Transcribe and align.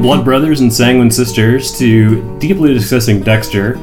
Welcome, 0.00 0.16
Blood 0.16 0.24
Brothers 0.24 0.60
and 0.62 0.72
Sanguine 0.72 1.10
Sisters, 1.10 1.78
to 1.78 2.38
Deeply 2.38 2.72
Discussing 2.72 3.22
Dexter. 3.22 3.76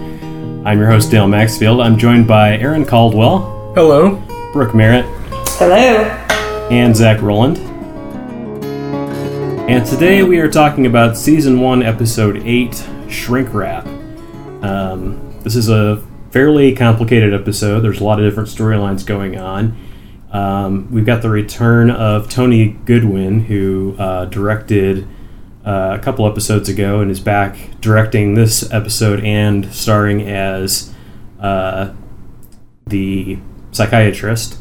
I'm 0.66 0.80
your 0.80 0.88
host, 0.88 1.12
Dale 1.12 1.28
Maxfield. 1.28 1.80
I'm 1.80 1.96
joined 1.96 2.26
by 2.28 2.58
Aaron 2.58 2.86
Caldwell, 2.86 3.72
Hello. 3.76 4.16
Brooke 4.52 4.74
Merritt, 4.74 5.06
Hello. 5.60 5.76
and 6.72 6.96
Zach 6.96 7.22
Roland. 7.22 7.60
And 9.70 9.86
today 9.86 10.24
we 10.24 10.40
are 10.40 10.50
talking 10.50 10.88
about 10.88 11.16
Season 11.16 11.60
1, 11.60 11.84
Episode 11.84 12.38
8 12.38 12.84
Shrink 13.10 13.54
Wrap. 13.54 13.86
Um, 14.64 15.40
this 15.44 15.56
is 15.56 15.70
a 15.70 16.04
fairly 16.32 16.74
complicated 16.74 17.32
episode, 17.32 17.82
there's 17.82 18.02
a 18.02 18.04
lot 18.04 18.20
of 18.20 18.28
different 18.28 18.50
storylines 18.50 19.06
going 19.06 19.38
on. 19.38 19.78
Um, 20.32 20.92
we've 20.92 21.06
got 21.06 21.22
the 21.22 21.30
return 21.30 21.92
of 21.92 22.28
Tony 22.28 22.74
Goldwyn, 22.86 23.46
who 23.46 23.96
uh, 24.00 24.26
directed 24.26 25.08
uh, 25.68 25.98
a 26.00 26.00
couple 26.00 26.26
episodes 26.26 26.70
ago 26.70 27.02
and 27.02 27.12
is 27.12 27.20
back 27.20 27.58
directing 27.82 28.36
this 28.36 28.72
episode 28.72 29.22
and 29.26 29.74
starring 29.74 30.22
as 30.22 30.94
uh, 31.42 31.94
the 32.86 33.38
psychiatrist. 33.72 34.58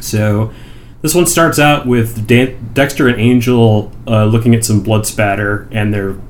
So 0.00 0.52
this 1.00 1.14
one 1.14 1.24
starts 1.26 1.58
out 1.58 1.86
with 1.86 2.26
Dexter 2.74 3.08
and 3.08 3.18
Angel 3.18 3.90
uh, 4.06 4.26
looking 4.26 4.54
at 4.54 4.66
some 4.66 4.82
blood 4.82 5.06
spatter, 5.06 5.66
and 5.72 5.94
they're 5.94 6.20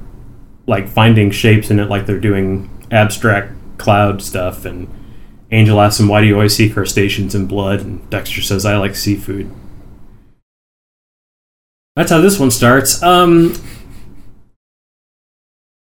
like 0.69 0.88
finding 0.88 1.32
shapes 1.32 1.72
in 1.72 1.80
it, 1.80 1.88
like 1.88 2.06
they're 2.06 2.20
doing 2.20 2.70
abstract 2.92 3.53
cloud 3.78 4.22
stuff. 4.22 4.64
And 4.64 4.88
Angel 5.50 5.80
asks 5.80 5.98
him, 5.98 6.06
"Why 6.06 6.20
do 6.20 6.28
you 6.28 6.34
always 6.34 6.55
see 6.55 6.70
crustaceans 6.70 7.34
in 7.34 7.47
blood?" 7.47 7.80
And 7.80 8.08
Dexter 8.10 8.42
says, 8.42 8.64
"I 8.64 8.77
like 8.77 8.94
seafood." 8.94 9.50
That's 11.96 12.10
how 12.10 12.20
this 12.20 12.38
one 12.38 12.50
starts. 12.50 13.02
Um, 13.02 13.55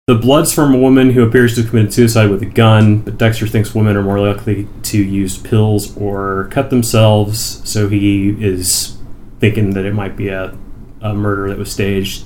the 0.07 0.15
blood's 0.15 0.51
from 0.51 0.73
a 0.73 0.77
woman 0.77 1.11
who 1.11 1.23
appears 1.23 1.53
to 1.53 1.61
have 1.61 1.69
committed 1.69 1.93
suicide 1.93 2.31
with 2.31 2.41
a 2.41 2.47
gun, 2.47 2.99
but 2.99 3.17
Dexter 3.17 3.45
thinks 3.45 3.75
women 3.75 3.95
are 3.95 4.01
more 4.01 4.19
likely 4.19 4.67
to 4.83 4.97
use 4.97 5.37
pills 5.37 5.95
or 5.97 6.47
cut 6.51 6.71
themselves, 6.71 7.61
so 7.69 7.89
he 7.89 8.29
is 8.43 8.97
thinking 9.39 9.75
that 9.75 9.85
it 9.85 9.93
might 9.93 10.15
be 10.15 10.29
a, 10.29 10.57
a 11.01 11.13
murder 11.13 11.47
that 11.49 11.59
was 11.59 11.71
staged. 11.71 12.25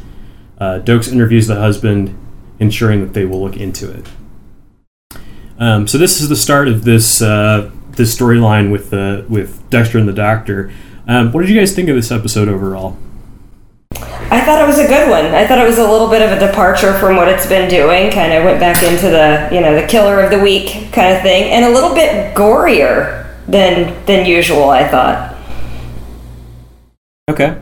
Uh, 0.59 0.79
Doakes 0.79 1.11
interviews 1.11 1.47
the 1.47 1.55
husband, 1.55 2.17
ensuring 2.59 3.01
that 3.01 3.13
they 3.13 3.25
will 3.25 3.41
look 3.41 3.57
into 3.57 3.91
it. 3.91 4.07
Um, 5.59 5.87
so 5.87 5.97
this 5.97 6.21
is 6.21 6.29
the 6.29 6.35
start 6.35 6.67
of 6.67 6.85
this 6.85 7.21
uh, 7.21 7.69
this 7.89 8.17
storyline 8.17 8.71
with 8.71 8.91
the 8.91 9.25
with 9.27 9.69
Dexter 9.69 9.97
and 9.97 10.07
the 10.07 10.13
Doctor. 10.13 10.71
Um, 11.05 11.33
what 11.33 11.41
did 11.41 11.49
you 11.49 11.59
guys 11.59 11.75
think 11.75 11.89
of 11.89 11.95
this 11.97 12.11
episode 12.11 12.47
overall? 12.47 12.97
I 13.95 14.41
thought 14.41 14.61
it 14.61 14.67
was 14.67 14.79
a 14.79 14.87
good 14.87 15.09
one. 15.09 15.25
I 15.25 15.45
thought 15.45 15.59
it 15.59 15.67
was 15.67 15.77
a 15.77 15.87
little 15.87 16.07
bit 16.09 16.21
of 16.21 16.31
a 16.31 16.39
departure 16.39 16.97
from 16.99 17.15
what 17.15 17.27
it's 17.27 17.45
been 17.45 17.69
doing. 17.69 18.11
Kind 18.11 18.33
of 18.33 18.43
went 18.43 18.59
back 18.59 18.81
into 18.81 19.09
the, 19.09 19.49
you 19.51 19.61
know, 19.61 19.79
the 19.79 19.87
killer 19.87 20.21
of 20.21 20.31
the 20.31 20.39
week 20.39 20.91
kind 20.91 21.15
of 21.15 21.21
thing, 21.21 21.51
and 21.51 21.65
a 21.65 21.69
little 21.69 21.93
bit 21.93 22.35
gorier 22.35 23.29
than 23.47 24.05
than 24.05 24.25
usual. 24.25 24.69
I 24.69 24.87
thought. 24.87 25.37
Okay. 27.29 27.57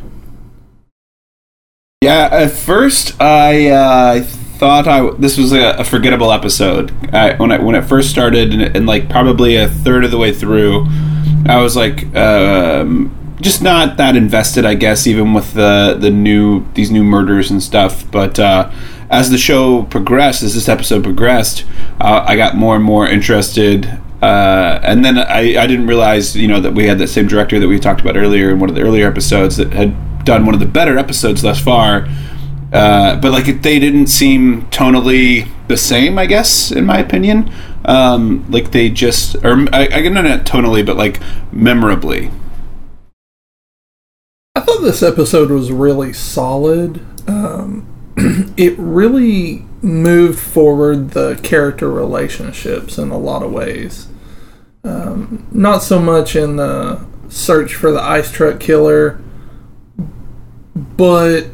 Yeah, 2.02 2.30
at 2.32 2.52
first 2.52 3.22
I 3.22 3.68
uh, 3.68 4.24
thought 4.24 4.88
I 4.88 5.12
this 5.20 5.38
was 5.38 5.52
a, 5.54 5.72
a 5.78 5.84
forgettable 5.84 6.32
episode. 6.32 6.92
I, 7.14 7.36
when 7.36 7.52
it 7.52 7.62
when 7.62 7.76
it 7.76 7.84
first 7.84 8.10
started, 8.10 8.54
and, 8.54 8.76
and 8.76 8.86
like 8.88 9.10
probably 9.10 9.56
a 9.56 9.68
third 9.68 10.06
of 10.06 10.12
the 10.12 10.18
way 10.18 10.32
through, 10.34 10.88
I 11.48 11.58
was 11.58 11.76
like, 11.76 12.16
um, 12.16 13.16
just 13.42 13.62
not 13.62 13.98
that 13.98 14.16
invested, 14.16 14.66
I 14.66 14.76
guess, 14.76 15.08
even 15.08 15.34
with 15.34 15.54
the 15.54 15.98
the 16.00 16.10
new 16.10 16.66
these 16.74 16.92
new 16.92 17.04
murders 17.04 17.52
and 17.52 17.62
stuff. 17.62 18.10
But 18.10 18.40
uh, 18.40 18.72
as 19.10 19.30
the 19.30 19.38
show 19.38 19.84
progressed, 19.84 20.44
as 20.44 20.54
this 20.54 20.70
episode 20.70 21.04
progressed, 21.04 21.66
uh, 22.00 22.24
I 22.26 22.36
got 22.36 22.56
more 22.56 22.76
and 22.76 22.84
more 22.84 23.08
interested. 23.08 24.00
Uh, 24.22 24.80
and 24.84 25.04
then 25.04 25.18
I, 25.18 25.62
I 25.62 25.66
didn't 25.66 25.88
realize, 25.88 26.36
you 26.36 26.48
know, 26.48 26.62
that 26.62 26.74
we 26.74 26.86
had 26.86 27.00
that 27.00 27.08
same 27.08 27.28
director 27.28 27.60
that 27.60 27.68
we 27.68 27.80
talked 27.80 28.02
about 28.02 28.16
earlier 28.16 28.52
in 28.52 28.60
one 28.60 28.70
of 28.70 28.76
the 28.76 28.82
earlier 28.82 29.08
episodes 29.08 29.58
that 29.58 29.74
had 29.74 30.24
done 30.26 30.46
one 30.46 30.54
of 30.54 30.60
the 30.60 30.68
better 30.68 30.98
episodes 30.98 31.42
thus 31.42 31.60
far. 31.60 32.08
Uh, 32.72 33.20
but 33.20 33.32
like 33.32 33.62
they 33.64 33.80
didn't 33.80 34.08
seem 34.08 34.62
tonally 34.68 35.50
the 35.68 35.76
same, 35.76 36.18
I 36.18 36.26
guess, 36.26 36.72
in 36.72 36.86
my 36.86 37.00
opinion. 37.00 37.52
Um, 37.84 38.46
like 38.50 38.72
they 38.72 38.90
just, 38.90 39.36
or 39.44 39.68
I, 39.74 39.88
I 39.92 40.08
not 40.08 40.46
tonally, 40.46 40.86
but 40.86 40.96
like 40.96 41.20
memorably. 41.52 42.32
I 44.56 44.60
thought 44.60 44.82
this 44.82 45.02
episode 45.02 45.50
was 45.50 45.72
really 45.72 46.12
solid. 46.12 47.06
Um, 47.30 47.88
it 48.58 48.78
really 48.78 49.66
moved 49.82 50.40
forward 50.40 51.12
the 51.12 51.40
character 51.42 51.90
relationships 51.90 52.98
in 52.98 53.12
a 53.12 53.18
lot 53.18 53.44
of 53.44 53.52
ways. 53.52 54.08
Um, 54.84 55.48
not 55.52 55.84
so 55.84 56.00
much 56.00 56.36
in 56.36 56.58
the 56.58 57.06
search 57.30 57.76
for 57.76 57.92
the 57.92 58.02
ice 58.02 58.30
truck 58.30 58.60
killer, 58.60 59.22
but 60.76 61.48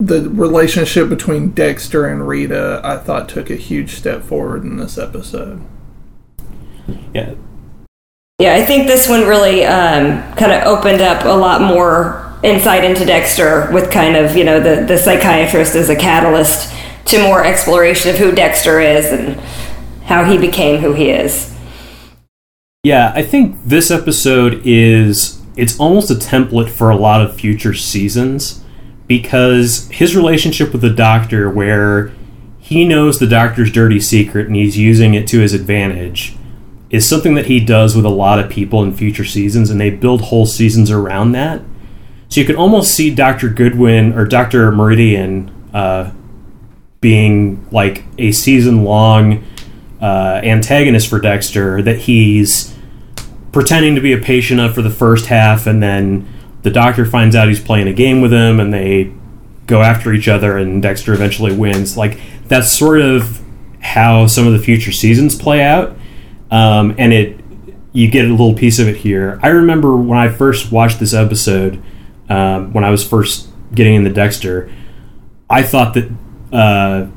the 0.00 0.28
relationship 0.30 1.08
between 1.08 1.50
Dexter 1.50 2.06
and 2.06 2.26
Rita, 2.26 2.80
I 2.82 2.96
thought 2.96 3.28
took 3.28 3.50
a 3.50 3.56
huge 3.56 3.94
step 3.94 4.22
forward 4.22 4.64
in 4.64 4.78
this 4.78 4.98
episode. 4.98 5.64
Yeah. 7.14 7.34
Yeah, 8.44 8.56
I 8.56 8.66
think 8.66 8.86
this 8.86 9.08
one 9.08 9.22
really 9.22 9.64
um, 9.64 10.20
kind 10.34 10.52
of 10.52 10.64
opened 10.64 11.00
up 11.00 11.24
a 11.24 11.28
lot 11.28 11.62
more 11.62 12.30
insight 12.42 12.84
into 12.84 13.06
Dexter 13.06 13.72
with 13.72 13.90
kind 13.90 14.16
of, 14.16 14.36
you 14.36 14.44
know, 14.44 14.60
the, 14.60 14.84
the 14.84 14.98
psychiatrist 14.98 15.74
as 15.74 15.88
a 15.88 15.96
catalyst 15.96 16.70
to 17.06 17.22
more 17.22 17.42
exploration 17.42 18.10
of 18.10 18.18
who 18.18 18.32
Dexter 18.32 18.80
is 18.80 19.06
and 19.06 19.40
how 20.04 20.26
he 20.26 20.36
became 20.36 20.82
who 20.82 20.92
he 20.92 21.08
is. 21.08 21.56
Yeah, 22.82 23.14
I 23.14 23.22
think 23.22 23.56
this 23.64 23.90
episode 23.90 24.60
is 24.66 25.40
it's 25.56 25.80
almost 25.80 26.10
a 26.10 26.14
template 26.14 26.68
for 26.68 26.90
a 26.90 26.96
lot 26.96 27.22
of 27.22 27.34
future 27.34 27.72
seasons 27.72 28.62
because 29.06 29.88
his 29.88 30.14
relationship 30.14 30.70
with 30.72 30.82
the 30.82 30.90
doctor 30.90 31.48
where 31.48 32.12
he 32.58 32.86
knows 32.86 33.18
the 33.18 33.26
doctor's 33.26 33.72
dirty 33.72 34.00
secret 34.00 34.48
and 34.48 34.56
he's 34.56 34.76
using 34.76 35.14
it 35.14 35.26
to 35.28 35.40
his 35.40 35.54
advantage 35.54 36.36
is 36.94 37.08
something 37.08 37.34
that 37.34 37.46
he 37.46 37.58
does 37.58 37.96
with 37.96 38.04
a 38.04 38.10
lot 38.10 38.38
of 38.38 38.48
people 38.48 38.82
in 38.82 38.92
future 38.92 39.24
seasons 39.24 39.68
and 39.70 39.80
they 39.80 39.90
build 39.90 40.20
whole 40.20 40.46
seasons 40.46 40.90
around 40.90 41.32
that. 41.32 41.60
So 42.28 42.40
you 42.40 42.46
can 42.46 42.56
almost 42.56 42.94
see 42.94 43.14
Dr. 43.14 43.50
Goldwyn 43.50 44.16
or 44.16 44.24
Dr. 44.24 44.70
Meridian 44.70 45.50
uh, 45.74 46.12
being 47.00 47.66
like 47.70 48.04
a 48.16 48.32
season 48.32 48.84
long 48.84 49.44
uh, 50.00 50.40
antagonist 50.44 51.08
for 51.08 51.18
Dexter 51.18 51.82
that 51.82 51.98
he's 51.98 52.74
pretending 53.52 53.94
to 53.94 54.00
be 54.00 54.12
a 54.12 54.18
patient 54.18 54.60
of 54.60 54.74
for 54.74 54.82
the 54.82 54.90
first 54.90 55.26
half, 55.26 55.66
and 55.66 55.82
then 55.82 56.28
the 56.62 56.70
doctor 56.70 57.04
finds 57.04 57.36
out 57.36 57.48
he's 57.48 57.62
playing 57.62 57.88
a 57.88 57.92
game 57.92 58.20
with 58.20 58.32
him, 58.32 58.58
and 58.58 58.72
they 58.72 59.12
go 59.66 59.82
after 59.82 60.12
each 60.12 60.28
other, 60.28 60.56
and 60.58 60.82
Dexter 60.82 61.12
eventually 61.12 61.54
wins. 61.54 61.96
Like 61.96 62.20
that's 62.48 62.70
sort 62.70 63.00
of 63.00 63.40
how 63.80 64.26
some 64.26 64.46
of 64.46 64.52
the 64.52 64.58
future 64.58 64.92
seasons 64.92 65.36
play 65.36 65.62
out, 65.62 65.96
um, 66.54 66.94
and 66.98 67.12
it 67.12 67.40
you 67.92 68.10
get 68.10 68.24
a 68.24 68.30
little 68.30 68.54
piece 68.54 68.78
of 68.78 68.88
it 68.88 68.96
here. 68.96 69.38
I 69.42 69.48
remember 69.48 69.96
when 69.96 70.18
I 70.18 70.28
first 70.28 70.72
watched 70.72 70.98
this 70.98 71.14
episode, 71.14 71.82
um, 72.28 72.72
when 72.72 72.84
I 72.84 72.90
was 72.90 73.06
first 73.06 73.48
getting 73.74 73.94
into 73.94 74.12
Dexter, 74.12 74.70
I 75.50 75.62
thought 75.62 75.94
that. 75.94 76.10
Uh, 76.52 77.08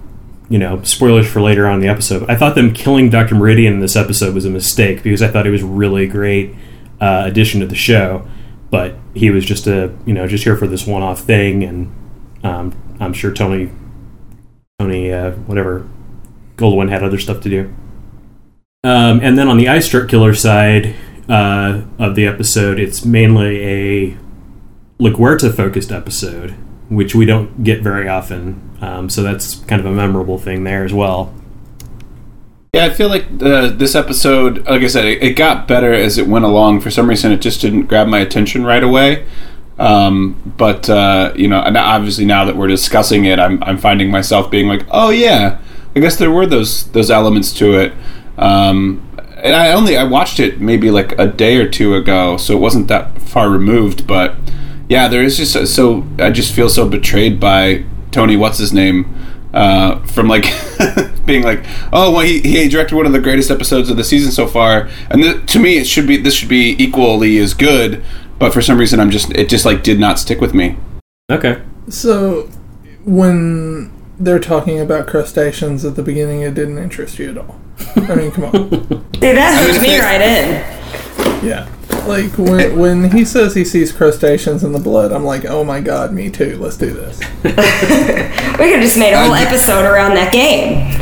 you 0.50 0.58
know, 0.58 0.82
spoilers 0.84 1.30
for 1.30 1.42
later 1.42 1.68
on 1.68 1.76
in 1.76 1.82
the 1.82 1.90
episode. 1.90 2.30
I 2.30 2.36
thought 2.36 2.56
them 2.56 2.74
killing 2.74 3.10
Dr. 3.10 3.36
Meridian 3.36 3.74
in 3.74 3.80
this 3.82 3.98
episode 3.98 4.34
was 4.34 4.46
a 4.46 4.50
mistake 4.50 5.04
because 5.04 5.22
I 5.22 5.28
thought 5.28 5.44
he 5.46 5.52
was 5.52 5.62
really 5.62 6.08
great 6.08 6.56
uh, 7.02 7.24
addition 7.26 7.60
to 7.60 7.68
the 7.68 7.76
show. 7.76 8.26
But 8.70 8.96
he 9.14 9.30
was 9.30 9.44
just 9.44 9.68
a, 9.68 9.94
you 10.06 10.14
know, 10.14 10.26
just 10.26 10.46
here 10.46 10.56
for 10.56 10.66
this 10.66 10.88
one-off 10.88 11.20
thing, 11.20 11.64
and 11.66 11.94
um, 12.44 12.98
I'm 13.02 13.12
sure 13.12 13.34
Tony, 13.34 13.72
Tony, 14.80 15.12
uh, 15.12 15.32
whatever, 15.32 15.86
Goldwyn 16.56 16.90
had 16.90 17.04
other 17.04 17.20
stuff 17.20 17.42
to 17.42 17.50
do. 17.50 17.74
Um, 18.88 19.20
and 19.22 19.38
then 19.38 19.50
on 19.50 19.58
the 19.58 19.68
ice 19.68 19.90
truck 19.90 20.08
killer 20.08 20.34
side 20.34 20.96
uh, 21.28 21.82
of 22.00 22.16
the 22.16 22.26
episode, 22.26 22.80
it's 22.80 23.04
mainly 23.04 23.62
a 23.62 24.18
LaGuerta 24.98 25.54
focused 25.54 25.92
episode, 25.92 26.52
which 26.88 27.14
we 27.14 27.26
don't 27.26 27.66
get 27.66 27.82
very 27.82 28.08
often. 28.08 28.78
Um, 28.80 29.10
so 29.10 29.24
that's 29.24 29.56
kind 29.66 29.82
of 29.82 29.86
a 29.86 29.92
memorable 29.92 30.38
thing 30.38 30.64
there 30.64 30.86
as 30.86 30.94
well. 30.94 31.34
Yeah, 32.74 32.86
I 32.86 32.92
feel 32.92 33.10
like 33.10 33.26
uh, 33.42 33.72
this 33.72 33.94
episode, 33.94 34.66
like 34.66 34.84
I 34.84 34.88
said, 34.88 35.04
it, 35.04 35.22
it, 35.22 35.34
got 35.34 35.68
better 35.68 35.92
as 35.92 36.18
it 36.18 36.28
went 36.28 36.46
along. 36.46 36.80
For 36.80 36.90
some 36.90 37.10
reason, 37.10 37.34
it 37.34 37.42
just 37.42 37.60
didn't 37.60 37.88
grab 37.88 38.08
my 38.08 38.20
attention 38.20 38.64
right 38.64 38.84
away. 38.84 39.28
Um, 39.80 40.54
but 40.58 40.90
uh, 40.90 41.34
you 41.36 41.50
know, 41.50 41.60
obviously 41.60 42.24
now 42.24 42.46
that 42.46 42.56
we're 42.56 42.68
discussing 42.68 43.26
it, 43.26 43.38
I'm 43.38 43.62
I'm 43.64 43.78
finding 43.78 44.12
myself 44.12 44.50
being 44.50 44.68
like, 44.68 44.86
oh 44.92 45.10
yeah, 45.10 45.60
I 45.94 46.00
guess 46.00 46.16
there 46.16 46.32
were 46.32 46.46
those 46.46 46.90
those 46.92 47.12
elements 47.12 47.52
to 47.56 47.78
it. 47.80 47.92
Um, 48.38 49.04
and 49.38 49.56
I 49.56 49.72
only 49.72 49.98
I 49.98 50.04
watched 50.04 50.40
it 50.40 50.60
maybe 50.60 50.90
like 50.92 51.18
a 51.20 51.28
day 51.28 51.58
or 51.58 51.70
two 51.70 51.96
ago, 51.96 52.38
so 52.38 52.56
it 52.56 52.60
wasn't 52.60 52.88
that 52.88 53.22
far 53.22 53.50
removed. 53.50 54.08
But 54.08 54.36
yeah, 54.90 55.08
there 55.08 55.24
is 55.24 55.38
just 55.38 55.56
a, 55.56 55.68
so 55.68 56.06
I 56.20 56.32
just 56.32 56.54
feel 56.54 56.70
so 56.70 56.88
betrayed 56.88 57.40
by 57.40 57.84
Tony, 58.12 58.36
what's 58.36 58.58
his 58.58 58.74
name, 58.74 59.14
uh, 59.54 60.00
from 60.06 60.28
like 60.28 60.46
being 61.26 61.44
like, 61.44 61.64
oh, 61.92 62.12
well, 62.12 62.22
he, 62.22 62.40
he 62.40 62.68
directed 62.68 62.96
one 62.96 63.06
of 63.06 63.12
the 63.12 63.20
greatest 63.20 63.52
episodes 63.52 63.90
of 63.90 63.98
the 63.98 64.04
season 64.04 64.32
so 64.32 64.48
far, 64.48 64.90
and 65.10 65.22
th- 65.22 65.46
to 65.52 65.60
me, 65.60 65.78
it 65.78 65.86
should 65.86 66.08
be 66.08 66.18
this 66.18 66.34
should 66.34 66.50
be 66.50 66.76
equally 66.82 67.38
as 67.38 67.54
good, 67.54 68.04
but 68.40 68.54
for 68.54 68.62
some 68.62 68.78
reason, 68.78 69.00
I'm 69.00 69.12
just 69.12 69.32
it 69.32 69.50
just 69.50 69.66
like 69.66 69.84
did 69.84 70.00
not 70.00 70.20
stick 70.20 70.42
with 70.42 70.54
me. 70.54 70.78
Okay. 71.30 71.62
So, 71.90 72.50
when 73.04 73.92
they're 74.20 74.40
talking 74.40 74.80
about 74.80 75.08
crustaceans 75.08 75.86
at 75.86 75.96
the 75.96 76.04
beginning, 76.04 76.42
it 76.42 76.54
didn't 76.54 76.78
interest 76.78 77.20
you 77.20 77.32
at 77.32 77.38
all. 77.38 77.60
I 77.96 78.16
mean, 78.16 78.32
come 78.32 78.46
on. 78.46 78.52
Dude, 79.12 79.38
that 79.38 79.60
I 79.60 79.72
hooked 79.72 79.82
me 79.82 80.00
right 80.00 80.22
in. 80.22 81.46
Yeah. 81.46 81.70
Like 82.08 82.38
when 82.38 82.78
when 82.80 83.12
he 83.12 83.26
says 83.26 83.54
he 83.54 83.66
sees 83.66 83.92
crustaceans 83.92 84.64
in 84.64 84.72
the 84.72 84.80
blood, 84.80 85.12
I'm 85.12 85.26
like, 85.26 85.46
oh 85.46 85.64
my 85.64 85.82
god, 85.82 86.14
me 86.14 86.30
too. 86.30 86.58
Let's 86.58 86.78
do 86.78 86.94
this. 86.94 87.20
We 88.58 88.64
could 88.72 88.80
have 88.80 88.82
just 88.82 88.98
made 88.98 89.14
a 89.14 89.24
whole 89.24 89.36
episode 89.36 89.86
around 89.86 90.16
that 90.16 90.34
game. 90.34 91.00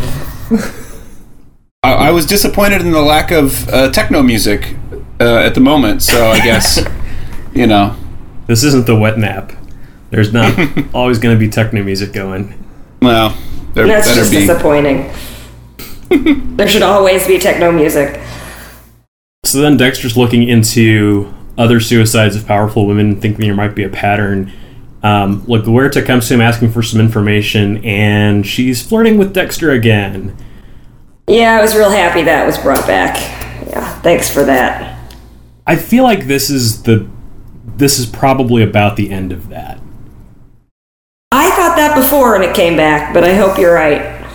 I, 1.84 2.08
I 2.08 2.12
was 2.12 2.26
disappointed 2.26 2.82
in 2.82 2.92
the 2.92 3.02
lack 3.02 3.32
of 3.32 3.70
uh, 3.70 3.92
techno 3.92 4.22
music 4.24 4.76
uh, 5.22 5.38
at 5.38 5.56
the 5.56 5.62
moment, 5.62 6.04
so 6.04 6.28
I 6.28 6.40
guess 6.40 6.84
you 7.54 7.66
know. 7.66 7.96
This 8.48 8.64
isn't 8.64 8.86
the 8.86 8.96
wet 8.96 9.18
nap. 9.18 9.54
There's 10.12 10.32
not 10.32 10.54
always 10.94 11.18
going 11.18 11.36
to 11.36 11.40
be 11.40 11.50
techno 11.50 11.82
music 11.84 12.14
going. 12.14 12.65
Well, 13.06 13.38
there 13.74 13.88
That's 13.88 14.08
better 14.08 14.22
just 14.22 14.32
be. 14.32 14.40
disappointing. 14.40 15.12
there 16.58 16.68
should 16.68 16.82
always 16.82 17.28
be 17.28 17.38
techno 17.38 17.72
music. 17.72 18.20
So 19.44 19.62
then 19.62 19.78
Dexter's 19.78 20.18
looking 20.18 20.48
into 20.50 21.34
other 21.58 21.80
suicides 21.80 22.36
of 22.36 22.48
powerful 22.48 22.88
women, 22.88 23.22
thinking 23.22 23.46
there 23.46 23.56
might 23.56 23.76
be 23.76 23.84
a 23.84 23.90
pattern. 23.90 24.52
Um, 25.04 25.42
LaGuerta 25.44 26.04
comes 26.04 26.28
to 26.28 26.34
him 26.34 26.42
asking 26.42 26.72
for 26.72 26.82
some 26.82 27.00
information, 27.00 27.78
and 27.86 28.46
she's 28.46 28.82
flirting 28.82 29.18
with 29.18 29.34
Dexter 29.34 29.72
again. 29.72 30.36
Yeah, 31.28 31.60
I 31.60 31.62
was 31.62 31.76
real 31.76 31.92
happy 31.92 32.24
that 32.24 32.46
was 32.46 32.58
brought 32.58 32.86
back. 32.88 33.18
Yeah, 33.68 34.00
thanks 34.02 34.34
for 34.34 34.44
that. 34.46 35.00
I 35.68 35.76
feel 35.76 36.04
like 36.04 36.26
this 36.26 36.50
is 36.50 36.84
the 36.84 37.08
this 37.78 38.00
is 38.00 38.06
probably 38.06 38.64
about 38.64 38.96
the 38.96 39.12
end 39.12 39.32
of 39.32 39.50
that. 39.50 39.80
I 41.86 41.90
thought 41.90 41.96
that 41.96 42.02
before 42.02 42.36
and 42.36 42.44
it 42.44 42.56
came 42.56 42.76
back, 42.76 43.14
but 43.14 43.24
I 43.24 43.36
hope 43.36 43.58
you're 43.58 43.74
right. 43.74 44.26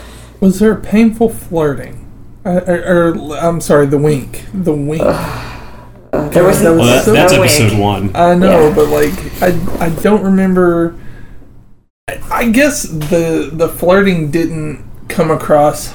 Was 0.41 0.59
there 0.61 0.75
painful 0.75 1.29
flirting? 1.31 1.97
Uh, 2.45 2.61
or, 2.67 3.15
or 3.19 3.37
I'm 3.39 3.61
sorry, 3.61 3.87
the 3.87 3.99
wink. 3.99 4.45
The 4.55 4.73
wink. 4.73 5.03
There 5.03 6.45
was 6.45 6.61
That 6.63 6.71
was 6.71 6.79
Well, 6.79 6.87
that, 6.87 7.05
so 7.05 7.13
that's 7.13 7.33
no 7.33 7.43
episode 7.43 7.71
wink. 7.73 7.81
one. 7.83 8.17
I 8.17 8.35
know, 8.35 8.69
Yeah. 8.69 8.75
but 8.75 8.89
like 8.89 9.43
I 9.43 9.87
I 9.87 9.89
don't 10.03 10.23
remember. 10.23 10.97
I, 12.09 12.21
I 12.31 12.49
guess 12.51 12.83
the 12.85 13.51
the 13.53 13.69
flirting 13.69 14.31
didn't 14.31 14.85
come 15.09 15.31
across 15.31 15.95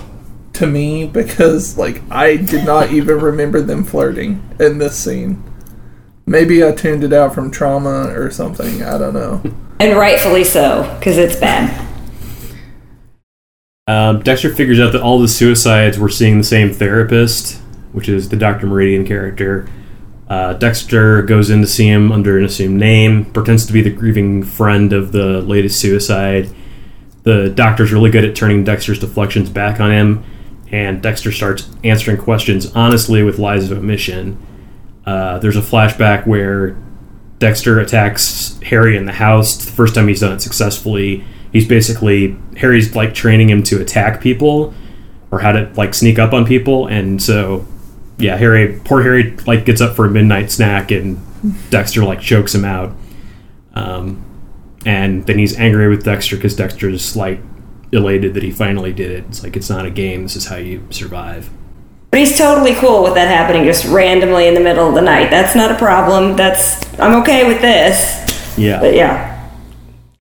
to 0.53 0.67
me 0.67 1.05
because 1.07 1.77
like 1.77 2.01
I 2.11 2.37
did 2.37 2.65
not 2.65 2.91
even 2.91 3.19
remember 3.19 3.61
them 3.61 3.83
flirting 3.83 4.41
in 4.59 4.77
this 4.77 4.95
scene. 4.97 5.43
Maybe 6.25 6.65
I 6.65 6.71
tuned 6.71 7.03
it 7.03 7.13
out 7.13 7.35
from 7.35 7.51
trauma 7.51 8.07
or 8.13 8.31
something. 8.31 8.83
I 8.83 8.97
don't 8.97 9.13
know. 9.13 9.41
And 9.77 9.97
rightfully 9.97 10.45
so, 10.45 10.95
because 10.97 11.17
it's 11.17 11.35
bad. 11.35 11.85
Um, 13.87 14.21
Dexter 14.21 14.55
figures 14.55 14.79
out 14.79 14.93
that 14.93 15.01
all 15.01 15.19
the 15.19 15.27
suicides 15.27 15.99
were 15.99 16.07
seeing 16.07 16.37
the 16.37 16.45
same 16.45 16.71
therapist, 16.73 17.57
which 17.91 18.07
is 18.07 18.29
the 18.29 18.37
Dr. 18.37 18.67
Meridian 18.67 19.05
character. 19.05 19.67
Uh, 20.29 20.53
Dexter 20.53 21.21
goes 21.23 21.49
in 21.49 21.59
to 21.59 21.67
see 21.67 21.87
him 21.87 22.11
under 22.11 22.37
an 22.37 22.45
assumed 22.45 22.79
name, 22.79 23.25
pretends 23.25 23.65
to 23.65 23.73
be 23.73 23.81
the 23.81 23.91
grieving 23.91 24.43
friend 24.43 24.93
of 24.93 25.11
the 25.11 25.41
latest 25.41 25.79
suicide. 25.79 26.49
The 27.23 27.49
doctor's 27.49 27.91
really 27.91 28.11
good 28.11 28.23
at 28.23 28.35
turning 28.35 28.63
Dexter's 28.63 28.99
deflections 28.99 29.49
back 29.49 29.79
on 29.79 29.91
him, 29.91 30.23
and 30.71 31.01
Dexter 31.01 31.31
starts 31.31 31.69
answering 31.83 32.17
questions 32.17 32.73
honestly 32.73 33.23
with 33.23 33.39
lies 33.39 33.69
of 33.69 33.77
omission. 33.77 34.37
Uh, 35.05 35.39
there's 35.39 35.55
a 35.55 35.61
flashback 35.61 36.25
where 36.25 36.77
Dexter 37.39 37.79
attacks 37.79 38.59
Harry 38.63 38.97
in 38.97 39.05
the 39.05 39.13
house. 39.13 39.55
It's 39.55 39.65
the 39.65 39.71
first 39.71 39.95
time 39.95 40.07
he's 40.07 40.21
done 40.21 40.33
it 40.33 40.41
successfully. 40.41 41.23
He's 41.51 41.67
basically 41.67 42.35
Harry's 42.57 42.95
like 42.95 43.13
training 43.13 43.49
him 43.49 43.63
to 43.63 43.81
attack 43.81 44.21
people 44.21 44.73
or 45.31 45.39
how 45.39 45.51
to 45.51 45.71
like 45.75 45.93
sneak 45.93 46.17
up 46.17 46.33
on 46.33 46.45
people, 46.45 46.87
and 46.87 47.21
so 47.21 47.65
yeah, 48.17 48.37
Harry, 48.37 48.79
poor 48.85 49.01
Harry, 49.03 49.35
like 49.45 49.65
gets 49.65 49.81
up 49.81 49.95
for 49.95 50.05
a 50.05 50.09
midnight 50.09 50.51
snack, 50.51 50.91
and 50.91 51.19
Dexter 51.69 52.03
like 52.03 52.21
chokes 52.21 52.55
him 52.55 52.65
out. 52.65 52.95
Um, 53.73 54.23
and 54.85 55.25
then 55.25 55.37
he's 55.37 55.57
angry 55.57 55.89
with 55.89 56.03
Dexter 56.05 56.35
because 56.35 56.55
Dexter's 56.55 57.15
like 57.15 57.39
elated 57.91 58.33
that 58.35 58.43
he 58.43 58.51
finally 58.51 58.93
did 58.93 59.11
it. 59.11 59.25
It's 59.27 59.43
like 59.43 59.55
it's 59.55 59.69
not 59.69 59.85
a 59.85 59.91
game. 59.91 60.23
This 60.23 60.35
is 60.35 60.45
how 60.45 60.57
you 60.57 60.87
survive. 60.91 61.49
But 62.15 62.21
he's 62.21 62.37
totally 62.37 62.73
cool 62.75 63.03
with 63.03 63.15
that 63.15 63.27
happening 63.27 63.65
just 63.65 63.83
randomly 63.83 64.47
in 64.47 64.53
the 64.53 64.61
middle 64.61 64.87
of 64.87 64.95
the 64.95 65.01
night. 65.01 65.29
That's 65.29 65.53
not 65.53 65.69
a 65.69 65.75
problem. 65.75 66.37
That's 66.37 66.81
I'm 66.97 67.21
okay 67.21 67.45
with 67.45 67.59
this. 67.59 68.57
Yeah. 68.57 68.79
But 68.79 68.93
yeah. 68.93 69.49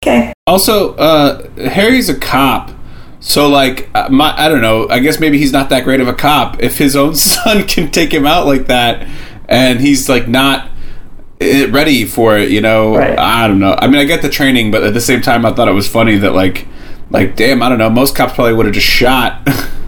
Okay. 0.02 0.32
Also, 0.44 0.96
uh, 0.96 1.48
Harry's 1.68 2.08
a 2.08 2.18
cop, 2.18 2.72
so 3.20 3.48
like, 3.48 3.88
uh, 3.94 4.08
my 4.08 4.36
I 4.36 4.48
don't 4.48 4.60
know. 4.60 4.88
I 4.88 4.98
guess 4.98 5.20
maybe 5.20 5.38
he's 5.38 5.52
not 5.52 5.68
that 5.68 5.84
great 5.84 6.00
of 6.00 6.08
a 6.08 6.14
cop. 6.14 6.60
If 6.60 6.78
his 6.78 6.96
own 6.96 7.14
son 7.14 7.64
can 7.68 7.92
take 7.92 8.12
him 8.12 8.26
out 8.26 8.44
like 8.44 8.66
that, 8.66 9.08
and 9.48 9.80
he's 9.80 10.08
like 10.08 10.26
not 10.26 10.68
eh, 11.40 11.66
ready 11.70 12.06
for 12.06 12.36
it, 12.36 12.50
you 12.50 12.60
know, 12.60 12.96
Right. 12.96 13.16
I 13.16 13.46
don't 13.46 13.60
know. 13.60 13.76
I 13.78 13.86
mean, 13.86 14.00
I 14.00 14.04
get 14.04 14.20
the 14.20 14.28
training, 14.28 14.72
but 14.72 14.82
at 14.82 14.94
the 14.94 15.00
same 15.00 15.22
time, 15.22 15.46
I 15.46 15.52
thought 15.52 15.68
it 15.68 15.74
was 15.74 15.88
funny 15.88 16.18
that 16.18 16.32
like, 16.32 16.66
like, 17.10 17.36
damn, 17.36 17.62
I 17.62 17.68
don't 17.68 17.78
know. 17.78 17.88
Most 17.88 18.16
cops 18.16 18.34
probably 18.34 18.54
would 18.54 18.66
have 18.66 18.74
just 18.74 18.84
shot. 18.84 19.46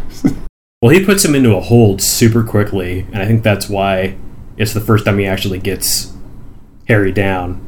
Well, 0.87 0.95
he 0.95 1.05
puts 1.05 1.25
him 1.25 1.35
into 1.35 1.53
a 1.57 1.61
hold 1.61 2.01
super 2.01 2.45
quickly, 2.45 3.01
and 3.13 3.21
I 3.21 3.27
think 3.27 3.43
that's 3.43 3.69
why 3.69 4.17
it's 4.57 4.73
the 4.73 4.81
first 4.81 5.05
time 5.05 5.19
he 5.19 5.27
actually 5.27 5.59
gets 5.59 6.13
Harry 6.87 7.11
down. 7.11 7.61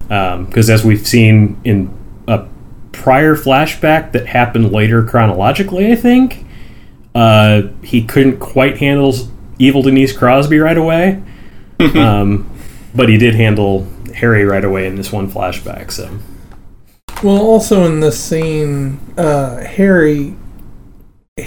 Because 0.00 0.68
as 0.68 0.84
we've 0.84 1.06
seen 1.06 1.60
in 1.62 1.96
a 2.26 2.48
prior 2.90 3.36
flashback 3.36 4.10
that 4.10 4.26
happened 4.26 4.72
later 4.72 5.04
chronologically, 5.04 5.92
I 5.92 5.94
think 5.94 6.44
uh, 7.14 7.62
he 7.80 8.02
couldn't 8.02 8.40
quite 8.40 8.78
handle 8.78 9.14
evil 9.60 9.82
Denise 9.82 10.12
Crosby 10.12 10.58
right 10.58 10.76
away, 10.76 11.22
um, 11.94 12.50
but 12.92 13.08
he 13.08 13.18
did 13.18 13.36
handle 13.36 13.86
Harry 14.16 14.44
right 14.44 14.64
away 14.64 14.88
in 14.88 14.96
this 14.96 15.12
one 15.12 15.30
flashback. 15.30 15.92
So 15.92 16.10
Well, 17.22 17.40
also 17.40 17.84
in 17.84 18.00
this 18.00 18.20
scene, 18.20 18.98
uh, 19.16 19.58
Harry 19.58 20.34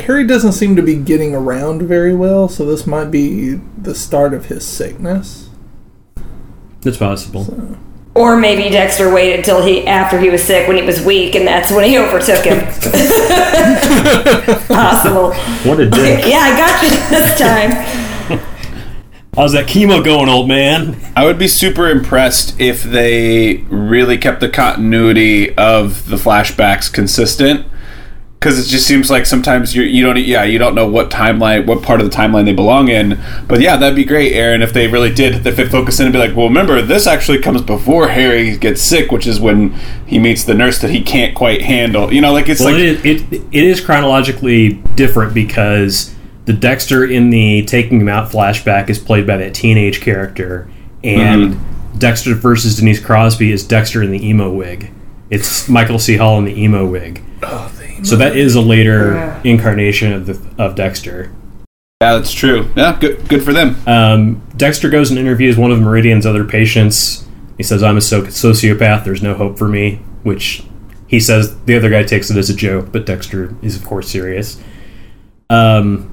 Harry 0.02 0.26
doesn't 0.26 0.54
seem 0.54 0.76
to 0.76 0.82
be 0.82 0.96
getting 0.96 1.36
around 1.36 1.84
very 1.84 2.16
well, 2.16 2.48
so 2.48 2.66
this 2.66 2.88
might 2.88 3.12
be 3.12 3.56
the 3.78 3.94
start 3.96 4.34
of 4.34 4.46
his 4.46 4.66
sickness. 4.66 5.50
it's 6.84 6.98
possible. 6.98 7.78
Or 8.14 8.38
maybe 8.38 8.70
Dexter 8.70 9.14
waited 9.14 9.44
till 9.44 9.62
he 9.62 9.86
after 9.86 10.18
he 10.20 10.30
was 10.30 10.42
sick 10.42 10.70
when 10.70 10.78
he 10.78 10.84
was 10.84 11.02
weak, 11.04 11.36
and 11.36 11.46
that's 11.46 11.70
when 11.72 11.84
he 11.84 11.98
overtook 11.98 12.46
him. 12.46 12.60
Possible. 14.68 15.34
What 15.70 15.80
a 15.82 15.90
dick! 15.90 16.26
Yeah, 16.26 16.40
I 16.40 16.56
got 16.58 16.84
you 16.84 16.90
this 17.10 17.38
time. 17.40 17.72
How's 19.36 19.52
that 19.52 19.68
chemo 19.68 20.02
going, 20.02 20.30
old 20.30 20.48
man? 20.48 20.96
I 21.14 21.26
would 21.26 21.38
be 21.38 21.50
super 21.50 21.90
impressed 21.90 22.58
if 22.58 22.84
they 22.84 23.58
really 23.68 24.18
kept 24.18 24.40
the 24.40 24.48
continuity 24.48 25.54
of 25.58 26.08
the 26.08 26.16
flashbacks 26.16 26.90
consistent. 26.92 27.66
Because 28.46 28.60
it 28.60 28.70
just 28.70 28.86
seems 28.86 29.10
like 29.10 29.26
sometimes 29.26 29.76
you 29.76 29.82
you 29.82 30.06
don't 30.06 30.20
yeah 30.20 30.44
you 30.44 30.60
don't 30.60 30.76
know 30.76 30.86
what 30.86 31.10
timeline 31.10 31.66
what 31.66 31.82
part 31.82 32.00
of 32.00 32.08
the 32.08 32.16
timeline 32.16 32.46
they 32.46 32.54
belong 32.54 32.90
in. 32.90 33.20
But 33.48 33.60
yeah, 33.60 33.76
that'd 33.76 33.96
be 33.96 34.04
great, 34.04 34.34
Aaron, 34.34 34.62
if 34.62 34.72
they 34.72 34.88
really 34.88 35.12
did 35.12 35.48
if 35.48 35.56
they 35.56 35.68
focus 35.68 36.00
in 36.00 36.06
and 36.06 36.14
be 36.14 36.20
like, 36.20 36.36
well, 36.36 36.48
remember 36.48 36.80
this 36.84 37.08
actually 37.08 37.40
comes 37.40 37.64
before 37.64 38.10
Harry 38.10 38.56
gets 38.56 38.84
sick, 38.84 39.12
which 39.12 39.26
is 39.26 39.40
when 39.40 39.72
he 40.06 40.20
meets 40.20 40.44
the 40.44 40.54
nurse 40.54 40.80
that 40.82 40.92
he 40.92 41.02
can't 41.02 41.36
quite 41.36 41.64
handle. 41.64 42.14
You 42.14 42.22
know, 42.22 42.34
like 42.34 42.48
it's 42.48 42.60
Well, 42.60 42.74
like 42.74 42.84
it, 42.84 43.04
is, 43.04 43.24
it 43.24 43.42
it 43.52 43.64
is 43.64 43.82
chronologically 43.82 44.74
different 44.94 45.34
because 45.34 46.14
the 46.46 46.54
Dexter 46.54 47.04
in 47.04 47.32
the 47.32 47.66
taking 47.66 48.00
him 48.00 48.10
out 48.10 48.30
flashback 48.30 48.92
is 48.92 49.00
played 49.00 49.26
by 49.26 49.38
that 49.38 49.56
teenage 49.56 50.02
character, 50.02 50.70
and 51.04 51.56
mm-hmm. 51.56 51.98
Dexter 51.98 52.36
versus 52.36 52.76
Denise 52.76 53.04
Crosby 53.04 53.52
is 53.52 53.66
Dexter 53.66 54.04
in 54.04 54.12
the 54.12 54.24
emo 54.24 54.52
wig. 54.52 54.92
It's 55.32 55.68
Michael 55.68 55.98
C. 55.98 56.18
Hall 56.18 56.38
in 56.38 56.46
the 56.46 56.62
emo 56.62 56.86
wig. 56.86 57.24
Oh, 57.42 57.72
So 58.06 58.16
that 58.18 58.36
is 58.38 58.56
a 58.56 58.62
later 58.62 59.14
Yeah. 59.16 59.40
incarnation 59.44 60.14
of 60.14 60.26
the 60.28 60.38
of 60.58 60.76
Dexter. 60.76 61.32
yeah, 62.02 62.14
that's 62.16 62.32
true. 62.34 62.68
Yeah, 62.76 62.96
good 63.00 63.28
good 63.28 63.44
for 63.44 63.52
them. 63.54 63.76
Um, 63.88 64.42
Dexter 64.56 64.90
goes 64.90 65.10
and 65.10 65.20
interviews 65.20 65.58
one 65.58 65.72
of 65.72 65.80
Meridian's 65.82 66.26
other 66.26 66.44
patients. 66.46 67.26
He 67.58 67.64
says, 67.64 67.82
"I'm 67.84 67.98
a 67.98 68.02
so- 68.02 68.24
sociopath. 68.24 69.04
There's 69.06 69.24
no 69.24 69.34
hope 69.34 69.58
for 69.58 69.68
me." 69.68 70.00
Which 70.24 70.64
he 71.08 71.20
says 71.20 71.56
the 71.66 71.76
other 71.76 71.90
guy 71.90 72.04
takes 72.04 72.30
it 72.30 72.38
as 72.38 72.50
a 72.50 72.56
joke, 72.56 72.90
but 72.92 73.06
Dexter 73.06 73.54
is 73.62 73.76
of 73.76 73.84
course 73.86 74.08
serious. 74.10 74.58
Um, 75.50 76.08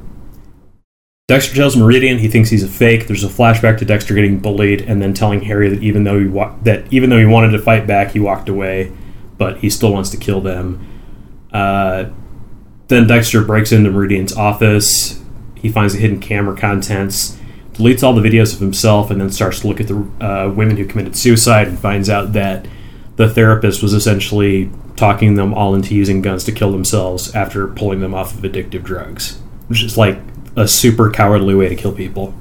Dexter 1.28 1.54
tells 1.54 1.76
Meridian 1.76 2.18
he 2.18 2.28
thinks 2.28 2.50
he's 2.50 2.62
a 2.64 2.68
fake. 2.68 3.06
There's 3.06 3.24
a 3.24 3.28
flashback 3.28 3.78
to 3.78 3.84
Dexter 3.84 4.14
getting 4.14 4.38
bullied 4.38 4.82
and 4.82 5.00
then 5.00 5.14
telling 5.14 5.42
Harry 5.42 5.68
that 5.68 5.82
even 5.82 6.04
though 6.04 6.18
he 6.20 6.26
wa- 6.26 6.52
that 6.64 6.84
even 6.90 7.10
though 7.10 7.18
he 7.18 7.24
wanted 7.26 7.50
to 7.52 7.58
fight 7.58 7.86
back, 7.86 8.12
he 8.12 8.20
walked 8.20 8.48
away. 8.48 8.90
but 9.38 9.56
he 9.58 9.68
still 9.68 9.92
wants 9.92 10.08
to 10.10 10.16
kill 10.16 10.40
them. 10.40 10.78
Uh, 11.52 12.10
then 12.88 13.06
Dexter 13.06 13.42
breaks 13.42 13.72
into 13.72 13.90
Meridian's 13.90 14.36
office. 14.36 15.22
He 15.54 15.68
finds 15.68 15.94
the 15.94 16.00
hidden 16.00 16.20
camera 16.20 16.56
contents, 16.56 17.38
deletes 17.72 18.02
all 18.02 18.12
the 18.12 18.20
videos 18.20 18.52
of 18.52 18.60
himself, 18.60 19.10
and 19.10 19.20
then 19.20 19.30
starts 19.30 19.60
to 19.60 19.68
look 19.68 19.80
at 19.80 19.88
the 19.88 19.96
uh, 20.20 20.50
women 20.50 20.76
who 20.76 20.86
committed 20.86 21.16
suicide 21.16 21.68
and 21.68 21.78
finds 21.78 22.10
out 22.10 22.32
that 22.32 22.66
the 23.16 23.28
therapist 23.28 23.82
was 23.82 23.92
essentially 23.92 24.70
talking 24.96 25.34
them 25.36 25.54
all 25.54 25.74
into 25.74 25.94
using 25.94 26.22
guns 26.22 26.44
to 26.44 26.52
kill 26.52 26.72
themselves 26.72 27.34
after 27.34 27.66
pulling 27.68 28.00
them 28.00 28.14
off 28.14 28.34
of 28.34 28.40
addictive 28.40 28.82
drugs, 28.82 29.40
which 29.68 29.82
is 29.82 29.96
like 29.96 30.18
a 30.56 30.68
super 30.68 31.10
cowardly 31.10 31.54
way 31.54 31.68
to 31.68 31.76
kill 31.76 31.92
people. 31.92 32.34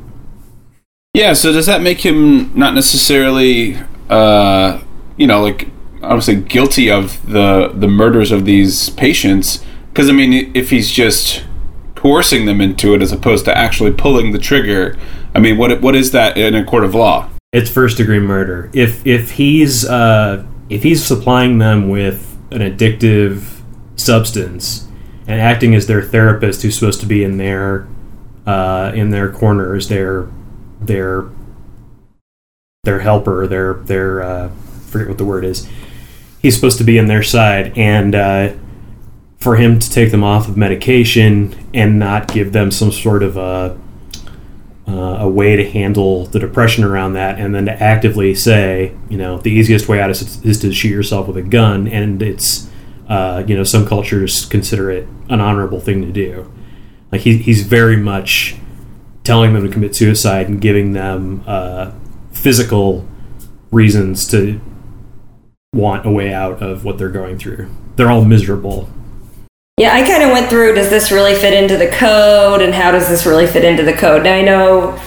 Yeah, 1.13 1.34
so 1.34 1.51
does 1.51 1.65
that 1.65 1.82
make 1.82 2.06
him 2.06 2.58
not 2.58 2.74
necessarily, 2.74 3.77
uh, 4.10 4.82
you 5.18 5.27
know, 5.27 5.41
like 5.41 5.68
I 6.03 6.13
would 6.13 6.24
say 6.24 6.36
guilty 6.36 6.89
of 6.89 7.25
the 7.25 7.72
the 7.74 7.88
murders 7.88 8.31
of 8.31 8.46
these 8.46 8.89
patients? 8.91 9.63
Because 9.89 10.10
I 10.10 10.13
mean, 10.13 10.51
if 10.55 10.70
he's 10.70 10.91
just 10.91 11.43
coercing 11.96 12.46
them 12.46 12.62
into 12.62 12.96
it 12.96 13.01
as 13.01 13.12
opposed 13.12 13.46
to 13.46 13.55
actually 13.55 13.91
pulling 13.91 14.31
the 14.31 14.39
trigger, 14.39 14.98
I 15.36 15.39
mean, 15.39 15.58
what 15.58 15.81
what 15.81 15.96
is 15.96 16.12
that 16.12 16.38
in 16.38 16.55
a 16.55 16.63
court 16.63 16.84
of 16.84 16.96
law? 16.96 17.29
It's 17.53 17.70
first 17.70 17.98
degree 17.98 18.20
murder. 18.20 18.70
If 18.74 19.05
if 19.05 19.31
he's 19.31 19.86
uh, 19.86 20.46
if 20.70 20.84
he's 20.84 21.03
supplying 21.03 21.58
them 21.58 21.89
with 21.89 22.38
an 22.51 22.60
addictive 22.60 23.62
substance 23.96 24.88
and 25.27 25.39
acting 25.39 25.75
as 25.75 25.88
their 25.88 26.01
therapist, 26.01 26.63
who's 26.63 26.75
supposed 26.75 27.00
to 27.01 27.05
be 27.05 27.24
in 27.24 27.38
their 27.38 27.88
uh, 28.46 28.91
in 28.96 29.10
their 29.10 29.31
corners, 29.31 29.89
their 29.89 30.29
their 30.79 31.29
their 32.84 33.00
helper, 33.00 33.46
their 33.48 33.75
their 33.75 34.24
uh, 34.24 34.50
forget 34.88 35.08
what 35.08 35.17
the 35.17 35.25
word 35.25 35.46
is. 35.46 35.67
He's 36.42 36.56
supposed 36.56 36.78
to 36.80 36.84
be 36.84 36.98
in 36.98 37.06
their 37.08 37.24
side, 37.24 37.78
and 37.78 38.16
uh, 38.16 38.54
for 39.40 39.56
him 39.56 39.80
to 39.80 39.90
take 39.90 40.12
them 40.12 40.24
off 40.24 40.48
of 40.48 40.58
medication 40.58 41.56
and 41.74 42.00
not 42.00 42.28
give 42.28 42.52
them 42.52 42.72
some 42.72 42.92
sort 42.92 43.24
of 43.24 43.38
a 43.38 43.80
uh, 44.88 45.20
a 45.22 45.30
way 45.30 45.56
to 45.56 45.70
handle 45.70 46.26
the 46.26 46.40
depression 46.40 46.84
around 46.84 47.14
that, 47.14 47.40
and 47.40 47.56
then 47.56 47.66
to 47.66 47.84
actively 47.84 48.36
say, 48.36 48.94
you 49.10 49.18
know, 49.18 49.38
the 49.38 49.52
easiest 49.52 49.88
way 49.88 50.02
out 50.02 50.10
is, 50.10 50.44
is 50.44 50.60
to 50.60 50.72
shoot 50.74 50.90
yourself 50.90 51.28
with 51.28 51.38
a 51.38 51.42
gun, 51.42 51.88
and 51.88 52.22
it's, 52.22 52.70
uh, 53.08 53.44
you 53.48 53.56
know, 53.56 53.64
some 53.64 53.88
cultures 53.88 54.46
consider 54.46 54.92
it 54.92 55.08
an 55.30 55.40
honorable 55.40 55.80
thing 55.80 56.02
to 56.02 56.12
do. 56.12 56.52
Like 57.12 57.22
he, 57.22 57.38
he's 57.38 57.64
very 57.64 57.96
much 57.96 58.56
telling 59.24 59.54
them 59.54 59.66
to 59.66 59.72
commit 59.72 59.96
suicide 59.96 60.50
and 60.50 60.60
giving 60.60 60.94
them 60.94 61.44
uh, 61.46 61.92
physical 62.32 63.08
reasons 63.72 64.28
to 64.30 64.60
want 65.74 66.06
a 66.06 66.12
way 66.12 66.34
out 66.34 66.62
of 66.62 66.84
what 66.84 66.98
they're 66.98 67.08
going 67.08 67.38
through. 67.38 67.70
They're 67.96 68.12
all 68.12 68.25
miserable. 68.25 68.90
Yeah, 69.78 69.94
I 69.94 70.06
kind 70.06 70.22
of 70.22 70.32
went 70.32 70.50
through 70.50 70.75
does 70.75 70.90
this 70.90 71.13
really 71.13 71.34
fit 71.34 71.54
into 71.54 71.78
the 71.78 71.88
code 71.88 72.62
and 72.62 72.74
how 72.74 72.92
does 72.92 73.08
this 73.08 73.25
really 73.25 73.48
fit 73.48 73.63
into 73.63 73.82
the 73.82 73.94
code? 73.94 74.24
Now, 74.24 74.34
I 74.34 74.42
know 74.42 75.01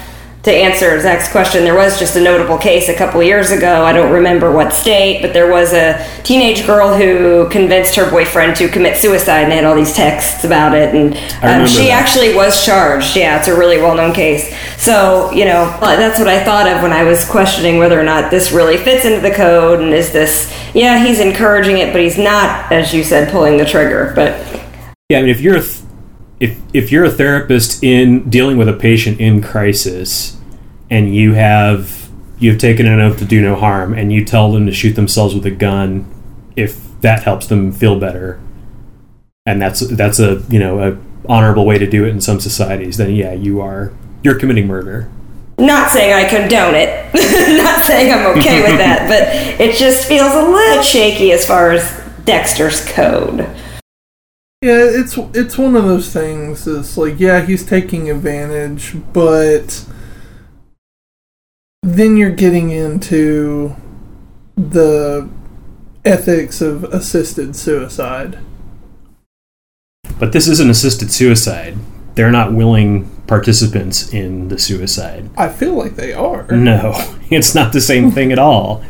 to 0.44 0.52
answer 0.52 1.00
Zach's 1.00 1.30
question, 1.32 1.64
there 1.64 1.74
was 1.74 1.98
just 1.98 2.16
a 2.16 2.20
notable 2.20 2.58
case 2.58 2.90
a 2.90 2.94
couple 2.94 3.22
years 3.22 3.50
ago. 3.50 3.82
I 3.82 3.94
don't 3.94 4.12
remember 4.12 4.52
what 4.52 4.74
state, 4.74 5.22
but 5.22 5.32
there 5.32 5.50
was 5.50 5.72
a 5.72 6.06
teenage 6.22 6.66
girl 6.66 6.94
who 6.94 7.48
convinced 7.48 7.94
her 7.96 8.10
boyfriend 8.10 8.54
to 8.56 8.68
commit 8.68 8.98
suicide, 8.98 9.44
and 9.44 9.52
they 9.52 9.56
had 9.56 9.64
all 9.64 9.74
these 9.74 9.94
texts 9.94 10.44
about 10.44 10.76
it. 10.76 10.94
And 10.94 11.14
um, 11.42 11.66
she 11.66 11.88
that. 11.88 12.02
actually 12.02 12.34
was 12.34 12.62
charged. 12.62 13.16
Yeah, 13.16 13.38
it's 13.38 13.48
a 13.48 13.56
really 13.56 13.78
well 13.78 13.94
known 13.94 14.12
case. 14.12 14.54
So, 14.76 15.30
you 15.32 15.46
know, 15.46 15.64
that's 15.80 16.18
what 16.18 16.28
I 16.28 16.44
thought 16.44 16.68
of 16.68 16.82
when 16.82 16.92
I 16.92 17.04
was 17.04 17.26
questioning 17.26 17.78
whether 17.78 17.98
or 17.98 18.04
not 18.04 18.30
this 18.30 18.52
really 18.52 18.76
fits 18.76 19.06
into 19.06 19.20
the 19.20 19.34
code, 19.34 19.80
and 19.80 19.94
is 19.94 20.12
this, 20.12 20.54
yeah, 20.74 21.02
he's 21.02 21.20
encouraging 21.20 21.78
it, 21.78 21.90
but 21.92 22.02
he's 22.02 22.18
not, 22.18 22.70
as 22.70 22.92
you 22.92 23.02
said, 23.02 23.32
pulling 23.32 23.56
the 23.56 23.64
trigger. 23.64 24.12
But 24.14 24.38
Yeah, 25.08 25.20
I 25.20 25.22
mean, 25.22 25.30
if 25.30 25.40
you're 25.40 25.56
a 25.56 25.62
th- 25.62 25.83
if 26.40 26.60
if 26.72 26.90
you're 26.90 27.04
a 27.04 27.10
therapist 27.10 27.82
in 27.82 28.28
dealing 28.28 28.56
with 28.56 28.68
a 28.68 28.72
patient 28.72 29.20
in 29.20 29.42
crisis, 29.42 30.36
and 30.90 31.14
you 31.14 31.34
have 31.34 32.10
you've 32.38 32.58
taken 32.58 32.86
an 32.86 33.00
oath 33.00 33.18
to 33.18 33.24
do 33.24 33.40
no 33.40 33.54
harm, 33.54 33.94
and 33.94 34.12
you 34.12 34.24
tell 34.24 34.52
them 34.52 34.66
to 34.66 34.72
shoot 34.72 34.92
themselves 34.92 35.34
with 35.34 35.46
a 35.46 35.50
gun, 35.50 36.06
if 36.56 36.80
that 37.00 37.22
helps 37.22 37.46
them 37.46 37.72
feel 37.72 37.98
better, 37.98 38.40
and 39.46 39.60
that's 39.60 39.80
that's 39.88 40.18
a 40.18 40.42
you 40.48 40.58
know 40.58 40.80
a 40.80 40.98
honorable 41.28 41.64
way 41.64 41.78
to 41.78 41.88
do 41.88 42.04
it 42.04 42.08
in 42.08 42.20
some 42.20 42.40
societies, 42.40 42.96
then 42.96 43.14
yeah, 43.14 43.32
you 43.32 43.60
are 43.60 43.92
you're 44.22 44.38
committing 44.38 44.66
murder. 44.66 45.08
not 45.58 45.90
saying 45.90 46.12
I 46.12 46.28
condone 46.28 46.74
it, 46.74 47.14
not 47.62 47.78
saying 47.78 48.12
I'm 48.12 48.26
okay 48.38 48.62
with 48.62 48.78
that, 48.78 49.06
but 49.08 49.60
it 49.60 49.76
just 49.76 50.06
feels 50.06 50.32
a 50.32 50.42
little 50.42 50.82
shaky 50.82 51.32
as 51.32 51.46
far 51.46 51.70
as 51.70 52.02
Dexter's 52.24 52.84
code. 52.84 53.48
Yeah, 54.64 54.78
it's 54.80 55.18
it's 55.34 55.58
one 55.58 55.76
of 55.76 55.84
those 55.84 56.10
things. 56.10 56.66
It's 56.66 56.96
like, 56.96 57.20
yeah, 57.20 57.44
he's 57.44 57.66
taking 57.66 58.10
advantage, 58.10 58.94
but 59.12 59.84
then 61.82 62.16
you're 62.16 62.30
getting 62.30 62.70
into 62.70 63.76
the 64.56 65.28
ethics 66.02 66.62
of 66.62 66.84
assisted 66.84 67.54
suicide. 67.56 68.38
But 70.18 70.32
this 70.32 70.48
isn't 70.48 70.70
assisted 70.70 71.12
suicide. 71.12 71.76
They're 72.14 72.32
not 72.32 72.54
willing 72.54 73.10
participants 73.26 74.14
in 74.14 74.48
the 74.48 74.58
suicide. 74.58 75.28
I 75.36 75.50
feel 75.50 75.74
like 75.74 75.96
they 75.96 76.14
are. 76.14 76.46
No, 76.50 76.94
it's 77.30 77.54
not 77.54 77.74
the 77.74 77.82
same 77.82 78.10
thing 78.10 78.32
at 78.32 78.38
all. 78.38 78.82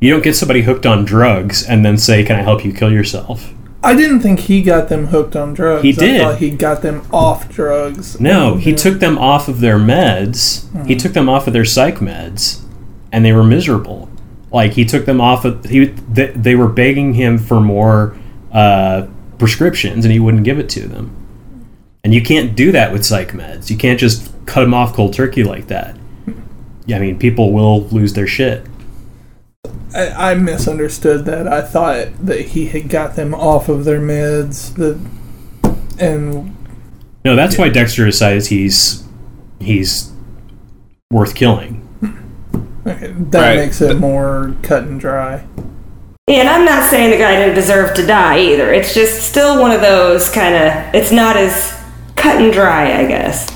You 0.00 0.10
don't 0.10 0.24
get 0.24 0.34
somebody 0.34 0.62
hooked 0.62 0.84
on 0.84 1.04
drugs 1.04 1.62
and 1.62 1.84
then 1.84 1.96
say, 1.96 2.24
"Can 2.24 2.34
I 2.34 2.42
help 2.42 2.64
you 2.64 2.72
kill 2.72 2.90
yourself?" 2.90 3.52
I 3.86 3.94
didn't 3.94 4.18
think 4.20 4.40
he 4.40 4.62
got 4.62 4.88
them 4.88 5.06
hooked 5.06 5.36
on 5.36 5.54
drugs. 5.54 5.84
He 5.84 5.92
did. 5.92 6.20
I 6.20 6.32
thought 6.32 6.38
he 6.38 6.50
got 6.50 6.82
them 6.82 7.06
off 7.12 7.48
drugs. 7.48 8.20
No, 8.20 8.56
he 8.56 8.74
took 8.74 8.98
them 8.98 9.16
off 9.16 9.46
of 9.46 9.60
their 9.60 9.78
meds. 9.78 10.86
He 10.86 10.96
took 10.96 11.12
them 11.12 11.28
off 11.28 11.46
of 11.46 11.52
their 11.52 11.64
psych 11.64 11.96
meds, 11.96 12.64
and 13.12 13.24
they 13.24 13.32
were 13.32 13.44
miserable. 13.44 14.08
Like 14.50 14.72
he 14.72 14.84
took 14.84 15.06
them 15.06 15.20
off 15.20 15.44
of 15.44 15.64
he. 15.64 15.84
They, 15.84 16.26
they 16.32 16.56
were 16.56 16.66
begging 16.66 17.14
him 17.14 17.38
for 17.38 17.60
more 17.60 18.18
uh, 18.50 19.06
prescriptions, 19.38 20.04
and 20.04 20.10
he 20.10 20.18
wouldn't 20.18 20.42
give 20.42 20.58
it 20.58 20.68
to 20.70 20.88
them. 20.88 21.14
And 22.02 22.12
you 22.12 22.22
can't 22.22 22.56
do 22.56 22.72
that 22.72 22.92
with 22.92 23.04
psych 23.04 23.32
meds. 23.32 23.70
You 23.70 23.76
can't 23.76 24.00
just 24.00 24.32
cut 24.46 24.62
them 24.62 24.74
off 24.74 24.94
cold 24.94 25.12
turkey 25.12 25.44
like 25.44 25.68
that. 25.68 25.96
Yeah, 26.86 26.96
I 26.96 27.00
mean, 27.00 27.18
people 27.18 27.52
will 27.52 27.82
lose 27.88 28.14
their 28.14 28.26
shit. 28.26 28.66
I, 29.96 30.32
I 30.32 30.34
misunderstood 30.34 31.24
that. 31.24 31.48
I 31.48 31.62
thought 31.62 32.08
that 32.26 32.40
he 32.40 32.66
had 32.66 32.88
got 32.88 33.16
them 33.16 33.34
off 33.34 33.68
of 33.68 33.84
their 33.84 34.00
meds. 34.00 34.74
That 34.74 34.98
and 35.98 36.54
No, 37.24 37.34
that's 37.36 37.56
why 37.58 37.68
Dexter 37.70 38.04
decides 38.04 38.48
he's 38.48 39.04
he's 39.60 40.12
worth 41.10 41.34
killing. 41.34 41.82
okay, 42.86 43.12
that 43.30 43.40
Right. 43.40 43.56
makes 43.56 43.80
it 43.80 43.98
more 43.98 44.54
cut 44.62 44.82
and 44.84 45.00
dry. 45.00 45.44
And 46.28 46.48
I'm 46.48 46.64
not 46.64 46.82
saying 46.84 47.10
the 47.12 47.18
guy 47.18 47.36
didn't 47.36 47.54
deserve 47.54 47.94
to 47.94 48.04
die 48.06 48.38
either. 48.40 48.72
It's 48.74 48.92
just 48.92 49.22
still 49.28 49.60
one 49.60 49.70
of 49.70 49.80
those 49.80 50.28
kind 50.28 50.54
of. 50.56 50.94
It's 50.94 51.12
not 51.12 51.36
as 51.36 51.72
cut 52.16 52.42
and 52.42 52.52
dry, 52.52 52.98
I 53.00 53.06
guess. 53.06 53.46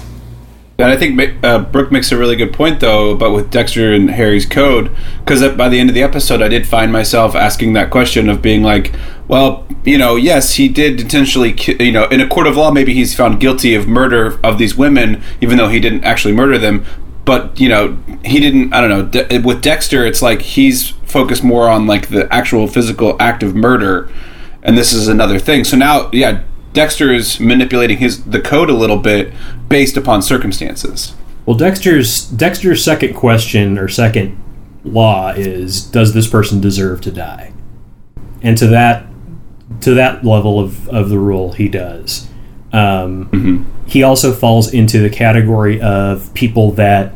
And 0.81 0.91
I 0.91 0.97
think 0.97 1.45
uh, 1.45 1.59
Brooke 1.65 1.93
makes 1.93 2.11
a 2.11 2.17
really 2.17 2.37
good 2.37 2.53
point, 2.53 2.81
though, 2.81 3.11
about 3.11 3.35
with 3.35 3.51
Dexter 3.51 3.93
and 3.93 4.11
Harry's 4.11 4.47
code, 4.47 4.91
because 5.19 5.41
by 5.57 5.69
the 5.69 5.79
end 5.79 5.91
of 5.91 5.95
the 5.95 6.03
episode, 6.03 6.41
I 6.41 6.49
did 6.49 6.67
find 6.67 6.91
myself 6.93 7.35
asking 7.35 7.75
that 7.75 7.91
question 7.91 8.29
of 8.29 8.41
being 8.41 8.63
like, 8.63 8.95
well, 9.29 9.67
you 9.85 9.99
know, 9.99 10.17
yes, 10.17 10.55
he 10.55 10.69
did 10.69 11.01
intentionally, 11.01 11.53
ki- 11.53 11.77
you 11.79 11.93
know, 11.93 12.05
in 12.09 12.21
a 12.21 12.29
court 12.29 12.47
of 12.47 12.57
law, 12.57 12.71
maybe 12.71 12.95
he's 12.95 13.15
found 13.15 13.41
guilty 13.41 13.75
of 13.75 13.87
murder 13.87 14.39
of 14.43 14.59
these 14.59 14.75
women, 14.77 15.23
even 15.41 15.59
though 15.59 15.69
he 15.69 15.81
didn't 15.81 16.05
actually 16.05 16.35
murder 16.35 16.59
them. 16.59 16.85
But 17.25 17.61
you 17.61 17.69
know, 17.69 17.97
he 18.25 18.41
didn't. 18.41 18.73
I 18.73 18.81
don't 18.81 18.91
know. 18.91 19.05
De- 19.07 19.39
with 19.39 19.63
Dexter, 19.63 20.05
it's 20.05 20.23
like 20.23 20.43
he's 20.43 20.91
focused 21.05 21.45
more 21.45 21.69
on 21.69 21.87
like 21.87 22.09
the 22.09 22.33
actual 22.33 22.67
physical 22.67 23.17
act 23.21 23.43
of 23.43 23.55
murder, 23.55 24.11
and 24.63 24.77
this 24.77 24.93
is 24.93 25.07
another 25.07 25.39
thing. 25.39 25.63
So 25.65 25.77
now, 25.77 26.11
yeah, 26.13 26.43
Dexter 26.73 27.13
is 27.13 27.41
manipulating 27.41 27.99
his 27.99 28.25
the 28.25 28.41
code 28.41 28.71
a 28.71 28.75
little 28.75 28.99
bit 28.99 29.33
based 29.69 29.97
upon 29.97 30.23
circumstances. 30.23 31.15
Well, 31.47 31.57
Dexter's 31.57 32.27
Dexter's 32.27 32.85
second 32.85 33.15
question 33.15 33.79
or 33.79 33.89
second 33.89 34.41
law 34.85 35.31
is: 35.31 35.85
Does 35.85 36.15
this 36.15 36.29
person 36.29 36.61
deserve 36.61 37.01
to 37.03 37.11
die? 37.11 37.53
And 38.43 38.57
to 38.59 38.67
that 38.69 39.07
to 39.81 39.95
that 39.95 40.25
level 40.25 40.61
of, 40.61 40.89
of 40.89 41.09
the 41.09 41.19
rule, 41.19 41.53
he 41.53 41.69
does. 41.69 42.29
Um, 42.73 43.67
He 43.91 44.05
also 44.05 44.33
falls 44.33 44.73
into 44.73 45.01
the 45.01 45.11
category 45.11 45.81
of 45.81 46.33
people 46.33 46.71
that 46.73 47.13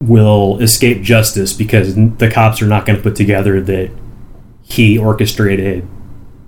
will 0.00 0.60
escape 0.60 1.02
justice 1.02 1.52
because 1.52 1.96
the 1.96 2.30
cops 2.32 2.62
are 2.62 2.68
not 2.68 2.86
going 2.86 2.96
to 2.96 3.02
put 3.02 3.16
together 3.16 3.60
that 3.60 3.90
he 4.62 4.96
orchestrated 4.96 5.84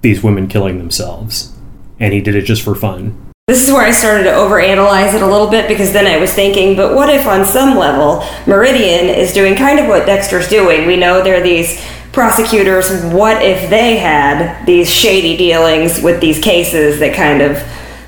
these 0.03 0.23
women 0.23 0.47
killing 0.47 0.79
themselves, 0.79 1.56
and 2.01 2.13
he 2.13 2.21
did 2.21 2.35
it 2.35 2.43
just 2.43 2.63
for 2.63 2.75
fun. 2.75 3.33
This 3.49 3.63
is 3.67 3.73
where 3.73 3.87
I 3.87 3.93
started 3.93 4.25
to 4.25 4.31
overanalyze 4.31 5.15
it 5.15 5.23
a 5.23 5.27
little 5.27 5.47
bit 5.47 5.69
because 5.69 5.93
then 5.93 6.07
I 6.07 6.19
was 6.19 6.33
thinking, 6.33 6.75
but 6.75 6.97
what 6.97 7.09
if 7.09 7.29
on 7.29 7.47
some 7.47 7.79
level 7.79 8.25
Meridian 8.45 9.07
is 9.07 9.33
doing 9.33 9.55
kind 9.55 9.79
of 9.79 9.87
what 9.87 10.05
Dexter's 10.05 10.49
doing? 10.49 10.87
We 10.87 10.97
know 10.97 11.23
there 11.23 11.41
are 11.41 11.45
these 11.45 11.81
prosecutors, 12.13 12.91
what 13.13 13.43
if 13.43 13.71
they 13.71 13.99
had 13.99 14.67
these 14.67 14.93
shady 14.93 15.37
dealings 15.37 16.03
with 16.03 16.21
these 16.21 16.41
cases 16.41 16.99
that 16.99 17.15
kind 17.15 17.41
of 17.41 17.63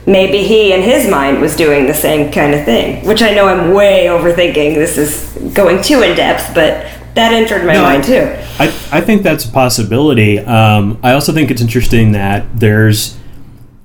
maybe 0.09 0.42
he 0.42 0.73
in 0.73 0.83
his 0.83 1.09
mind 1.09 1.40
was 1.40 1.54
doing 1.54 1.87
the 1.87 1.95
same 1.95 2.33
kind 2.33 2.52
of 2.52 2.64
thing? 2.64 3.07
Which 3.07 3.23
I 3.23 3.33
know 3.33 3.47
I'm 3.47 3.73
way 3.73 4.07
overthinking. 4.07 4.75
This 4.75 4.99
is 4.99 5.52
going 5.54 5.83
too 5.83 6.02
in 6.02 6.16
depth, 6.16 6.52
but 6.52 6.85
that 7.14 7.33
entered 7.33 7.64
my 7.64 7.75
No, 7.75 7.83
mind 7.83 8.02
too. 8.02 8.35
I, 8.59 8.66
I 8.90 9.00
think 9.02 9.23
that's 9.23 9.45
a 9.45 9.52
possibility. 9.52 10.40
Um, 10.40 10.99
I 11.02 11.12
also 11.12 11.33
think 11.33 11.50
it's 11.52 11.62
interesting 11.62 12.12
that 12.12 12.59
there's 12.59 13.16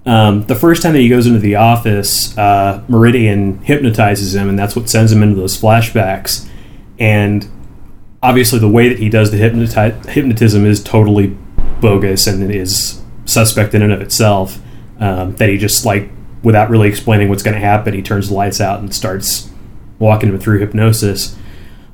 um, 0.06 0.44
the 0.44 0.56
first 0.56 0.84
time 0.84 0.94
that 0.94 1.00
he 1.00 1.08
goes 1.08 1.28
into 1.28 1.40
the 1.40 1.56
office, 1.56 2.38
uh, 2.38 2.84
Meridian 2.88 3.60
hypnotizes 3.60 4.36
him, 4.36 4.50
and 4.50 4.60
that's 4.60 4.76
what 4.76 4.90
sends 4.90 5.12
him 5.12 5.24
into 5.24 5.36
those 5.36 5.60
flashbacks. 5.60 6.48
And 7.00 7.48
obviously, 8.22 8.60
the 8.60 8.70
way 8.70 8.90
that 8.90 9.00
he 9.00 9.10
does 9.10 9.32
the 9.32 9.38
hypnoti- 9.38 10.06
hypnotism 10.08 10.66
is 10.66 10.84
totally 10.84 11.38
bogus 11.80 12.28
and 12.28 12.52
is 12.52 13.02
suspect 13.26 13.74
in 13.74 13.82
and 13.82 13.94
of 13.94 14.02
itself. 14.02 14.60
Um, 15.00 15.36
that 15.38 15.50
he 15.50 15.58
just 15.58 15.86
like, 15.86 16.10
without 16.44 16.70
really 16.70 16.88
explaining 16.88 17.30
what's 17.30 17.44
going 17.44 17.56
to 17.56 17.60
happen, 17.60 17.94
he 17.94 18.02
turns 18.02 18.30
the 18.30 18.36
lights 18.36 18.62
out 18.62 18.80
and 18.80 18.94
starts 18.94 19.50
walking 20.00 20.30
him 20.30 20.40
through 20.40 20.60
hypnosis. 20.60 21.36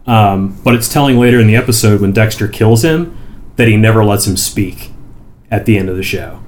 Um, 0.05 0.59
but 0.63 0.73
it's 0.73 0.91
telling 0.91 1.17
later 1.17 1.39
in 1.39 1.47
the 1.47 1.55
episode 1.55 2.01
when 2.01 2.11
Dexter 2.11 2.47
kills 2.47 2.83
him 2.83 3.15
that 3.55 3.67
he 3.67 3.77
never 3.77 4.03
lets 4.03 4.25
him 4.25 4.35
speak 4.35 4.91
at 5.51 5.65
the 5.65 5.77
end 5.77 5.89
of 5.89 5.95
the 5.95 6.03
show. 6.03 6.43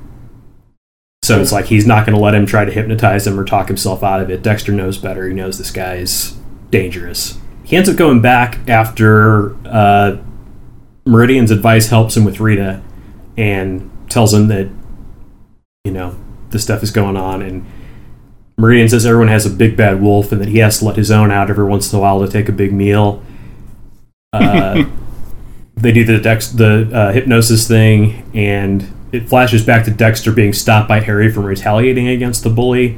So 1.23 1.39
it's 1.39 1.51
like 1.51 1.65
he's 1.65 1.85
not 1.85 2.05
going 2.05 2.15
to 2.15 2.21
let 2.21 2.33
him 2.33 2.47
try 2.47 2.65
to 2.65 2.71
hypnotize 2.71 3.27
him 3.27 3.39
or 3.39 3.45
talk 3.45 3.67
himself 3.67 4.01
out 4.01 4.21
of 4.21 4.31
it. 4.31 4.41
Dexter 4.41 4.71
knows 4.71 4.97
better. 4.97 5.27
He 5.27 5.35
knows 5.35 5.59
this 5.59 5.69
guy 5.69 5.97
is 5.97 6.35
dangerous. 6.71 7.39
He 7.63 7.77
ends 7.77 7.87
up 7.87 7.95
going 7.95 8.21
back 8.21 8.67
after 8.67 9.55
uh, 9.67 10.17
Meridian's 11.05 11.51
advice 11.51 11.89
helps 11.89 12.17
him 12.17 12.25
with 12.25 12.39
Rita 12.39 12.81
and 13.37 13.89
tells 14.09 14.33
him 14.33 14.47
that, 14.47 14.69
you 15.83 15.91
know, 15.91 16.15
this 16.49 16.63
stuff 16.63 16.81
is 16.81 16.89
going 16.89 17.15
on. 17.15 17.43
And 17.43 17.65
Meridian 18.57 18.89
says 18.89 19.05
everyone 19.05 19.27
has 19.27 19.45
a 19.45 19.51
big 19.51 19.77
bad 19.77 20.01
wolf 20.01 20.31
and 20.31 20.41
that 20.41 20.49
he 20.49 20.57
has 20.57 20.79
to 20.79 20.85
let 20.85 20.95
his 20.95 21.11
own 21.11 21.31
out 21.31 21.51
every 21.51 21.65
once 21.65 21.93
in 21.93 21.99
a 21.99 22.01
while 22.01 22.19
to 22.25 22.31
take 22.31 22.49
a 22.49 22.51
big 22.51 22.73
meal. 22.73 23.23
Uh, 24.33 24.85
they 25.75 25.91
do 25.91 26.03
the 26.03 26.19
Dex 26.19 26.47
the 26.49 26.89
uh, 26.91 27.11
hypnosis 27.11 27.67
thing, 27.67 28.29
and 28.33 28.91
it 29.11 29.27
flashes 29.27 29.65
back 29.65 29.85
to 29.85 29.91
Dexter 29.91 30.31
being 30.31 30.53
stopped 30.53 30.87
by 30.87 30.99
Harry 30.99 31.31
from 31.31 31.45
retaliating 31.45 32.07
against 32.07 32.43
the 32.43 32.49
bully. 32.49 32.97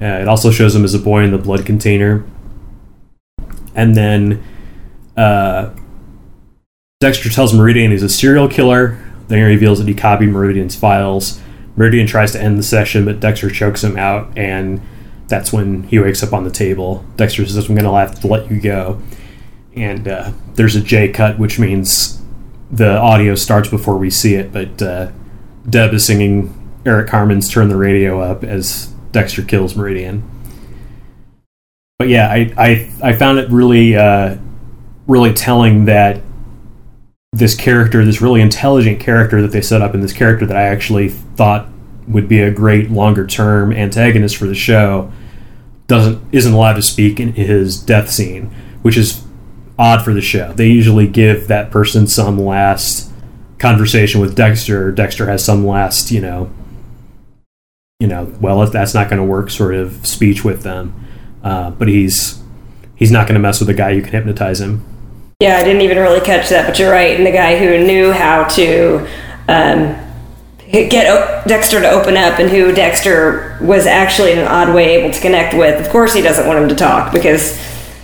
Uh, 0.00 0.06
it 0.06 0.28
also 0.28 0.50
shows 0.50 0.74
him 0.74 0.84
as 0.84 0.94
a 0.94 0.98
boy 0.98 1.22
in 1.22 1.30
the 1.30 1.38
blood 1.38 1.64
container, 1.64 2.24
and 3.74 3.94
then 3.94 4.42
uh, 5.16 5.70
Dexter 7.00 7.28
tells 7.30 7.54
Meridian 7.54 7.90
he's 7.90 8.02
a 8.02 8.08
serial 8.08 8.48
killer. 8.48 9.00
Then 9.28 9.38
he 9.38 9.44
reveals 9.44 9.78
that 9.78 9.88
he 9.88 9.94
copied 9.94 10.28
Meridian's 10.28 10.76
files. 10.76 11.40
Meridian 11.76 12.06
tries 12.06 12.32
to 12.32 12.40
end 12.40 12.58
the 12.58 12.62
session, 12.62 13.04
but 13.04 13.20
Dexter 13.20 13.50
chokes 13.50 13.82
him 13.82 13.96
out, 13.96 14.36
and 14.36 14.80
that's 15.28 15.52
when 15.52 15.84
he 15.84 15.98
wakes 15.98 16.22
up 16.22 16.32
on 16.32 16.44
the 16.44 16.50
table. 16.50 17.04
Dexter 17.16 17.46
says, 17.46 17.68
"I'm 17.68 17.74
going 17.74 17.84
to 17.84 17.92
have 17.92 18.20
to 18.20 18.26
let 18.26 18.50
you 18.50 18.60
go." 18.60 19.00
and 19.76 20.06
uh, 20.06 20.32
there's 20.54 20.76
a 20.76 20.80
J 20.80 21.08
cut, 21.08 21.38
which 21.38 21.58
means 21.58 22.20
the 22.70 22.96
audio 22.96 23.34
starts 23.34 23.68
before 23.68 23.96
we 23.96 24.10
see 24.10 24.34
it. 24.34 24.52
But 24.52 24.80
uh, 24.80 25.10
Deb 25.68 25.94
is 25.94 26.04
singing 26.04 26.52
Eric 26.84 27.08
Carmen's 27.08 27.48
"Turn 27.48 27.68
the 27.68 27.76
Radio 27.76 28.20
Up" 28.20 28.44
as 28.44 28.86
Dexter 29.12 29.42
kills 29.42 29.76
Meridian. 29.76 30.28
But 31.98 32.08
yeah, 32.08 32.28
I 32.30 32.52
I, 32.56 32.92
I 33.02 33.12
found 33.14 33.38
it 33.38 33.50
really 33.50 33.96
uh, 33.96 34.36
really 35.06 35.32
telling 35.32 35.86
that 35.86 36.20
this 37.32 37.56
character, 37.56 38.04
this 38.04 38.20
really 38.20 38.40
intelligent 38.40 39.00
character 39.00 39.42
that 39.42 39.52
they 39.52 39.60
set 39.60 39.82
up, 39.82 39.94
and 39.94 40.02
this 40.02 40.12
character 40.12 40.46
that 40.46 40.56
I 40.56 40.62
actually 40.62 41.08
thought 41.08 41.68
would 42.06 42.28
be 42.28 42.40
a 42.40 42.50
great 42.50 42.90
longer 42.90 43.26
term 43.26 43.72
antagonist 43.72 44.36
for 44.36 44.46
the 44.46 44.54
show, 44.54 45.10
doesn't 45.86 46.22
isn't 46.32 46.52
allowed 46.52 46.74
to 46.74 46.82
speak 46.82 47.18
in 47.18 47.32
his 47.32 47.80
death 47.80 48.10
scene, 48.10 48.54
which 48.82 48.96
is 48.96 49.24
odd 49.78 50.04
for 50.04 50.12
the 50.12 50.20
show. 50.20 50.52
They 50.52 50.68
usually 50.68 51.06
give 51.08 51.48
that 51.48 51.70
person 51.70 52.06
some 52.06 52.38
last 52.38 53.10
conversation 53.64 54.20
with 54.20 54.36
Dexter. 54.36 54.92
Dexter 54.92 55.26
has 55.26 55.42
some 55.42 55.66
last, 55.66 56.10
you 56.10 56.20
know, 56.20 56.50
you 57.98 58.06
know, 58.06 58.30
well, 58.38 58.62
if 58.62 58.72
that's 58.72 58.92
not 58.92 59.08
going 59.08 59.22
to 59.22 59.24
work, 59.24 59.48
sort 59.48 59.74
of 59.74 60.06
speech 60.06 60.44
with 60.44 60.62
them. 60.62 60.94
Uh, 61.42 61.70
but 61.70 61.88
he's 61.88 62.42
he's 62.94 63.10
not 63.10 63.26
going 63.26 63.36
to 63.36 63.40
mess 63.40 63.60
with 63.60 63.70
a 63.70 63.74
guy 63.74 63.94
who 63.94 64.02
can 64.02 64.12
hypnotize 64.12 64.60
him. 64.60 64.84
Yeah, 65.40 65.56
I 65.56 65.64
didn't 65.64 65.80
even 65.80 65.96
really 65.96 66.20
catch 66.20 66.50
that, 66.50 66.66
but 66.66 66.78
you're 66.78 66.92
right. 66.92 67.16
And 67.16 67.26
the 67.26 67.32
guy 67.32 67.58
who 67.58 67.86
knew 67.86 68.12
how 68.12 68.44
to 68.48 69.08
um, 69.48 69.96
get 70.70 71.46
Dexter 71.48 71.80
to 71.80 71.90
open 71.90 72.18
up 72.18 72.38
and 72.38 72.50
who 72.50 72.70
Dexter 72.70 73.58
was 73.62 73.86
actually 73.86 74.32
in 74.32 74.40
an 74.40 74.46
odd 74.46 74.74
way 74.74 74.96
able 74.96 75.10
to 75.10 75.20
connect 75.22 75.54
with. 75.54 75.80
Of 75.80 75.90
course, 75.90 76.12
he 76.12 76.20
doesn't 76.20 76.46
want 76.46 76.58
him 76.58 76.68
to 76.68 76.74
talk 76.74 77.12
because, 77.14 77.58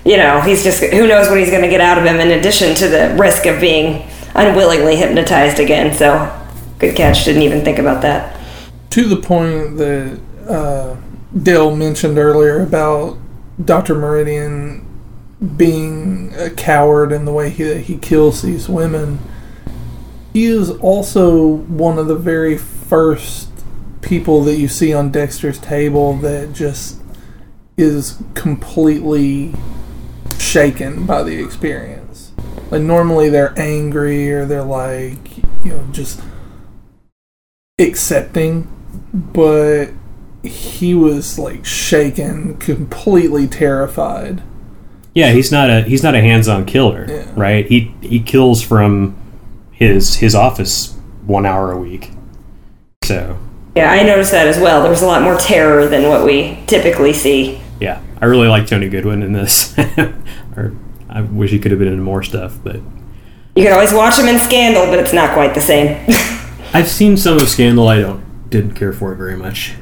you 0.06 0.16
know, 0.16 0.40
he's 0.40 0.64
just, 0.64 0.82
who 0.82 1.06
knows 1.06 1.28
what 1.28 1.38
he's 1.38 1.50
going 1.50 1.62
to 1.62 1.68
get 1.68 1.82
out 1.82 1.98
of 1.98 2.04
him 2.04 2.16
in 2.16 2.38
addition 2.38 2.74
to 2.76 2.88
the 2.88 3.14
risk 3.18 3.44
of 3.44 3.60
being 3.60 4.08
unwillingly 4.34 4.96
hypnotized 4.96 5.58
again. 5.60 5.94
So, 5.94 6.30
good 6.78 6.96
catch. 6.96 7.24
Didn't 7.24 7.42
even 7.42 7.64
think 7.64 7.78
about 7.78 8.02
that. 8.02 8.38
to 8.90 9.04
the 9.04 9.16
point 9.16 9.76
that 9.76 10.20
uh, 10.48 10.96
Dale 11.40 11.74
mentioned 11.76 12.18
earlier 12.18 12.62
about 12.62 13.18
Dr. 13.64 13.94
Meridian 13.94 14.86
being 15.56 16.34
a 16.36 16.50
coward 16.50 17.12
in 17.12 17.24
the 17.24 17.32
way 17.32 17.50
he, 17.50 17.74
he 17.78 17.96
kills 17.96 18.42
these 18.42 18.68
women, 18.68 19.18
he 20.32 20.44
is 20.46 20.70
also 20.70 21.44
one 21.46 21.98
of 21.98 22.06
the 22.06 22.16
very 22.16 22.58
first 22.58 23.48
people 24.02 24.42
that 24.44 24.56
you 24.56 24.68
see 24.68 24.92
on 24.92 25.10
Dexter's 25.10 25.58
table 25.58 26.14
that 26.18 26.52
just 26.52 27.00
is 27.76 28.22
completely 28.34 29.54
shaken 30.38 31.06
by 31.06 31.22
the 31.22 31.42
experience. 31.42 31.99
Like 32.70 32.82
normally 32.82 33.28
they're 33.28 33.52
angry 33.58 34.30
or 34.32 34.44
they're 34.46 34.62
like, 34.62 35.38
you 35.64 35.72
know, 35.72 35.84
just 35.92 36.20
accepting, 37.78 38.68
but 39.12 39.86
he 40.42 40.94
was 40.94 41.38
like 41.38 41.64
shaken, 41.64 42.56
completely 42.58 43.46
terrified. 43.46 44.42
Yeah, 45.14 45.32
he's 45.32 45.50
not 45.50 45.68
a 45.70 45.82
he's 45.82 46.02
not 46.02 46.14
a 46.14 46.20
hands-on 46.20 46.64
killer, 46.66 47.06
Yeah. 47.08 47.26
right? 47.36 47.66
He 47.66 47.94
he 48.00 48.20
kills 48.20 48.62
from 48.62 49.16
his 49.72 50.16
his 50.16 50.34
office 50.34 50.94
one 51.26 51.44
hour 51.46 51.72
a 51.72 51.78
week. 51.78 52.10
So 53.04 53.36
Yeah, 53.74 53.90
I 53.90 54.02
noticed 54.04 54.30
that 54.30 54.46
as 54.46 54.58
well. 54.58 54.82
There 54.82 54.90
was 54.90 55.02
a 55.02 55.06
lot 55.06 55.22
more 55.22 55.36
terror 55.36 55.86
than 55.88 56.08
what 56.08 56.24
we 56.24 56.58
typically 56.66 57.12
see. 57.12 57.60
yeah, 57.80 58.00
I 58.20 58.26
really 58.26 58.46
like 58.48 58.66
Tony 58.66 58.88
Goldwyn 58.88 59.24
in 59.24 59.32
this. 59.32 59.76
or 60.56 60.72
I 61.10 61.22
wish 61.22 61.50
he 61.50 61.58
could 61.58 61.70
have 61.72 61.78
been 61.80 61.88
in 61.92 62.00
more 62.02 62.22
stuff, 62.22 62.58
but 62.62 62.76
You 63.56 63.64
can 63.64 63.72
always 63.72 63.92
watch 63.92 64.18
him 64.18 64.26
in 64.28 64.38
Scandal, 64.38 64.86
but 64.86 64.98
it's 65.00 65.12
not 65.12 65.34
quite 65.34 65.54
the 65.54 65.60
same. 65.60 65.96
I've 66.72 66.88
seen 66.88 67.16
some 67.16 67.36
of 67.38 67.48
Scandal. 67.48 67.88
I 67.88 68.00
don't 68.00 68.48
didn't 68.48 68.74
care 68.74 68.92
for 68.92 69.12
it 69.12 69.16
very 69.16 69.36
much. 69.36 69.74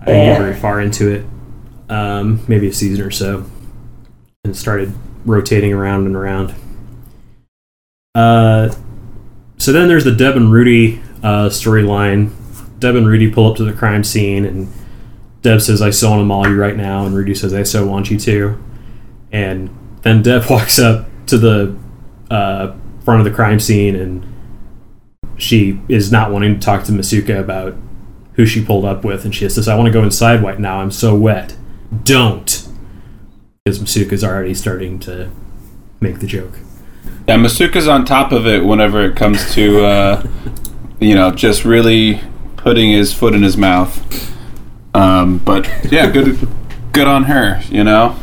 I 0.00 0.04
didn't 0.06 0.20
Yeah. 0.22 0.32
get 0.34 0.40
very 0.42 0.54
far 0.54 0.80
into 0.80 1.10
it. 1.10 1.24
Um, 1.90 2.40
maybe 2.48 2.68
a 2.68 2.72
season 2.72 3.04
or 3.04 3.10
so, 3.10 3.44
and 4.44 4.56
started 4.56 4.92
rotating 5.26 5.72
around 5.72 6.06
and 6.06 6.16
around. 6.16 6.54
Uh, 8.14 8.74
so 9.58 9.72
then 9.72 9.88
there's 9.88 10.04
the 10.04 10.14
Deb 10.14 10.36
and 10.36 10.52
Rudy 10.52 11.00
uh, 11.22 11.48
storyline. 11.48 12.30
Deb 12.78 12.96
and 12.96 13.06
Rudy 13.06 13.30
pull 13.30 13.50
up 13.50 13.56
to 13.56 13.64
the 13.64 13.72
crime 13.72 14.04
scene, 14.04 14.44
and 14.44 14.72
Deb 15.42 15.60
says, 15.60 15.80
"I 15.82 15.90
so 15.90 16.10
want 16.10 16.20
to 16.20 16.24
maul 16.24 16.48
you 16.48 16.56
right 16.56 16.76
now," 16.76 17.04
and 17.06 17.14
Rudy 17.14 17.34
says, 17.34 17.54
"I 17.54 17.62
so 17.62 17.86
want 17.86 18.10
you 18.10 18.18
to." 18.20 18.58
And 19.32 19.70
then 20.04 20.22
Deb 20.22 20.48
walks 20.48 20.78
up 20.78 21.06
to 21.26 21.36
the 21.36 21.76
uh, 22.30 22.72
front 23.04 23.20
of 23.20 23.24
the 23.24 23.34
crime 23.34 23.58
scene 23.58 23.96
and 23.96 24.24
she 25.36 25.80
is 25.88 26.12
not 26.12 26.30
wanting 26.30 26.54
to 26.54 26.60
talk 26.60 26.84
to 26.84 26.92
Masuka 26.92 27.40
about 27.40 27.74
who 28.34 28.46
she 28.46 28.64
pulled 28.64 28.84
up 28.84 29.04
with, 29.04 29.24
and 29.24 29.34
she 29.34 29.48
says, 29.48 29.68
"I 29.68 29.76
want 29.76 29.86
to 29.86 29.92
go 29.92 30.02
inside 30.02 30.42
right 30.42 30.58
now. 30.58 30.80
I'm 30.80 30.90
so 30.90 31.14
wet." 31.14 31.56
Don't, 32.02 32.68
because 33.64 33.78
Masuka's 33.78 34.24
already 34.24 34.54
starting 34.54 34.98
to 35.00 35.30
make 36.00 36.20
the 36.20 36.26
joke. 36.26 36.58
Yeah, 37.28 37.36
Masuka's 37.36 37.88
on 37.88 38.04
top 38.04 38.32
of 38.32 38.46
it 38.46 38.64
whenever 38.64 39.04
it 39.04 39.16
comes 39.16 39.54
to, 39.54 39.84
uh, 39.84 40.26
you 41.00 41.14
know, 41.14 41.30
just 41.30 41.64
really 41.64 42.20
putting 42.56 42.90
his 42.90 43.12
foot 43.12 43.34
in 43.34 43.42
his 43.42 43.56
mouth. 43.56 44.00
Um, 44.94 45.38
but 45.38 45.68
yeah, 45.90 46.10
good, 46.10 46.48
good 46.92 47.06
on 47.06 47.24
her. 47.24 47.62
You 47.70 47.84
know, 47.84 48.16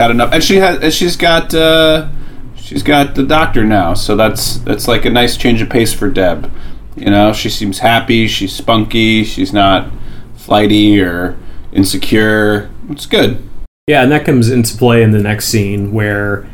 had 0.00 0.10
enough, 0.10 0.32
and 0.32 0.42
she 0.42 0.56
has, 0.56 0.82
and 0.82 0.92
she's 0.92 1.16
got, 1.16 1.54
uh, 1.54 2.08
she's 2.56 2.82
got 2.82 3.14
the 3.14 3.22
doctor 3.22 3.64
now, 3.64 3.94
so 3.94 4.16
that's 4.16 4.56
that's 4.58 4.88
like 4.88 5.04
a 5.04 5.10
nice 5.10 5.36
change 5.36 5.60
of 5.60 5.68
pace 5.68 5.92
for 5.92 6.08
Deb. 6.10 6.50
You 6.96 7.10
know, 7.10 7.32
she 7.32 7.50
seems 7.50 7.78
happy. 7.78 8.26
She's 8.26 8.52
spunky. 8.52 9.24
She's 9.24 9.52
not 9.52 9.90
flighty 10.36 11.00
or 11.00 11.38
insecure. 11.72 12.70
It's 12.88 13.06
good. 13.06 13.46
Yeah, 13.86 14.02
and 14.02 14.10
that 14.12 14.24
comes 14.24 14.50
into 14.50 14.76
play 14.76 15.02
in 15.02 15.10
the 15.10 15.22
next 15.22 15.48
scene 15.48 15.92
where 15.92 16.48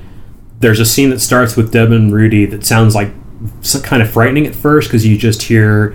there's 0.58 0.80
a 0.80 0.86
scene 0.86 1.10
that 1.10 1.20
starts 1.20 1.56
with 1.56 1.72
Deb 1.72 1.92
and 1.92 2.12
Rudy 2.12 2.46
that 2.46 2.64
sounds 2.64 2.94
like 2.94 3.10
kind 3.82 4.02
of 4.02 4.10
frightening 4.10 4.46
at 4.46 4.54
first 4.54 4.88
because 4.88 5.06
you 5.06 5.18
just 5.18 5.42
hear 5.42 5.94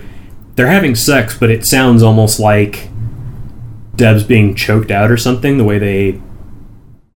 they're 0.54 0.68
having 0.68 0.94
sex, 0.94 1.36
but 1.36 1.50
it 1.50 1.66
sounds 1.66 2.02
almost 2.02 2.38
like 2.38 2.88
Deb's 3.96 4.24
being 4.24 4.54
choked 4.54 4.90
out 4.90 5.10
or 5.10 5.16
something. 5.16 5.58
The 5.58 5.64
way 5.64 5.78
they 5.78 6.20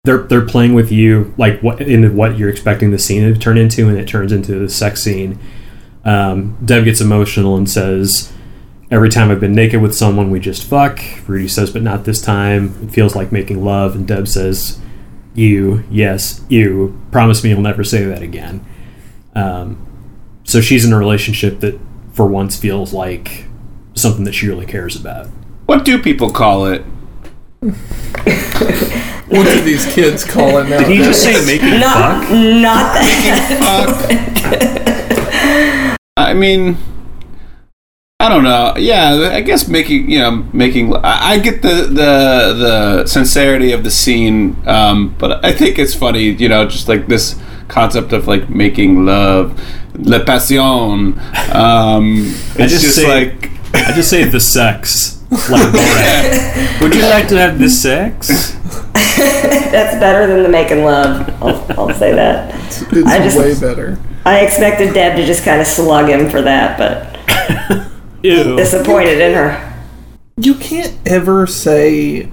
they're 0.04 0.18
they're 0.18 0.46
playing 0.46 0.74
with 0.74 0.92
you, 0.92 1.34
like 1.36 1.60
what 1.60 1.80
in 1.80 2.14
what 2.14 2.38
you're 2.38 2.50
expecting 2.50 2.90
the 2.90 2.98
scene 2.98 3.22
to 3.32 3.38
turn 3.38 3.56
into, 3.58 3.88
and 3.88 3.98
it 3.98 4.06
turns 4.06 4.32
into 4.32 4.58
the 4.58 4.68
sex 4.68 5.02
scene. 5.02 5.38
Um, 6.04 6.58
Deb 6.64 6.84
gets 6.84 7.00
emotional 7.00 7.56
and 7.56 7.68
says, 7.68 8.30
"Every 8.90 9.08
time 9.08 9.30
I've 9.30 9.40
been 9.40 9.54
naked 9.54 9.80
with 9.80 9.94
someone, 9.94 10.30
we 10.30 10.40
just 10.40 10.62
fuck." 10.62 11.00
Rudy 11.26 11.48
says, 11.48 11.70
"But 11.70 11.82
not 11.82 12.04
this 12.04 12.20
time. 12.20 12.74
It 12.82 12.92
feels 12.92 13.16
like 13.16 13.32
making 13.32 13.64
love." 13.64 13.94
And 13.94 14.06
Deb 14.06 14.28
says, 14.28 14.78
"You, 15.34 15.84
yes, 15.90 16.44
you. 16.50 17.00
Promise 17.10 17.42
me 17.42 17.50
you'll 17.50 17.62
never 17.62 17.82
say 17.82 18.04
that 18.04 18.22
again." 18.22 18.64
Um, 19.34 19.78
so 20.44 20.60
she's 20.60 20.84
in 20.84 20.92
a 20.92 20.98
relationship 20.98 21.60
that, 21.60 21.80
for 22.12 22.26
once, 22.26 22.58
feels 22.58 22.92
like 22.92 23.46
something 23.94 24.24
that 24.24 24.34
she 24.34 24.48
really 24.48 24.66
cares 24.66 24.96
about. 24.96 25.28
What 25.64 25.86
do 25.86 25.98
people 26.02 26.30
call 26.30 26.66
it? 26.66 26.84
What 29.28 29.44
do 29.46 29.60
these 29.62 29.86
kids 29.94 30.22
call 30.24 30.58
it 30.58 30.68
now? 30.68 30.78
Did 30.80 30.88
he 30.88 30.98
just 30.98 31.22
say 31.22 31.44
making 31.46 31.80
Not, 31.80 32.24
fuck? 32.24 32.30
not 32.30 32.94
that. 32.94 33.58
Fuck. 34.68 36.00
I 36.16 36.32
mean, 36.34 36.76
I 38.20 38.28
don't 38.28 38.44
know. 38.44 38.74
Yeah, 38.76 39.30
I 39.32 39.40
guess 39.40 39.66
making 39.68 40.10
you 40.10 40.18
know 40.18 40.44
making. 40.52 40.94
I, 40.96 41.32
I 41.32 41.38
get 41.38 41.62
the 41.62 41.86
the 41.88 42.54
the 42.54 43.06
sincerity 43.06 43.72
of 43.72 43.82
the 43.82 43.90
scene, 43.90 44.56
um, 44.66 45.14
but 45.18 45.44
I 45.44 45.52
think 45.52 45.78
it's 45.78 45.94
funny. 45.94 46.24
You 46.30 46.48
know, 46.48 46.66
just 46.66 46.88
like 46.88 47.06
this 47.06 47.40
concept 47.68 48.12
of 48.12 48.26
like 48.28 48.48
making 48.50 49.06
love, 49.06 49.58
la 49.98 50.22
passion. 50.24 51.18
Um, 51.52 52.24
it's 52.56 52.72
just 52.72 52.82
just, 52.84 52.96
say- 52.96 53.08
like. 53.26 53.50
I 53.76 53.90
just 53.92 54.08
say 54.08 54.22
the 54.22 54.38
sex. 54.38 55.20
Like 55.50 55.72
Borat. 55.72 56.80
Would 56.82 56.94
you 56.94 57.02
like 57.02 57.28
to 57.28 57.36
have 57.38 57.58
the 57.58 57.68
sex? 57.68 58.52
That's 58.94 59.98
better 59.98 60.26
than 60.26 60.42
the 60.42 60.48
making 60.48 60.84
love. 60.84 61.28
I'll, 61.42 61.80
I'll 61.88 61.94
say 61.94 62.12
that. 62.14 62.54
It's 62.92 63.06
I 63.06 63.18
just- 63.18 63.38
way 63.38 63.58
better. 63.58 63.98
I 64.26 64.40
expected 64.40 64.94
Deb 64.94 65.16
to 65.16 65.26
just 65.26 65.44
kind 65.44 65.60
of 65.60 65.66
slug 65.66 66.08
him 66.08 66.30
for 66.30 66.40
that, 66.40 66.78
but 66.78 67.90
Ew. 68.22 68.56
disappointed 68.56 69.20
in 69.20 69.34
her. 69.34 69.84
You 70.38 70.54
can't 70.54 70.96
ever 71.06 71.46
say 71.46 72.30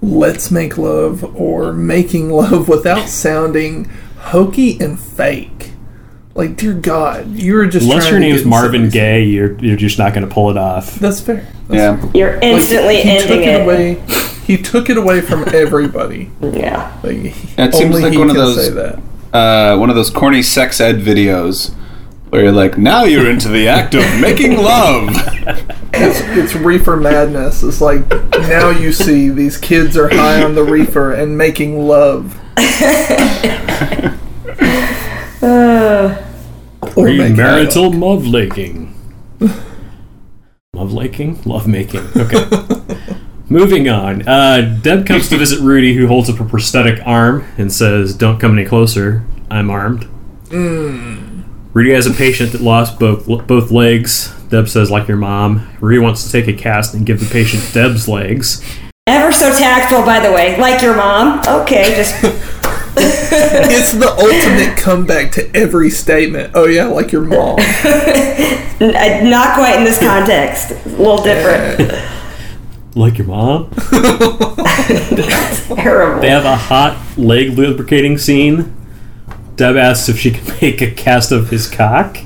let's 0.00 0.50
make 0.52 0.78
love 0.78 1.24
or 1.36 1.72
making 1.72 2.30
love 2.30 2.68
without 2.68 3.08
sounding 3.08 3.86
hokey 4.18 4.78
and 4.80 4.98
fake. 5.00 5.71
Like, 6.34 6.56
dear 6.56 6.72
God, 6.72 7.30
you're 7.36 7.66
just 7.66 7.84
Unless 7.84 8.08
trying 8.08 8.12
your 8.14 8.20
to 8.22 8.26
name's 8.28 8.40
get 8.42 8.48
Marvin 8.48 8.72
somebody's- 8.90 8.92
Gaye, 8.94 9.22
you're 9.24 9.58
you're 9.58 9.76
just 9.76 9.98
not 9.98 10.14
going 10.14 10.26
to 10.26 10.32
pull 10.32 10.48
it 10.50 10.56
off. 10.56 10.94
That's 10.96 11.20
fair. 11.20 11.46
That's 11.68 11.74
Yeah. 12.02 12.10
You're 12.14 12.38
instantly 12.40 12.96
Like, 12.96 13.04
instantly 13.04 13.04
he 13.04 13.10
ending 13.10 13.28
took 13.28 13.46
it, 13.46 13.48
it. 13.48 13.62
away. 13.62 14.02
He 14.46 14.56
took 14.56 14.88
it 14.90 14.96
away 14.96 15.20
from 15.20 15.44
everybody. 15.54 16.30
Yeah. 16.40 16.90
Like, 17.02 17.34
It 17.58 17.74
seems 17.74 18.00
like 18.00 18.18
one 18.18 18.30
of 18.30 18.36
those- 18.36 18.58
uh, 19.32 19.76
one 19.78 19.88
of 19.90 19.96
those 19.96 20.10
corny 20.10 20.42
sex 20.42 20.80
ed 20.80 20.96
videos 21.00 21.72
where 22.30 22.42
you're 22.44 22.52
like, 22.52 22.76
now 22.78 23.04
you're 23.04 23.28
into 23.30 23.48
the 23.48 23.68
act 23.68 23.94
of 23.94 24.02
making 24.20 24.56
love. 24.56 25.10
It's, 25.94 26.20
it's 26.22 26.54
reefer 26.54 26.96
madness. 26.96 27.62
It's 27.62 27.82
like 27.82 28.08
now 28.48 28.70
you 28.70 28.92
see 28.92 29.28
these 29.28 29.58
kids 29.58 29.94
are 29.98 30.08
high 30.08 30.42
on 30.42 30.54
the 30.54 30.64
reefer 30.64 31.12
and 31.12 31.36
making 31.36 31.86
love. 31.86 32.34
or 36.96 37.06
making 37.06 37.36
Marital 37.36 37.90
love 37.90 38.26
laking. 38.26 38.94
Love 40.74 40.92
laking? 40.92 41.42
Love 41.44 41.66
making. 41.66 42.06
Okay. 42.16 42.46
Moving 43.48 43.88
on. 43.88 44.26
Uh, 44.26 44.78
Deb 44.82 45.06
comes 45.06 45.28
to 45.28 45.36
visit 45.36 45.60
Rudy, 45.60 45.94
who 45.94 46.06
holds 46.06 46.30
up 46.30 46.40
a 46.40 46.44
prosthetic 46.44 47.00
arm 47.06 47.44
and 47.58 47.70
says, 47.72 48.16
Don't 48.16 48.38
come 48.38 48.56
any 48.58 48.66
closer. 48.66 49.24
I'm 49.50 49.68
armed. 49.68 50.08
Rudy 50.50 51.92
has 51.92 52.06
a 52.06 52.12
patient 52.12 52.52
that 52.52 52.60
lost 52.60 52.98
both 52.98 53.26
both 53.46 53.70
legs. 53.70 54.34
Deb 54.50 54.68
says, 54.68 54.90
like 54.90 55.08
your 55.08 55.16
mom. 55.16 55.66
Rudy 55.80 55.98
wants 55.98 56.24
to 56.24 56.30
take 56.30 56.46
a 56.46 56.52
cast 56.52 56.92
and 56.92 57.06
give 57.06 57.20
the 57.20 57.32
patient 57.32 57.62
Deb's 57.72 58.06
legs. 58.06 58.62
Ever 59.06 59.32
so 59.32 59.50
tactful, 59.50 60.02
by 60.02 60.20
the 60.20 60.30
way. 60.30 60.58
Like 60.58 60.82
your 60.82 60.94
mom. 60.94 61.40
Okay, 61.46 61.94
just 61.96 62.14
It's 63.34 63.92
the 63.92 64.10
ultimate 64.10 64.76
comeback 64.76 65.32
to 65.32 65.56
every 65.56 65.90
statement. 65.90 66.52
Oh 66.54 66.66
yeah, 66.66 66.86
like 66.86 67.12
your 67.12 67.22
mom. 67.22 67.56
uh, 67.84 69.20
not 69.22 69.54
quite 69.54 69.76
in 69.78 69.84
this 69.84 69.98
context. 69.98 70.72
A 70.72 70.88
little 70.90 71.22
different. 71.22 71.92
Like 72.94 73.16
your 73.16 73.26
mom? 73.26 73.70
Terrible. 75.76 76.20
They 76.20 76.28
have 76.28 76.44
a 76.44 76.56
hot 76.56 77.02
leg 77.16 77.56
lubricating 77.56 78.18
scene. 78.18 78.76
Deb 79.56 79.76
asks 79.76 80.10
if 80.10 80.18
she 80.18 80.30
can 80.30 80.44
make 80.60 80.82
a 80.82 80.90
cast 80.90 81.32
of 81.32 81.48
his 81.48 81.70
cock. 81.70 82.18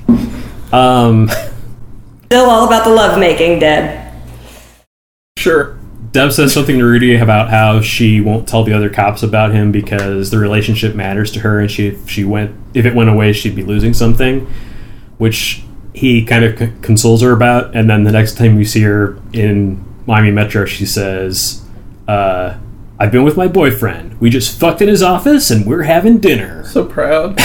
Um, 0.72 1.30
Still 2.24 2.50
all 2.50 2.66
about 2.66 2.84
the 2.84 2.90
lovemaking, 2.90 3.60
Deb. 3.60 4.12
Sure. 5.38 5.75
Deb 6.16 6.32
says 6.32 6.54
something 6.54 6.78
to 6.78 6.84
Rudy 6.86 7.14
about 7.14 7.50
how 7.50 7.82
she 7.82 8.22
won't 8.22 8.48
tell 8.48 8.64
the 8.64 8.72
other 8.72 8.88
cops 8.88 9.22
about 9.22 9.52
him 9.52 9.70
because 9.70 10.30
the 10.30 10.38
relationship 10.38 10.94
matters 10.94 11.30
to 11.32 11.40
her, 11.40 11.60
and 11.60 11.70
she 11.70 11.88
if 11.88 12.08
she 12.08 12.24
went 12.24 12.56
if 12.72 12.86
it 12.86 12.94
went 12.94 13.10
away, 13.10 13.34
she'd 13.34 13.54
be 13.54 13.62
losing 13.62 13.92
something, 13.92 14.50
which 15.18 15.62
he 15.92 16.24
kind 16.24 16.42
of 16.42 16.58
c- 16.58 16.72
consoles 16.80 17.20
her 17.20 17.32
about. 17.32 17.76
And 17.76 17.90
then 17.90 18.04
the 18.04 18.12
next 18.12 18.38
time 18.38 18.58
you 18.58 18.64
see 18.64 18.80
her 18.80 19.20
in 19.34 19.84
Miami 20.06 20.30
Metro, 20.30 20.64
she 20.64 20.86
says, 20.86 21.62
uh, 22.08 22.56
"I've 22.98 23.12
been 23.12 23.22
with 23.22 23.36
my 23.36 23.46
boyfriend. 23.46 24.18
We 24.18 24.30
just 24.30 24.58
fucked 24.58 24.80
in 24.80 24.88
his 24.88 25.02
office, 25.02 25.50
and 25.50 25.66
we're 25.66 25.82
having 25.82 26.16
dinner." 26.16 26.64
So 26.64 26.86
proud. 26.86 27.38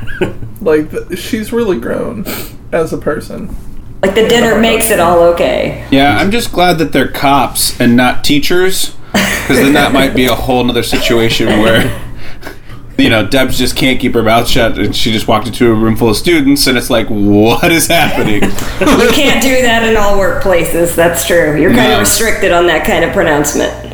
like 0.60 0.88
she's 1.16 1.52
really 1.52 1.80
grown 1.80 2.24
as 2.70 2.92
a 2.92 2.98
person. 2.98 3.56
Like 4.04 4.14
the 4.14 4.28
dinner 4.28 4.60
makes 4.60 4.90
it 4.90 5.00
all 5.00 5.20
okay. 5.32 5.86
Yeah, 5.90 6.18
I'm 6.18 6.30
just 6.30 6.52
glad 6.52 6.76
that 6.78 6.92
they're 6.92 7.08
cops 7.08 7.80
and 7.80 7.96
not 7.96 8.22
teachers, 8.22 8.94
because 9.12 9.56
then 9.60 9.72
that 9.72 9.92
might 9.94 10.14
be 10.14 10.26
a 10.26 10.34
whole 10.34 10.62
nother 10.62 10.82
situation 10.82 11.46
where, 11.60 11.90
you 12.98 13.08
know, 13.08 13.26
Debs 13.26 13.56
just 13.56 13.76
can't 13.76 13.98
keep 13.98 14.12
her 14.12 14.22
mouth 14.22 14.46
shut, 14.46 14.78
and 14.78 14.94
she 14.94 15.10
just 15.10 15.26
walked 15.26 15.46
into 15.46 15.70
a 15.70 15.74
room 15.74 15.96
full 15.96 16.10
of 16.10 16.16
students, 16.16 16.66
and 16.66 16.76
it's 16.76 16.90
like, 16.90 17.06
what 17.08 17.72
is 17.72 17.86
happening? 17.86 18.42
You 18.42 19.08
can't 19.12 19.42
do 19.42 19.62
that 19.62 19.84
in 19.88 19.96
all 19.96 20.18
workplaces. 20.18 20.94
That's 20.94 21.26
true. 21.26 21.58
You're 21.58 21.70
kind 21.70 21.88
No. 21.88 21.94
of 21.94 22.00
restricted 22.00 22.52
on 22.52 22.66
that 22.66 22.86
kind 22.86 23.04
of 23.06 23.12
pronouncement. 23.14 23.93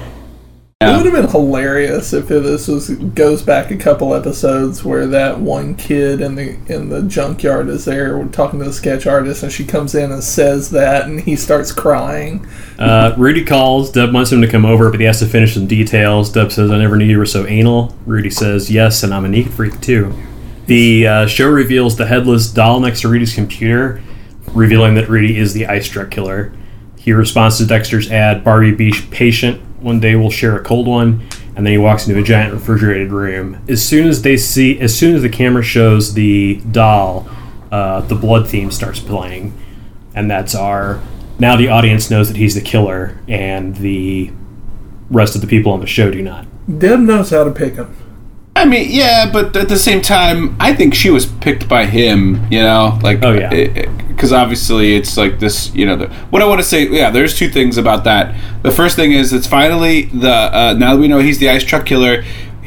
It 0.82 0.96
would 0.96 1.04
have 1.04 1.14
been 1.14 1.30
hilarious 1.30 2.14
if 2.14 2.28
this 2.28 2.66
was 2.66 2.88
goes 2.88 3.42
back 3.42 3.70
a 3.70 3.76
couple 3.76 4.14
episodes 4.14 4.82
where 4.82 5.06
that 5.08 5.38
one 5.38 5.74
kid 5.74 6.22
in 6.22 6.36
the 6.36 6.56
in 6.72 6.88
the 6.88 7.02
junkyard 7.02 7.68
is 7.68 7.84
there 7.84 8.24
talking 8.28 8.60
to 8.60 8.64
the 8.64 8.72
sketch 8.72 9.06
artist 9.06 9.42
and 9.42 9.52
she 9.52 9.66
comes 9.66 9.94
in 9.94 10.10
and 10.10 10.24
says 10.24 10.70
that 10.70 11.04
and 11.04 11.20
he 11.20 11.36
starts 11.36 11.70
crying. 11.70 12.48
Uh, 12.78 13.14
Rudy 13.18 13.44
calls. 13.44 13.92
Deb 13.92 14.14
wants 14.14 14.32
him 14.32 14.40
to 14.40 14.48
come 14.48 14.64
over, 14.64 14.90
but 14.90 15.00
he 15.00 15.04
has 15.04 15.18
to 15.18 15.26
finish 15.26 15.52
some 15.52 15.66
details. 15.66 16.32
Deb 16.32 16.50
says, 16.50 16.70
I 16.70 16.78
never 16.78 16.96
knew 16.96 17.04
you 17.04 17.18
were 17.18 17.26
so 17.26 17.46
anal. 17.46 17.94
Rudy 18.06 18.30
says, 18.30 18.70
Yes, 18.70 19.02
and 19.02 19.12
I'm 19.12 19.26
a 19.26 19.28
neat 19.28 19.50
freak 19.50 19.82
too. 19.82 20.14
The 20.64 21.06
uh, 21.06 21.26
show 21.26 21.50
reveals 21.50 21.98
the 21.98 22.06
headless 22.06 22.50
doll 22.50 22.80
next 22.80 23.02
to 23.02 23.08
Rudy's 23.08 23.34
computer, 23.34 24.00
revealing 24.54 24.94
that 24.94 25.10
Rudy 25.10 25.36
is 25.36 25.52
the 25.52 25.66
ice 25.66 25.90
truck 25.90 26.10
killer. 26.10 26.54
He 26.96 27.12
responds 27.12 27.58
to 27.58 27.66
Dexter's 27.66 28.10
ad, 28.10 28.42
Barbie 28.42 28.72
Beach 28.72 29.10
patient. 29.10 29.60
One 29.80 30.00
day 30.00 30.16
we'll 30.16 30.30
share 30.30 30.56
a 30.56 30.62
cold 30.62 30.86
one. 30.86 31.26
And 31.56 31.66
then 31.66 31.72
he 31.72 31.78
walks 31.78 32.06
into 32.06 32.18
a 32.18 32.22
giant 32.22 32.54
refrigerated 32.54 33.12
room. 33.12 33.62
As 33.68 33.86
soon 33.86 34.06
as 34.08 34.22
they 34.22 34.36
see, 34.36 34.78
as 34.80 34.96
soon 34.96 35.14
as 35.14 35.22
the 35.22 35.28
camera 35.28 35.62
shows 35.62 36.14
the 36.14 36.56
doll, 36.70 37.28
uh, 37.72 38.00
the 38.02 38.14
blood 38.14 38.48
theme 38.48 38.70
starts 38.70 38.98
playing 39.00 39.52
and 40.14 40.30
that's 40.30 40.54
our 40.54 41.00
now 41.38 41.56
the 41.56 41.68
audience 41.68 42.10
knows 42.10 42.28
that 42.28 42.36
he's 42.36 42.54
the 42.54 42.60
killer 42.60 43.18
and 43.28 43.76
the 43.76 44.30
rest 45.10 45.34
of 45.34 45.40
the 45.40 45.46
people 45.46 45.72
on 45.72 45.80
the 45.80 45.86
show 45.86 46.10
do 46.10 46.22
not 46.22 46.46
Deb 46.78 47.00
knows 47.00 47.30
how 47.30 47.42
to 47.42 47.50
pick 47.50 47.74
him. 47.74 47.96
I 48.54 48.64
mean, 48.64 48.86
yeah, 48.90 49.28
but 49.32 49.56
at 49.56 49.68
the 49.68 49.78
same 49.78 50.02
time, 50.02 50.54
I 50.60 50.72
think 50.74 50.94
she 50.94 51.10
was 51.10 51.26
picked 51.26 51.68
by 51.68 51.86
him. 51.86 52.46
You 52.50 52.60
know, 52.62 52.98
like 53.02 53.20
Oh, 53.22 53.32
yeah. 53.32 53.50
Because 54.20 54.34
obviously 54.34 54.96
it's 54.96 55.16
like 55.16 55.38
this. 55.38 55.74
You 55.74 55.86
know, 55.86 55.96
the, 55.96 56.08
what 56.28 56.42
I 56.42 56.46
want 56.46 56.60
to 56.60 56.66
say. 56.66 56.86
Yeah, 56.86 57.08
there's 57.08 57.38
two 57.38 57.48
things 57.48 57.78
about 57.78 58.04
that. 58.04 58.38
The 58.62 58.70
first 58.70 58.94
thing 58.94 59.12
is 59.12 59.32
it's 59.32 59.46
finally 59.46 60.02
the 60.02 60.30
uh, 60.30 60.74
now 60.78 60.94
that 60.94 61.00
we 61.00 61.08
know 61.08 61.20
he's 61.20 61.38
the 61.38 61.48
ice 61.48 61.64
truck 61.64 61.86
killer, 61.86 62.22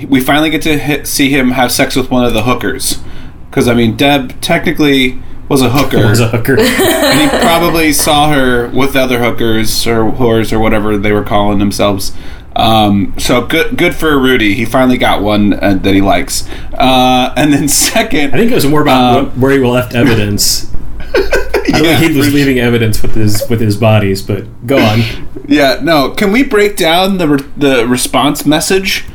we 0.10 0.20
finally 0.20 0.50
get 0.50 0.64
to 0.64 0.80
hit, 0.80 1.06
see 1.06 1.30
him 1.30 1.52
have 1.52 1.72
sex 1.72 1.96
with 1.96 2.10
one 2.10 2.26
of 2.26 2.34
the 2.34 2.42
hookers. 2.42 3.04
Because 3.52 3.68
I 3.68 3.76
mean, 3.76 3.96
Deb 3.96 4.42
technically 4.42 5.22
was 5.48 5.62
a 5.62 5.70
hooker. 5.70 5.98
was 6.10 6.20
a 6.20 6.30
hooker 6.30 6.58
and 6.60 7.22
he 7.22 7.38
probably 7.38 7.94
saw 7.94 8.32
her 8.32 8.70
with 8.70 8.96
other 8.96 9.20
hookers 9.20 9.86
or 9.86 10.12
whores 10.12 10.52
or 10.52 10.58
whatever 10.58 10.98
they 10.98 11.12
were 11.12 11.24
calling 11.24 11.60
themselves. 11.60 12.14
Um, 12.56 13.14
so 13.20 13.46
good, 13.46 13.78
good 13.78 13.96
for 13.96 14.18
Rudy. 14.20 14.56
He 14.56 14.66
finally 14.66 14.98
got 14.98 15.22
one 15.22 15.54
uh, 15.54 15.76
that 15.76 15.94
he 15.94 16.02
likes. 16.02 16.50
Uh, 16.74 17.32
and 17.38 17.54
then 17.54 17.68
second, 17.68 18.34
I 18.34 18.38
think 18.38 18.52
it 18.52 18.56
was 18.56 18.66
more 18.66 18.82
about 18.82 19.18
Um, 19.18 19.42
where 19.42 19.52
he 19.52 19.60
left 19.60 19.94
evidence. 19.94 20.73
I 21.16 21.80
Yeah, 21.82 22.00
think 22.00 22.12
he 22.12 22.18
was 22.18 22.34
leaving 22.34 22.60
evidence 22.60 23.02
with 23.02 23.16
his 23.16 23.44
with 23.50 23.60
his 23.62 23.78
bodies, 23.78 24.22
but 24.22 24.46
go 24.68 24.78
on. 24.78 25.02
Yeah, 25.48 25.80
no. 25.82 26.12
Can 26.12 26.32
we 26.32 26.44
break 26.44 26.76
down 26.78 27.18
the 27.18 27.28
re- 27.28 27.46
the 27.58 27.88
response 27.88 28.46
message? 28.46 29.06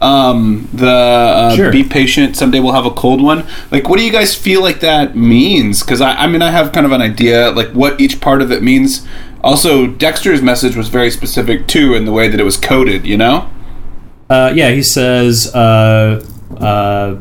Um, 0.00 0.68
the 0.72 0.88
uh, 0.90 1.56
Sure. 1.56 1.72
be 1.72 1.82
patient. 1.82 2.36
Someday 2.36 2.60
we'll 2.60 2.72
have 2.72 2.86
a 2.86 2.90
cold 2.92 3.20
one. 3.20 3.44
Like, 3.72 3.88
what 3.88 3.98
do 3.98 4.04
you 4.04 4.12
guys 4.12 4.34
feel 4.34 4.62
like 4.62 4.80
that 4.80 5.16
means? 5.16 5.82
Because 5.82 6.00
I, 6.00 6.12
I 6.14 6.26
mean, 6.28 6.40
I 6.40 6.50
have 6.50 6.72
kind 6.72 6.86
of 6.86 6.92
an 6.92 7.02
idea, 7.02 7.50
like 7.50 7.70
what 7.72 8.00
each 8.00 8.20
part 8.20 8.40
of 8.40 8.52
it 8.52 8.62
means. 8.62 9.06
Also, 9.42 9.86
Dexter's 9.88 10.40
message 10.42 10.76
was 10.76 10.88
very 10.88 11.10
specific 11.10 11.66
too 11.66 11.94
in 11.94 12.04
the 12.04 12.12
way 12.12 12.28
that 12.28 12.38
it 12.38 12.44
was 12.44 12.56
coded. 12.56 13.06
You 13.06 13.16
know? 13.16 13.50
Uh, 14.30 14.52
yeah, 14.54 14.70
he 14.70 14.82
says 14.82 15.52
uh, 15.54 16.24
uh, 16.58 17.16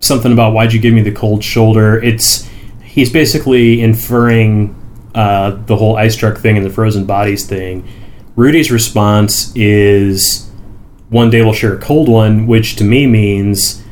something 0.00 0.32
about 0.32 0.52
why'd 0.52 0.72
you 0.72 0.80
give 0.80 0.94
me 0.94 1.02
the 1.02 1.12
cold 1.12 1.44
shoulder. 1.44 2.02
It's 2.02 2.48
he's 2.94 3.12
basically 3.12 3.82
inferring 3.82 4.72
uh, 5.16 5.50
the 5.66 5.74
whole 5.74 5.96
ice 5.96 6.14
truck 6.14 6.38
thing 6.38 6.56
and 6.56 6.64
the 6.64 6.70
frozen 6.70 7.04
bodies 7.04 7.44
thing. 7.44 7.86
Rudy's 8.36 8.70
response 8.70 9.52
is 9.56 10.48
one 11.08 11.28
day 11.28 11.42
we'll 11.42 11.52
share 11.52 11.74
a 11.74 11.80
cold 11.80 12.08
one, 12.08 12.46
which 12.46 12.76
to 12.76 12.84
me 12.84 13.08
means 13.08 13.82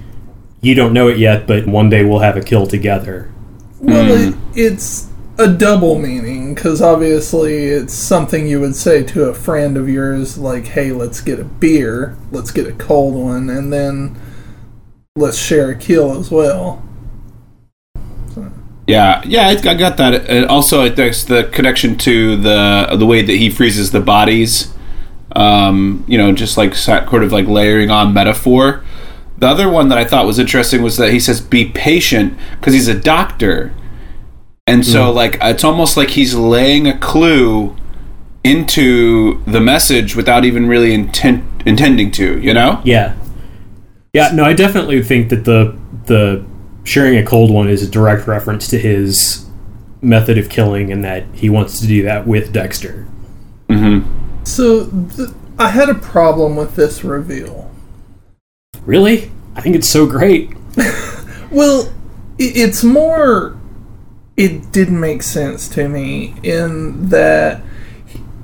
you 0.61 0.77
don't 0.77 0.93
know 0.93 1.09
it 1.09 1.19
yet, 1.19 1.49
but 1.49 1.67
one 1.67 1.91
day 1.91 2.05
we'll 2.05 2.21
have 2.21 2.37
a 2.37 2.41
kill 2.41 2.69
together. 2.69 3.33
Well, 3.81 4.29
it, 4.29 4.37
it's 4.55 5.09
a 5.37 5.49
double 5.49 5.99
meaning 5.99 6.55
because 6.55 6.81
obviously 6.81 7.65
it's 7.65 7.93
something 7.93 8.47
you 8.47 8.61
would 8.61 8.77
say 8.77 9.03
to 9.03 9.25
a 9.25 9.35
friend 9.35 9.77
of 9.77 9.89
yours, 9.89 10.39
like, 10.39 10.67
"Hey, 10.67 10.93
let's 10.93 11.21
get 11.21 11.41
a 11.41 11.45
beer, 11.45 12.17
let's 12.31 12.53
get 12.53 12.69
a 12.69 12.73
cold 12.73 13.15
one, 13.15 13.51
and 13.51 13.73
then 13.73 14.17
let's 15.17 15.39
share 15.39 15.71
a 15.71 15.77
kill 15.77 16.17
as 16.17 16.31
well." 16.31 16.85
Yeah, 18.93 19.23
yeah, 19.25 19.47
I, 19.49 19.75
got 19.75 19.97
that. 19.97 20.29
And 20.29 20.45
also, 20.47 20.83
I 20.83 20.91
think 20.91 21.17
the 21.17 21.45
connection 21.45 21.97
to 21.99 22.37
the 22.37 22.95
the 22.99 23.07
way 23.07 23.23
that 23.23 23.33
he 23.33 23.49
freezes 23.49 23.91
the 23.91 24.01
bodies. 24.01 24.71
Um, 25.35 26.05
you 26.07 26.19
know, 26.19 26.31
just 26.33 26.59
like 26.59 26.75
sort 26.75 27.23
of 27.23 27.33
like 27.33 27.47
layering 27.47 27.91
on 27.91 28.13
metaphor. 28.13 28.85
The 29.39 29.49
other 29.49 29.71
one 29.71 29.89
that 29.89 29.97
I 29.97 30.05
thought 30.05 30.27
was 30.27 30.39
interesting 30.39 30.83
was 30.83 30.99
that 30.99 31.11
he 31.11 31.19
says, 31.19 31.41
"Be 31.41 31.65
patient," 31.71 32.37
because 32.61 32.75
he's 32.75 32.87
a 32.87 32.99
doctor, 32.99 33.73
and 34.67 34.85
so 34.85 35.11
like 35.11 35.39
it's 35.41 35.65
almost 35.65 35.97
like 35.97 36.11
he's 36.11 36.35
laying 36.35 36.87
a 36.87 36.99
clue 36.99 37.75
into 38.45 39.43
the 39.45 39.61
message 39.61 40.15
without 40.15 40.45
even 40.45 40.69
really 40.69 40.93
intent 40.93 41.45
intending 41.65 42.11
to. 42.11 42.39
You 42.41 42.53
know? 42.53 42.83
Yeah, 42.85 43.15
yeah. 44.13 44.33
No, 44.35 44.45
I 44.45 44.53
definitely 44.53 45.03
think 45.03 45.31
that 45.31 45.47
the 45.47 45.79
the 46.05 46.45
sharing 46.85 47.17
a 47.19 47.25
cold 47.25 47.51
one 47.51 47.69
is 47.69 47.83
a 47.83 47.89
direct 47.91 48.27
reference 48.27 48.69
to 48.69 48.79
his 48.79 49.47
method 50.01 50.37
of 50.39 50.49
killing, 50.49 50.91
and 50.93 51.05
that 51.05 51.25
he 51.33 51.49
wants 51.49 51.81
to 51.81 51.87
do 51.87 52.03
that 52.03 52.27
with 52.27 52.53
Dexter. 52.53 53.07
Mm-hmm. 53.69 54.45
So 54.45 54.87
th- 55.17 55.31
I 55.59 55.69
had 55.69 55.89
a 55.89 55.95
problem 55.95 56.57
with 56.57 56.75
this 56.75 57.05
reveal. 57.05 57.71
Really, 58.85 59.31
I 59.55 59.61
think 59.61 59.77
it's 59.77 59.89
so 59.89 60.07
great. 60.07 60.51
Well, 61.51 61.93
i- 62.41 62.53
it's 62.57 62.83
more. 62.83 63.55
It 64.39 64.73
didn't 64.73 64.99
make 64.99 65.23
sense 65.23 65.69
to 65.69 65.87
me 65.87 66.35
in 66.43 67.11
that 67.11 67.61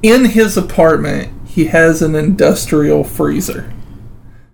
in 0.02 0.26
his 0.26 0.58
apartment 0.58 1.32
he 1.48 1.64
has 1.68 2.02
an 2.02 2.14
industrial 2.14 3.04
freezer 3.04 3.72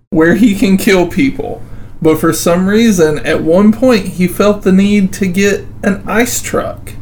where 0.09 0.35
he 0.35 0.55
can 0.55 0.77
kill 0.77 1.07
people. 1.09 1.61
But 2.01 2.19
for 2.19 2.33
some 2.33 2.67
reason, 2.67 3.19
at 3.19 3.41
one 3.41 3.71
point, 3.71 4.05
he 4.05 4.27
felt 4.27 4.63
the 4.63 4.71
need 4.71 5.13
to 5.13 5.27
get 5.27 5.65
an 5.83 6.03
ice 6.07 6.41
truck 6.41 6.93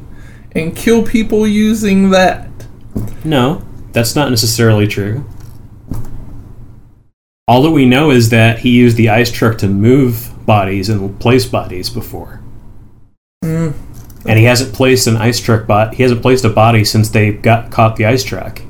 and 0.55 0.75
kill 0.75 1.03
people 1.03 1.47
using 1.47 2.11
that. 2.11 2.49
No, 3.23 3.65
that's 3.91 4.15
not 4.15 4.29
necessarily 4.29 4.87
true. 4.87 5.25
All 7.47 7.63
that 7.63 7.71
we 7.71 7.85
know 7.85 8.11
is 8.11 8.29
that 8.29 8.59
he 8.59 8.69
used 8.69 8.95
the 8.95 9.09
ice 9.09 9.31
truck 9.31 9.57
to 9.57 9.67
move 9.67 10.29
bodies 10.45 10.89
and 10.89 11.19
place 11.19 11.45
bodies 11.45 11.89
before. 11.89 12.41
Mm. 13.43 13.73
And 14.25 14.39
he 14.39 14.45
hasn't 14.45 14.73
placed 14.73 15.07
an 15.07 15.17
ice 15.17 15.39
truck 15.39 15.67
bot. 15.67 15.95
He 15.95 16.03
hasn't 16.03 16.21
placed 16.21 16.45
a 16.45 16.49
body 16.49 16.85
since 16.85 17.09
they 17.09 17.33
got 17.33 17.71
caught 17.71 17.97
the 17.97 18.05
ice 18.05 18.23
truck. 18.23 18.61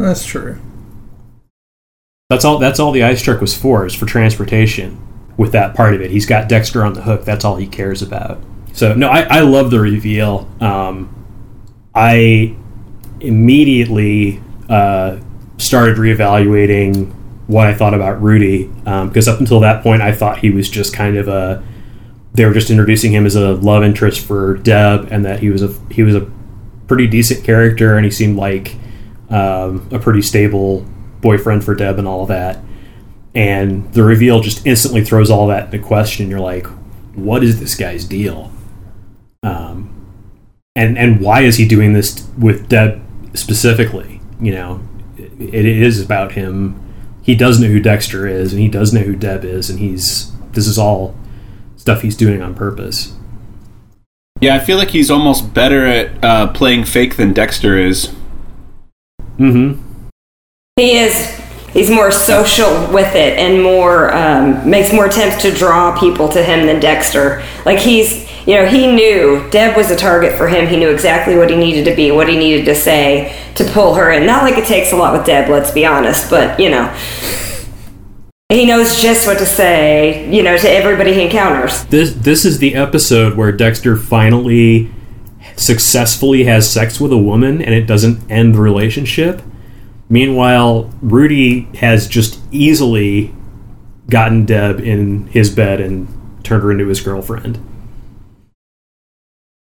That's 0.00 0.24
true. 0.24 0.58
That's 2.30 2.44
all. 2.44 2.58
That's 2.58 2.78
all 2.78 2.92
the 2.92 3.02
ice 3.02 3.20
truck 3.20 3.40
was 3.40 3.56
for. 3.56 3.84
Is 3.84 3.94
for 3.94 4.06
transportation. 4.06 5.04
With 5.36 5.52
that 5.52 5.74
part 5.74 5.94
of 5.94 6.00
it, 6.00 6.10
he's 6.10 6.26
got 6.26 6.48
Dexter 6.48 6.84
on 6.84 6.92
the 6.92 7.02
hook. 7.02 7.24
That's 7.24 7.44
all 7.44 7.56
he 7.56 7.66
cares 7.66 8.02
about. 8.02 8.38
So 8.72 8.94
no, 8.94 9.08
I, 9.08 9.22
I 9.22 9.40
love 9.40 9.70
the 9.72 9.80
reveal. 9.80 10.48
Um, 10.60 11.12
I 11.92 12.54
immediately 13.18 14.40
uh, 14.68 15.18
started 15.58 15.96
reevaluating 15.96 17.12
what 17.48 17.66
I 17.66 17.74
thought 17.74 17.94
about 17.94 18.22
Rudy 18.22 18.64
because 18.84 19.26
up 19.26 19.40
until 19.40 19.58
that 19.60 19.82
point, 19.82 20.00
I 20.00 20.12
thought 20.12 20.38
he 20.38 20.50
was 20.50 20.70
just 20.70 20.94
kind 20.94 21.16
of 21.16 21.26
a. 21.26 21.64
They 22.32 22.44
were 22.44 22.54
just 22.54 22.70
introducing 22.70 23.12
him 23.12 23.26
as 23.26 23.34
a 23.34 23.54
love 23.54 23.82
interest 23.82 24.24
for 24.24 24.56
Deb, 24.58 25.08
and 25.10 25.24
that 25.24 25.40
he 25.40 25.50
was 25.50 25.64
a 25.64 25.74
he 25.90 26.04
was 26.04 26.14
a 26.14 26.30
pretty 26.86 27.08
decent 27.08 27.42
character, 27.42 27.96
and 27.96 28.04
he 28.04 28.10
seemed 28.12 28.36
like 28.36 28.76
um, 29.30 29.88
a 29.90 29.98
pretty 29.98 30.22
stable 30.22 30.86
boyfriend 31.20 31.64
for 31.64 31.74
Deb 31.74 31.98
and 31.98 32.08
all 32.08 32.26
that. 32.26 32.58
And 33.34 33.92
the 33.92 34.02
reveal 34.02 34.40
just 34.40 34.66
instantly 34.66 35.04
throws 35.04 35.30
all 35.30 35.46
that 35.48 35.66
into 35.66 35.78
question. 35.78 36.30
You're 36.30 36.40
like, 36.40 36.66
what 37.14 37.44
is 37.44 37.60
this 37.60 37.74
guy's 37.74 38.04
deal? 38.04 38.50
Um, 39.42 39.94
and 40.74 40.98
and 40.98 41.20
why 41.20 41.42
is 41.42 41.56
he 41.56 41.66
doing 41.66 41.92
this 41.92 42.28
with 42.38 42.68
Deb 42.68 43.02
specifically? 43.34 44.20
You 44.40 44.52
know, 44.52 44.80
it, 45.16 45.54
it 45.54 45.66
is 45.66 46.00
about 46.00 46.32
him. 46.32 46.80
He 47.22 47.34
does 47.34 47.60
know 47.60 47.68
who 47.68 47.80
Dexter 47.80 48.26
is, 48.26 48.52
and 48.52 48.60
he 48.60 48.68
does 48.68 48.92
know 48.92 49.02
who 49.02 49.14
Deb 49.14 49.44
is, 49.44 49.70
and 49.70 49.78
he's 49.78 50.32
this 50.52 50.66
is 50.66 50.78
all 50.78 51.16
stuff 51.76 52.02
he's 52.02 52.16
doing 52.16 52.42
on 52.42 52.54
purpose. 52.54 53.14
Yeah, 54.40 54.54
I 54.54 54.58
feel 54.58 54.78
like 54.78 54.90
he's 54.90 55.10
almost 55.10 55.52
better 55.52 55.86
at 55.86 56.24
uh, 56.24 56.52
playing 56.52 56.84
fake 56.84 57.16
than 57.16 57.32
Dexter 57.32 57.76
is. 57.76 58.14
Mm-hmm. 59.38 59.89
He 60.80 60.96
is. 60.98 61.38
He's 61.74 61.90
more 61.90 62.10
social 62.10 62.90
with 62.92 63.14
it 63.14 63.38
and 63.38 63.62
more 63.62 64.12
um, 64.14 64.68
makes 64.68 64.92
more 64.92 65.06
attempts 65.06 65.42
to 65.42 65.52
draw 65.52 65.96
people 66.00 66.28
to 66.30 66.42
him 66.42 66.66
than 66.66 66.80
Dexter. 66.80 67.44
Like 67.64 67.78
he's, 67.78 68.28
you 68.46 68.56
know, 68.56 68.66
he 68.66 68.90
knew 68.90 69.48
Deb 69.50 69.76
was 69.76 69.90
a 69.90 69.96
target 69.96 70.36
for 70.36 70.48
him. 70.48 70.66
He 70.66 70.76
knew 70.76 70.90
exactly 70.90 71.36
what 71.36 71.48
he 71.48 71.56
needed 71.56 71.84
to 71.84 71.94
be, 71.94 72.10
what 72.10 72.28
he 72.28 72.36
needed 72.36 72.64
to 72.64 72.74
say 72.74 73.38
to 73.54 73.64
pull 73.64 73.94
her 73.94 74.10
in. 74.10 74.26
Not 74.26 74.42
like 74.42 74.58
it 74.58 74.66
takes 74.66 74.92
a 74.92 74.96
lot 74.96 75.12
with 75.12 75.26
Deb, 75.26 75.48
let's 75.48 75.70
be 75.70 75.84
honest, 75.86 76.28
but 76.28 76.58
you 76.58 76.70
know, 76.70 76.92
he 78.48 78.66
knows 78.66 79.00
just 79.00 79.26
what 79.26 79.38
to 79.38 79.46
say, 79.46 80.28
you 80.28 80.42
know, 80.42 80.56
to 80.56 80.68
everybody 80.68 81.14
he 81.14 81.22
encounters. 81.22 81.84
This 81.84 82.14
this 82.14 82.44
is 82.44 82.58
the 82.58 82.74
episode 82.74 83.36
where 83.36 83.52
Dexter 83.52 83.96
finally 83.96 84.90
successfully 85.56 86.44
has 86.44 86.68
sex 86.68 87.00
with 87.00 87.12
a 87.12 87.18
woman 87.18 87.62
and 87.62 87.74
it 87.74 87.86
doesn't 87.86 88.28
end 88.28 88.56
the 88.56 88.60
relationship. 88.60 89.42
Meanwhile, 90.10 90.92
Rudy 91.00 91.68
has 91.76 92.08
just 92.08 92.40
easily 92.50 93.32
gotten 94.08 94.44
Deb 94.44 94.80
in 94.80 95.28
his 95.28 95.54
bed 95.54 95.80
and 95.80 96.08
turned 96.42 96.64
her 96.64 96.72
into 96.72 96.88
his 96.88 97.00
girlfriend. 97.00 97.64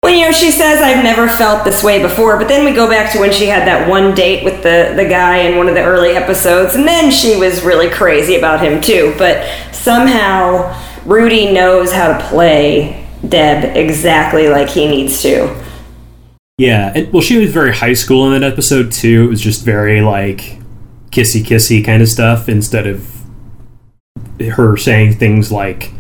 Well, 0.03 0.13
you 0.13 0.23
know, 0.23 0.33
she 0.33 0.51
says 0.51 0.83
I've 0.83 1.05
never 1.05 1.29
felt 1.29 1.65
this 1.65 1.85
way 1.85 2.03
before, 2.03 2.37
but 2.37 2.49
then 2.49 2.65
we 2.65 2.73
go 2.73 2.89
back 2.89 3.13
to 3.13 3.21
when 3.21 3.33
she 3.33 3.47
had 3.47 3.67
that 3.69 3.89
one 3.89 4.13
date 4.15 4.45
with 4.45 4.63
the 4.63 4.93
the 4.97 5.09
guy 5.09 5.39
in 5.39 5.57
one 5.57 5.69
of 5.69 5.75
the 5.75 5.85
early 5.85 6.11
episodes, 6.11 6.75
and 6.75 6.87
then 6.87 7.11
she 7.13 7.37
was 7.37 7.63
really 7.63 7.89
crazy 7.89 8.35
about 8.35 8.61
him 8.61 8.81
too. 8.83 9.15
But 9.17 9.47
somehow 9.73 10.77
Rudy 11.07 11.53
knows 11.53 11.93
how 11.93 12.19
to 12.19 12.25
play 12.27 13.07
Deb 13.27 13.77
exactly 13.77 14.49
like 14.49 14.69
he 14.69 14.89
needs 14.89 15.23
to. 15.23 15.64
Yeah, 16.57 16.93
and, 16.95 17.13
well, 17.13 17.23
she 17.23 17.39
was 17.39 17.53
very 17.53 17.75
high 17.75 17.95
school 17.95 18.27
in 18.27 18.41
that 18.41 18.49
episode 18.53 18.93
too. 18.93 19.25
It 19.25 19.29
was 19.29 19.41
just 19.41 19.65
very 19.65 20.01
like 20.01 20.59
kissy 21.11 21.43
kissy 21.43 21.85
kind 21.85 22.03
of 22.03 22.09
stuff 22.09 22.49
instead 22.49 22.87
of 22.87 23.11
her 24.41 24.77
saying 24.77 25.15
things 25.15 25.51
like, 25.51 25.91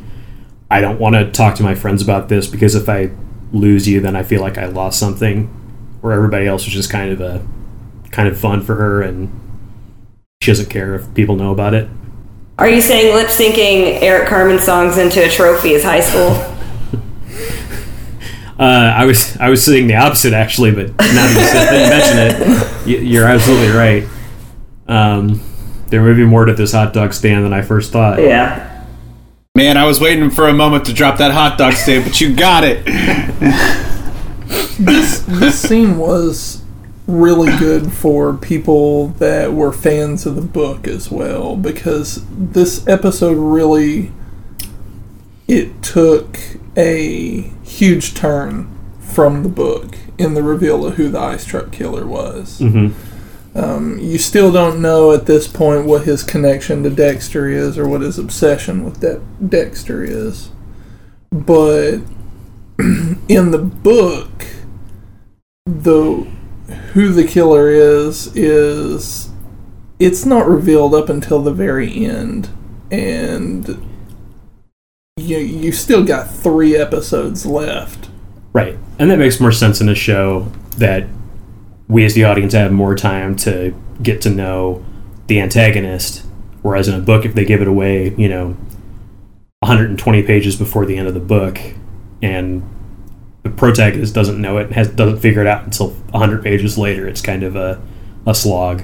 "I 0.70 0.80
don't 0.80 1.00
want 1.00 1.16
to 1.16 1.30
talk 1.30 1.56
to 1.56 1.62
my 1.64 1.74
friends 1.74 2.02
about 2.02 2.28
this 2.28 2.46
because 2.46 2.76
if 2.76 2.88
I 2.88 3.10
lose 3.52 3.88
you, 3.88 4.00
then 4.00 4.14
I 4.14 4.22
feel 4.22 4.40
like 4.40 4.56
I 4.58 4.66
lost 4.66 4.98
something." 4.98 5.46
Where 6.00 6.12
everybody 6.12 6.46
else 6.46 6.66
was 6.66 6.74
just 6.74 6.90
kind 6.90 7.10
of 7.10 7.20
a 7.20 7.44
kind 8.10 8.28
of 8.28 8.38
fun 8.38 8.60
for 8.60 8.74
her, 8.74 9.02
and 9.02 9.32
she 10.40 10.50
doesn't 10.50 10.70
care 10.70 10.94
if 10.94 11.12
people 11.14 11.34
know 11.34 11.50
about 11.50 11.74
it. 11.74 11.88
Are 12.58 12.68
you 12.68 12.80
saying 12.80 13.12
lip 13.14 13.28
syncing 13.28 14.00
Eric 14.02 14.28
Carmen 14.28 14.60
songs 14.60 14.98
into 14.98 15.24
a 15.24 15.28
trophy 15.28 15.70
is 15.70 15.82
high 15.82 16.00
school? 16.00 16.53
Uh, 18.58 18.92
I 18.96 19.04
was 19.04 19.36
I 19.38 19.48
was 19.48 19.64
saying 19.64 19.88
the 19.88 19.96
opposite 19.96 20.32
actually, 20.32 20.70
but 20.70 20.88
now 20.88 20.94
that 20.96 21.36
you, 21.36 21.46
said, 21.46 21.66
that 21.70 22.36
you 22.36 22.86
mention 22.86 22.96
it, 22.96 23.02
you're 23.04 23.26
absolutely 23.26 23.76
right. 23.76 24.08
Um, 24.86 25.40
there 25.88 26.02
may 26.02 26.14
be 26.14 26.24
more 26.24 26.44
to 26.44 26.54
this 26.54 26.72
hot 26.72 26.92
dog 26.92 27.12
stand 27.12 27.44
than 27.44 27.52
I 27.52 27.62
first 27.62 27.92
thought. 27.92 28.20
Yeah. 28.20 28.70
Man, 29.56 29.76
I 29.76 29.84
was 29.84 30.00
waiting 30.00 30.30
for 30.30 30.48
a 30.48 30.52
moment 30.52 30.84
to 30.86 30.92
drop 30.92 31.18
that 31.18 31.32
hot 31.32 31.58
dog 31.58 31.74
stand, 31.74 32.04
but 32.04 32.20
you 32.20 32.34
got 32.34 32.64
it. 32.64 32.84
this 34.78 35.20
this 35.20 35.58
scene 35.58 35.98
was 35.98 36.62
really 37.06 37.56
good 37.58 37.92
for 37.92 38.34
people 38.34 39.08
that 39.08 39.52
were 39.52 39.72
fans 39.72 40.26
of 40.26 40.36
the 40.36 40.42
book 40.42 40.88
as 40.88 41.10
well 41.10 41.54
because 41.56 42.24
this 42.30 42.86
episode 42.86 43.36
really 43.36 44.10
it 45.46 45.82
took 45.82 46.38
a 46.76 47.42
huge 47.62 48.14
turn 48.14 48.70
from 49.00 49.42
the 49.42 49.48
book 49.48 49.96
in 50.18 50.34
the 50.34 50.42
reveal 50.42 50.84
of 50.86 50.94
who 50.94 51.08
the 51.08 51.20
ice 51.20 51.44
truck 51.44 51.72
killer 51.72 52.06
was. 52.06 52.60
Mm-hmm. 52.60 53.58
Um, 53.58 53.98
you 54.00 54.18
still 54.18 54.50
don't 54.50 54.82
know 54.82 55.12
at 55.12 55.26
this 55.26 55.46
point 55.46 55.86
what 55.86 56.04
his 56.04 56.24
connection 56.24 56.82
to 56.82 56.90
Dexter 56.90 57.48
is 57.48 57.78
or 57.78 57.86
what 57.86 58.00
his 58.00 58.18
obsession 58.18 58.84
with 58.84 59.00
De- 59.00 59.22
Dexter 59.46 60.02
is. 60.02 60.50
But 61.30 61.98
in 62.78 63.50
the 63.52 63.58
book, 63.58 64.46
the 65.66 66.26
who 66.94 67.12
the 67.12 67.24
killer 67.24 67.68
is 67.68 68.34
is 68.36 69.30
it's 69.98 70.24
not 70.24 70.48
revealed 70.48 70.94
up 70.94 71.08
until 71.08 71.40
the 71.40 71.52
very 71.52 72.04
end 72.04 72.48
and 72.90 73.93
you 75.24 75.38
you 75.38 75.72
still 75.72 76.04
got 76.04 76.30
3 76.30 76.76
episodes 76.76 77.46
left. 77.46 78.10
Right. 78.52 78.78
And 78.98 79.10
that 79.10 79.18
makes 79.18 79.40
more 79.40 79.52
sense 79.52 79.80
in 79.80 79.88
a 79.88 79.94
show 79.94 80.52
that 80.78 81.06
we 81.88 82.04
as 82.04 82.14
the 82.14 82.24
audience 82.24 82.52
have 82.52 82.72
more 82.72 82.94
time 82.94 83.36
to 83.36 83.74
get 84.02 84.20
to 84.22 84.30
know 84.30 84.84
the 85.26 85.40
antagonist 85.40 86.24
whereas 86.64 86.88
in 86.88 86.94
a 86.94 87.00
book 87.00 87.26
if 87.26 87.34
they 87.34 87.44
give 87.44 87.60
it 87.60 87.68
away, 87.68 88.14
you 88.16 88.28
know, 88.28 88.56
120 89.60 90.22
pages 90.22 90.56
before 90.56 90.86
the 90.86 90.96
end 90.96 91.06
of 91.06 91.14
the 91.14 91.20
book 91.20 91.58
and 92.22 92.68
the 93.42 93.50
protagonist 93.50 94.14
doesn't 94.14 94.40
know 94.40 94.56
it 94.56 94.66
and 94.66 94.74
has, 94.74 94.88
doesn't 94.88 95.18
figure 95.18 95.42
it 95.42 95.46
out 95.46 95.64
until 95.64 95.90
100 95.90 96.42
pages 96.42 96.78
later. 96.78 97.06
It's 97.06 97.20
kind 97.20 97.42
of 97.42 97.54
a, 97.54 97.80
a 98.26 98.34
slog. 98.34 98.82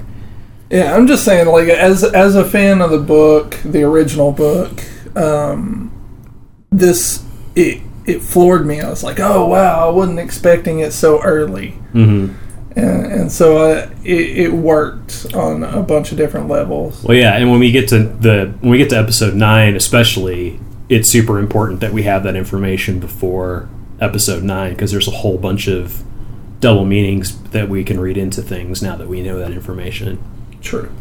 Yeah, 0.69 0.95
I'm 0.95 1.07
just 1.07 1.25
saying, 1.25 1.47
like 1.47 1.67
as 1.67 2.03
as 2.03 2.35
a 2.35 2.45
fan 2.45 2.81
of 2.81 2.91
the 2.91 2.99
book, 2.99 3.57
the 3.65 3.83
original 3.83 4.31
book, 4.31 4.81
um, 5.17 5.90
this 6.71 7.23
it 7.55 7.81
it 8.05 8.21
floored 8.21 8.65
me. 8.65 8.81
I 8.81 8.89
was 8.89 9.03
like, 9.03 9.19
oh 9.19 9.45
wow, 9.47 9.87
I 9.87 9.91
wasn't 9.91 10.19
expecting 10.19 10.79
it 10.79 10.91
so 10.93 11.21
early, 11.21 11.75
Mm-hmm. 11.93 12.33
and, 12.79 13.05
and 13.11 13.31
so 13.31 13.57
uh, 13.57 13.89
it, 14.03 14.37
it 14.37 14.53
worked 14.53 15.27
on 15.35 15.63
a 15.63 15.83
bunch 15.83 16.11
of 16.11 16.17
different 16.17 16.47
levels. 16.47 17.03
Well, 17.03 17.15
yeah, 17.17 17.35
and 17.35 17.51
when 17.51 17.59
we 17.59 17.71
get 17.71 17.89
to 17.89 17.99
the 17.99 18.53
when 18.61 18.71
we 18.71 18.77
get 18.77 18.89
to 18.91 18.97
episode 18.97 19.35
nine, 19.35 19.75
especially, 19.75 20.59
it's 20.89 21.11
super 21.11 21.37
important 21.37 21.81
that 21.81 21.93
we 21.93 22.03
have 22.03 22.23
that 22.23 22.35
information 22.35 22.99
before 22.99 23.69
episode 23.99 24.41
nine 24.41 24.73
because 24.73 24.91
there's 24.91 25.07
a 25.07 25.11
whole 25.11 25.37
bunch 25.37 25.67
of 25.67 26.03
double 26.59 26.85
meanings 26.85 27.39
that 27.51 27.69
we 27.69 27.83
can 27.83 27.99
read 27.99 28.17
into 28.17 28.41
things 28.41 28.81
now 28.81 28.95
that 28.95 29.07
we 29.07 29.21
know 29.21 29.37
that 29.37 29.51
information. 29.51 30.19
True. 30.61 30.91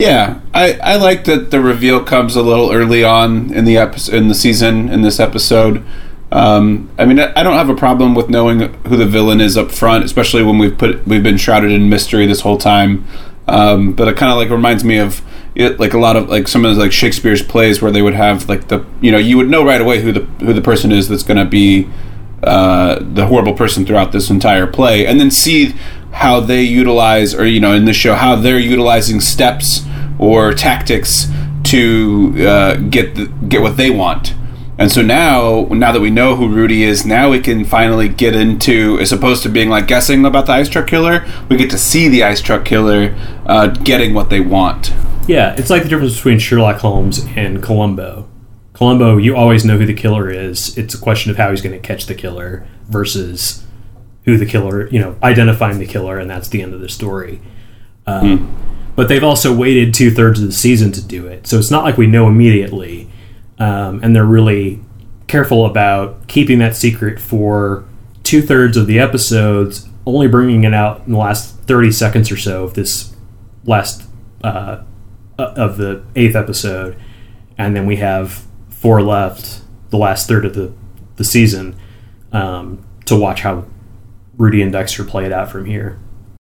Yeah, 0.00 0.38
I, 0.54 0.74
I 0.74 0.94
like 0.94 1.24
that 1.24 1.50
the 1.50 1.60
reveal 1.60 2.04
comes 2.04 2.36
a 2.36 2.42
little 2.42 2.70
early 2.70 3.02
on 3.02 3.52
in 3.52 3.64
the 3.64 3.76
episode 3.78 4.14
in 4.14 4.28
the 4.28 4.34
season 4.36 4.88
in 4.90 5.02
this 5.02 5.18
episode. 5.18 5.84
Um, 6.30 6.88
I 6.96 7.04
mean, 7.04 7.18
I 7.18 7.42
don't 7.42 7.54
have 7.54 7.68
a 7.68 7.74
problem 7.74 8.14
with 8.14 8.28
knowing 8.28 8.60
who 8.60 8.96
the 8.96 9.06
villain 9.06 9.40
is 9.40 9.56
up 9.56 9.72
front, 9.72 10.04
especially 10.04 10.44
when 10.44 10.56
we've 10.56 10.78
put 10.78 11.04
we've 11.04 11.24
been 11.24 11.36
shrouded 11.36 11.72
in 11.72 11.88
mystery 11.88 12.26
this 12.26 12.42
whole 12.42 12.58
time. 12.58 13.08
Um, 13.48 13.92
but 13.92 14.06
it 14.06 14.16
kind 14.16 14.30
of 14.30 14.38
like 14.38 14.50
reminds 14.50 14.84
me 14.84 14.98
of 14.98 15.20
it, 15.56 15.80
like 15.80 15.94
a 15.94 15.98
lot 15.98 16.14
of 16.14 16.28
like 16.28 16.46
some 16.46 16.64
of 16.64 16.76
the, 16.76 16.80
like 16.80 16.92
Shakespeare's 16.92 17.42
plays 17.42 17.82
where 17.82 17.90
they 17.90 18.00
would 18.00 18.14
have 18.14 18.48
like 18.48 18.68
the 18.68 18.86
you 19.00 19.10
know 19.10 19.18
you 19.18 19.36
would 19.36 19.50
know 19.50 19.64
right 19.64 19.80
away 19.80 20.00
who 20.00 20.12
the 20.12 20.20
who 20.44 20.52
the 20.52 20.62
person 20.62 20.92
is 20.92 21.08
that's 21.08 21.24
going 21.24 21.38
to 21.38 21.44
be 21.44 21.90
uh, 22.44 23.00
the 23.00 23.26
horrible 23.26 23.52
person 23.52 23.84
throughout 23.84 24.12
this 24.12 24.30
entire 24.30 24.68
play, 24.68 25.04
and 25.08 25.18
then 25.18 25.28
see 25.28 25.74
how 26.12 26.40
they 26.40 26.62
utilize, 26.62 27.34
or 27.34 27.46
you 27.46 27.60
know, 27.60 27.72
in 27.72 27.84
the 27.84 27.92
show, 27.92 28.14
how 28.14 28.36
they're 28.36 28.58
utilizing 28.58 29.20
steps 29.20 29.82
or 30.18 30.52
tactics 30.52 31.28
to 31.64 32.34
uh, 32.46 32.76
get 32.76 33.14
the, 33.14 33.26
get 33.48 33.60
what 33.62 33.76
they 33.76 33.90
want. 33.90 34.34
And 34.78 34.92
so 34.92 35.02
now, 35.02 35.66
now 35.70 35.90
that 35.90 36.00
we 36.00 36.10
know 36.10 36.36
who 36.36 36.48
Rudy 36.48 36.84
is, 36.84 37.04
now 37.04 37.30
we 37.30 37.40
can 37.40 37.64
finally 37.64 38.08
get 38.08 38.36
into, 38.36 38.96
as 39.00 39.12
opposed 39.12 39.42
to 39.42 39.48
being 39.48 39.68
like 39.68 39.88
guessing 39.88 40.24
about 40.24 40.46
the 40.46 40.52
ice 40.52 40.68
truck 40.68 40.86
killer, 40.86 41.26
we 41.48 41.56
get 41.56 41.70
to 41.70 41.78
see 41.78 42.06
the 42.08 42.22
ice 42.22 42.40
truck 42.40 42.64
killer 42.64 43.16
uh, 43.46 43.66
getting 43.66 44.14
what 44.14 44.30
they 44.30 44.38
want. 44.38 44.92
Yeah, 45.26 45.54
it's 45.58 45.68
like 45.68 45.82
the 45.82 45.88
difference 45.88 46.14
between 46.14 46.38
Sherlock 46.38 46.78
Holmes 46.78 47.26
and 47.36 47.60
Columbo. 47.60 48.28
Columbo, 48.72 49.16
you 49.16 49.36
always 49.36 49.64
know 49.64 49.76
who 49.76 49.84
the 49.84 49.94
killer 49.94 50.30
is. 50.30 50.78
It's 50.78 50.94
a 50.94 50.98
question 50.98 51.32
of 51.32 51.36
how 51.36 51.50
he's 51.50 51.60
going 51.60 51.74
to 51.74 51.84
catch 51.84 52.06
the 52.06 52.14
killer 52.14 52.64
versus 52.86 53.66
who 54.28 54.36
the 54.36 54.46
killer, 54.46 54.88
you 54.88 55.00
know, 55.00 55.16
identifying 55.22 55.78
the 55.78 55.86
killer, 55.86 56.18
and 56.18 56.28
that's 56.30 56.48
the 56.48 56.62
end 56.62 56.74
of 56.74 56.80
the 56.80 56.88
story. 56.88 57.40
Um, 58.06 58.56
But 58.94 59.08
they've 59.08 59.22
also 59.22 59.54
waited 59.54 59.94
two 59.94 60.10
thirds 60.10 60.40
of 60.40 60.46
the 60.46 60.52
season 60.52 60.90
to 60.92 61.00
do 61.00 61.28
it, 61.28 61.46
so 61.46 61.56
it's 61.58 61.70
not 61.70 61.84
like 61.84 61.96
we 61.96 62.06
know 62.08 62.26
immediately. 62.26 63.08
Um, 63.60 64.00
and 64.02 64.14
they're 64.14 64.24
really 64.24 64.80
careful 65.28 65.66
about 65.66 66.26
keeping 66.26 66.58
that 66.58 66.74
secret 66.74 67.20
for 67.20 67.84
two 68.24 68.42
thirds 68.42 68.76
of 68.76 68.86
the 68.86 68.98
episodes, 68.98 69.88
only 70.04 70.26
bringing 70.26 70.64
it 70.64 70.74
out 70.74 71.06
in 71.06 71.12
the 71.12 71.18
last 71.18 71.60
thirty 71.60 71.92
seconds 71.92 72.32
or 72.32 72.36
so 72.36 72.64
of 72.64 72.74
this 72.74 73.14
last 73.64 74.02
uh, 74.42 74.82
uh, 75.38 75.52
of 75.56 75.76
the 75.76 76.02
eighth 76.16 76.34
episode, 76.34 76.96
and 77.56 77.76
then 77.76 77.86
we 77.86 77.96
have 77.96 78.44
four 78.68 79.00
left, 79.00 79.62
the 79.90 79.96
last 79.96 80.26
third 80.26 80.44
of 80.44 80.54
the 80.54 80.72
the 81.16 81.24
season, 81.24 81.76
um, 82.32 82.84
to 83.04 83.14
watch 83.16 83.42
how 83.42 83.64
Rudy 84.38 84.62
and 84.62 84.72
Dexter 84.72 85.04
play 85.04 85.26
it 85.26 85.32
out 85.32 85.50
from 85.50 85.66
here. 85.66 85.98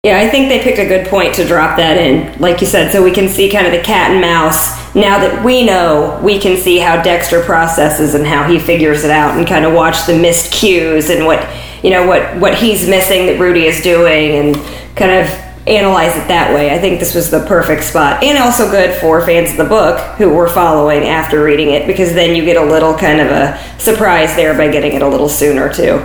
Yeah, 0.03 0.19
I 0.19 0.31
think 0.31 0.49
they 0.49 0.62
picked 0.62 0.79
a 0.79 0.87
good 0.87 1.09
point 1.09 1.35
to 1.35 1.47
drop 1.47 1.77
that 1.77 1.99
in, 1.99 2.40
like 2.40 2.61
you 2.62 2.66
said, 2.66 2.90
so 2.90 3.05
we 3.05 3.11
can 3.11 3.29
see 3.29 3.51
kind 3.51 3.66
of 3.66 3.73
the 3.73 3.83
cat 3.83 4.12
and 4.12 4.21
mouse. 4.21 4.95
Now 4.95 5.19
that 5.19 5.45
we 5.45 5.62
know, 5.62 6.19
we 6.23 6.38
can 6.38 6.57
see 6.57 6.79
how 6.79 7.03
Dexter 7.03 7.43
processes 7.43 8.14
and 8.14 8.27
how 8.27 8.49
he 8.49 8.59
figures 8.59 9.05
it 9.05 9.11
out, 9.11 9.37
and 9.37 9.47
kind 9.47 9.66
of 9.66 9.75
watch 9.75 10.07
the 10.07 10.19
missed 10.19 10.53
cues 10.53 11.11
and 11.11 11.27
what 11.27 11.47
you 11.83 11.90
know 11.90 12.07
what 12.07 12.38
what 12.40 12.55
he's 12.57 12.88
missing 12.88 13.27
that 13.27 13.38
Rudy 13.38 13.66
is 13.66 13.83
doing, 13.83 14.37
and 14.37 14.57
kind 14.97 15.11
of 15.11 15.27
analyze 15.69 16.16
it 16.16 16.27
that 16.29 16.55
way. 16.55 16.75
I 16.75 16.79
think 16.79 16.99
this 16.99 17.14
was 17.14 17.31
the 17.31 17.45
perfect 17.47 17.85
spot, 17.85 18.25
and 18.25 18.38
also 18.38 18.71
good 18.71 18.99
for 19.03 19.21
fans 19.21 19.51
of 19.51 19.59
the 19.59 19.64
book 19.64 20.01
who 20.16 20.31
were 20.31 20.49
following 20.49 21.05
after 21.05 21.45
reading 21.45 21.73
it, 21.73 21.87
because 21.87 22.14
then 22.14 22.35
you 22.35 22.47
get 22.47 22.57
a 22.57 22.64
little 22.64 22.95
kind 22.95 23.21
of 23.21 23.29
a 23.29 23.59
surprise 23.79 24.35
there 24.35 24.57
by 24.57 24.71
getting 24.71 24.95
it 24.95 25.03
a 25.03 25.09
little 25.09 25.29
sooner 25.29 25.71
too. 25.71 26.03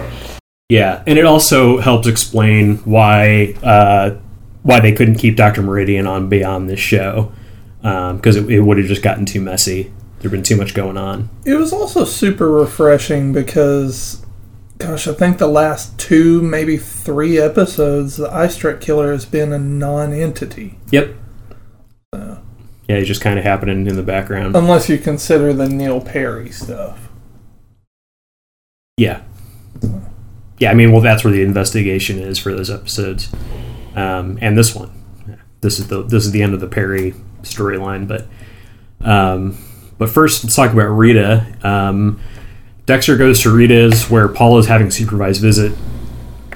Yeah, 0.69 1.03
and 1.05 1.19
it 1.19 1.25
also 1.25 1.77
helps 1.77 2.07
explain 2.07 2.77
why 2.77 3.53
uh, 3.61 4.15
why 4.63 4.79
they 4.79 4.91
couldn't 4.93 5.15
keep 5.15 5.35
Doctor 5.35 5.61
Meridian 5.61 6.07
on 6.07 6.27
beyond 6.27 6.69
this 6.69 6.79
show 6.79 7.31
because 7.81 8.35
it, 8.35 8.49
it 8.49 8.61
would 8.61 8.79
have 8.79 8.87
just 8.87 9.03
gotten 9.03 9.25
too 9.25 9.39
messy. 9.41 9.91
There'd 10.19 10.31
been 10.31 10.41
too 10.41 10.55
much 10.57 10.73
going 10.73 10.97
on. 10.97 11.29
It 11.45 11.53
was 11.53 11.71
also 11.71 12.03
super 12.03 12.49
refreshing 12.49 13.31
because, 13.31 14.25
gosh, 14.79 15.07
I 15.07 15.13
think 15.13 15.37
the 15.37 15.45
last 15.45 15.99
two, 15.99 16.41
maybe 16.41 16.77
three 16.77 17.37
episodes, 17.37 18.17
the 18.17 18.31
Ice 18.33 18.57
Truck 18.57 18.81
Killer 18.81 19.11
has 19.11 19.25
been 19.25 19.53
a 19.53 19.59
non-entity, 19.59 20.79
Yep. 20.89 21.15
Yeah, 22.87 22.97
it's 22.97 23.07
just 23.07 23.21
kind 23.21 23.37
of 23.37 23.45
happening 23.45 23.85
in 23.87 23.95
the 23.95 24.03
background. 24.03 24.55
unless 24.55 24.89
you 24.89 24.97
consider 24.97 25.53
the 25.53 25.69
Neil 25.69 26.01
Perry 26.01 26.49
stuff. 26.49 27.09
Yeah. 28.97 29.21
Yeah, 30.57 30.71
I 30.71 30.73
mean, 30.73 30.91
well, 30.91 31.01
that's 31.01 31.23
where 31.23 31.33
the 31.33 31.41
investigation 31.41 32.19
is 32.19 32.39
for 32.39 32.53
those 32.53 32.69
episodes, 32.69 33.29
um, 33.95 34.37
and 34.41 34.57
this 34.57 34.73
one. 34.73 34.91
This 35.61 35.79
is 35.79 35.87
the 35.87 36.03
this 36.03 36.25
is 36.25 36.31
the 36.31 36.41
end 36.41 36.53
of 36.53 36.59
the 36.59 36.67
Perry 36.67 37.13
storyline, 37.41 38.07
but 38.07 38.27
um, 39.01 39.57
but 39.97 40.09
first 40.09 40.43
let's 40.43 40.55
talk 40.55 40.71
about 40.71 40.87
Rita. 40.87 41.45
Um, 41.63 42.19
Dexter 42.85 43.17
goes 43.17 43.41
to 43.41 43.53
Rita's 43.53 44.09
where 44.09 44.27
Paul 44.27 44.59
is 44.59 44.67
having 44.67 44.87
a 44.87 44.91
supervised 44.91 45.41
visit. 45.41 45.73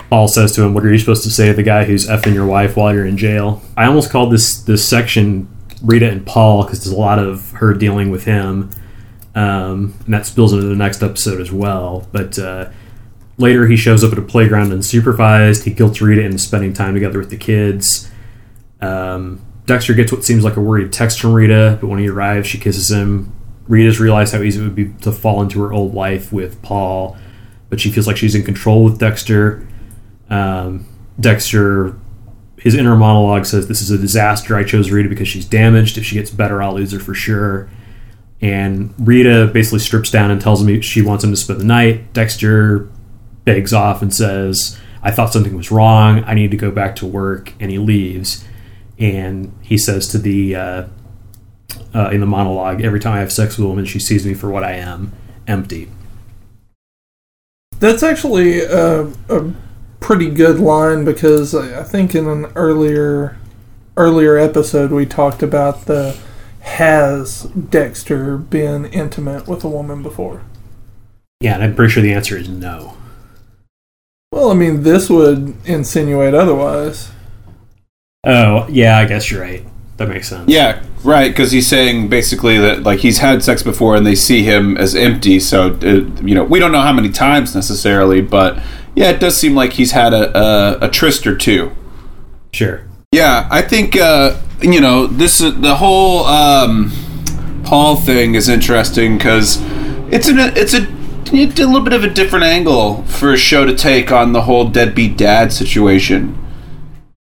Paul 0.09 0.27
says 0.27 0.53
to 0.53 0.63
him, 0.63 0.73
"What 0.73 0.85
are 0.85 0.91
you 0.91 0.97
supposed 0.97 1.23
to 1.23 1.31
say 1.31 1.47
to 1.47 1.53
the 1.53 1.63
guy 1.63 1.85
who's 1.85 2.07
effing 2.07 2.33
your 2.33 2.45
wife 2.45 2.77
while 2.77 2.93
you're 2.93 3.05
in 3.05 3.17
jail?" 3.17 3.61
I 3.75 3.85
almost 3.85 4.11
called 4.11 4.31
this 4.31 4.61
this 4.61 4.87
section 4.87 5.47
Rita 5.83 6.09
and 6.09 6.25
Paul 6.25 6.63
because 6.63 6.83
there's 6.83 6.95
a 6.95 6.99
lot 6.99 7.19
of 7.19 7.51
her 7.53 7.73
dealing 7.73 8.11
with 8.11 8.25
him, 8.25 8.69
um, 9.35 9.95
and 10.05 10.13
that 10.13 10.25
spills 10.25 10.53
into 10.53 10.65
the 10.65 10.75
next 10.75 11.03
episode 11.03 11.41
as 11.41 11.51
well. 11.51 12.07
But 12.11 12.37
uh, 12.37 12.69
later, 13.39 13.67
he 13.67 13.75
shows 13.75 14.03
up 14.03 14.11
at 14.11 14.19
a 14.19 14.23
playground 14.23 14.71
unsupervised. 14.71 15.63
He 15.63 15.71
guilts 15.71 16.01
Rita 16.01 16.21
into 16.21 16.37
spending 16.37 16.73
time 16.73 16.93
together 16.93 17.19
with 17.19 17.29
the 17.29 17.37
kids. 17.37 18.09
Um, 18.81 19.45
Dexter 19.65 19.93
gets 19.93 20.11
what 20.11 20.23
seems 20.23 20.43
like 20.43 20.55
a 20.55 20.61
worried 20.61 20.91
text 20.91 21.19
from 21.19 21.33
Rita, 21.33 21.77
but 21.79 21.87
when 21.87 21.99
he 21.99 22.09
arrives, 22.09 22.47
she 22.47 22.57
kisses 22.57 22.91
him. 22.91 23.33
Rita's 23.67 23.99
realized 23.99 24.33
how 24.33 24.41
easy 24.41 24.59
it 24.59 24.63
would 24.63 24.75
be 24.75 24.93
to 25.01 25.11
fall 25.11 25.41
into 25.41 25.61
her 25.61 25.71
old 25.71 25.93
life 25.93 26.33
with 26.33 26.61
Paul, 26.61 27.17
but 27.69 27.79
she 27.79 27.91
feels 27.91 28.07
like 28.07 28.17
she's 28.17 28.33
in 28.33 28.43
control 28.43 28.83
with 28.83 28.99
Dexter. 28.99 29.67
Um, 30.29 30.87
Dexter 31.19 31.95
his 32.59 32.75
inner 32.75 32.95
monologue 32.95 33.45
says, 33.45 33.67
"This 33.67 33.81
is 33.81 33.89
a 33.91 33.97
disaster. 33.97 34.55
I 34.55 34.63
chose 34.63 34.91
Rita 34.91 35.09
because 35.09 35.27
she's 35.27 35.45
damaged. 35.45 35.97
If 35.97 36.05
she 36.05 36.15
gets 36.15 36.29
better, 36.29 36.61
I'll 36.61 36.75
lose 36.75 36.91
her 36.91 36.99
for 36.99 37.13
sure." 37.13 37.69
And 38.41 38.93
Rita 38.99 39.49
basically 39.53 39.79
strips 39.79 40.11
down 40.11 40.31
and 40.31 40.39
tells 40.41 40.61
him 40.61 40.81
she 40.81 41.01
wants 41.01 41.23
him 41.23 41.31
to 41.31 41.37
spend 41.37 41.59
the 41.59 41.65
night. 41.65 42.13
Dexter 42.13 42.87
begs 43.45 43.73
off 43.73 44.01
and 44.01 44.13
says, 44.13 44.79
"I 45.01 45.11
thought 45.11 45.33
something 45.33 45.55
was 45.55 45.71
wrong. 45.71 46.23
I 46.25 46.33
need 46.33 46.51
to 46.51 46.57
go 46.57 46.71
back 46.71 46.95
to 46.97 47.05
work." 47.05 47.53
And 47.59 47.71
he 47.71 47.77
leaves. 47.77 48.45
And 48.97 49.53
he 49.61 49.77
says 49.77 50.07
to 50.09 50.17
the 50.17 50.55
uh, 50.55 50.83
uh, 51.93 52.09
in 52.11 52.19
the 52.19 52.25
monologue, 52.25 52.81
"Every 52.81 52.99
time 52.99 53.13
I 53.13 53.19
have 53.19 53.31
sex 53.31 53.57
with 53.57 53.65
a 53.65 53.69
woman, 53.69 53.85
she 53.85 53.99
sees 53.99 54.25
me 54.25 54.33
for 54.33 54.49
what 54.49 54.63
I 54.63 54.73
am, 54.73 55.13
empty." 55.47 55.89
That's 57.79 58.03
actually 58.03 58.59
a, 58.61 59.07
a 59.29 59.53
pretty 60.01 60.29
good 60.29 60.59
line 60.59 61.05
because 61.05 61.55
I 61.55 61.79
I 61.79 61.83
think 61.83 62.13
in 62.13 62.27
an 62.27 62.45
earlier 62.55 63.37
earlier 63.95 64.37
episode 64.37 64.91
we 64.91 65.05
talked 65.05 65.43
about 65.43 65.85
the 65.85 66.17
has 66.61 67.43
Dexter 67.43 68.37
been 68.37 68.85
intimate 68.85 69.47
with 69.47 69.63
a 69.63 69.69
woman 69.69 70.03
before? 70.03 70.43
Yeah, 71.41 71.55
and 71.55 71.63
I'm 71.63 71.75
pretty 71.75 71.91
sure 71.91 72.03
the 72.03 72.13
answer 72.13 72.37
is 72.37 72.49
no. 72.49 72.95
Well, 74.39 74.51
I 74.51 74.53
mean, 74.53 74.83
this 74.83 75.09
would 75.09 75.53
insinuate 75.65 76.33
otherwise. 76.33 77.11
Oh, 78.25 78.65
yeah, 78.69 78.97
I 78.97 79.03
guess 79.03 79.29
you're 79.29 79.41
right. 79.41 79.65
That 79.97 80.07
makes 80.07 80.29
sense. 80.29 80.49
Yeah, 80.49 80.81
right. 81.03 81.27
Because 81.29 81.51
he's 81.51 81.67
saying 81.67 82.07
basically 82.07 82.57
that 82.57 82.83
like 82.83 82.99
he's 82.99 83.17
had 83.17 83.43
sex 83.43 83.63
before, 83.63 83.97
and 83.97 84.07
they 84.07 84.15
see 84.15 84.43
him 84.43 84.77
as 84.77 84.95
empty. 84.95 85.41
So 85.41 85.73
uh, 85.83 86.23
you 86.23 86.35
know, 86.35 86.45
we 86.45 86.57
don't 86.57 86.71
know 86.71 86.79
how 86.79 86.93
many 86.93 87.09
times 87.09 87.53
necessarily, 87.53 88.21
but 88.21 88.63
yeah, 88.95 89.09
it 89.09 89.19
does 89.19 89.35
seem 89.35 89.55
like 89.55 89.73
he's 89.73 89.91
had 89.91 90.13
a 90.13 90.37
a, 90.37 90.85
a 90.87 90.89
tryst 90.89 91.27
or 91.27 91.35
two. 91.35 91.75
Sure. 92.53 92.87
Yeah, 93.11 93.45
I 93.51 93.61
think 93.61 93.97
uh, 93.97 94.39
you 94.61 94.79
know 94.79 95.05
this 95.05 95.41
is 95.41 95.59
the 95.59 95.75
whole 95.75 96.23
um, 96.23 96.93
Paul 97.65 97.97
thing 97.97 98.35
is 98.35 98.47
interesting 98.47 99.17
because 99.17 99.57
it's 100.13 100.29
an 100.29 100.39
it's 100.39 100.73
a 100.73 100.98
it's 101.31 101.59
a 101.59 101.65
little 101.65 101.81
bit 101.81 101.93
of 101.93 102.03
a 102.03 102.09
different 102.09 102.45
angle 102.45 103.03
for 103.03 103.33
a 103.33 103.37
show 103.37 103.65
to 103.65 103.75
take 103.75 104.11
on 104.11 104.33
the 104.33 104.41
whole 104.41 104.69
deadbeat 104.69 105.17
dad 105.17 105.51
situation. 105.53 106.37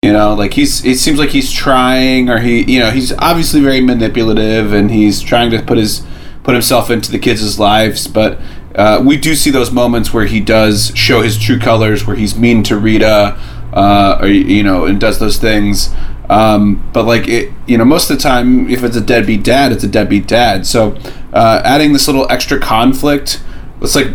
You 0.03 0.13
know, 0.13 0.35
like 0.35 0.55
he's 0.55 0.85
it 0.85 0.99
seems 0.99 1.19
like 1.19 1.31
he's 1.31 1.53
trying, 1.53 2.29
or 2.29 2.39
he 2.39 2.63
you 2.71 2.79
know 2.79 2.91
he's 2.91 3.13
obviously 3.13 3.61
very 3.61 3.81
manipulative, 3.81 4.73
and 4.73 4.91
he's 4.91 5.21
trying 5.21 5.51
to 5.51 5.63
put 5.63 5.79
his 5.79 6.07
put 6.45 6.55
himself 6.55 6.91
into 6.91 7.11
the 7.11 7.19
kids' 7.19 7.59
lives, 7.59 8.07
but. 8.07 8.39
Uh, 8.75 9.03
we 9.03 9.17
do 9.17 9.35
see 9.35 9.49
those 9.49 9.71
moments 9.73 10.13
where 10.13 10.27
he 10.27 10.39
does 10.39 10.93
show 10.95 11.23
his 11.23 11.39
true 11.39 11.59
colors, 11.59 12.07
where 12.07 12.15
he's 12.15 12.37
mean 12.37 12.63
to 12.63 12.77
Rita, 12.77 13.35
uh, 13.73 14.19
or 14.21 14.29
you 14.29 14.63
know, 14.63 14.85
and 14.85 15.01
does 15.01 15.19
those 15.19 15.39
things. 15.39 15.95
Um, 16.29 16.87
but 16.93 17.05
like 17.05 17.29
it, 17.29 17.53
you 17.67 17.79
know, 17.79 17.85
most 17.85 18.11
of 18.11 18.17
the 18.19 18.23
time, 18.23 18.69
if 18.69 18.83
it's 18.83 18.97
a 18.97 19.01
deadbeat 19.01 19.45
dad, 19.45 19.73
it's 19.73 19.85
a 19.85 19.89
deadbeat 19.89 20.27
dad. 20.27 20.67
So 20.67 20.97
uh, 21.33 21.63
adding 21.65 21.93
this 21.93 22.07
little 22.07 22.31
extra 22.31 22.59
conflict, 22.59 23.41
it's 23.81 23.95
like 23.95 24.09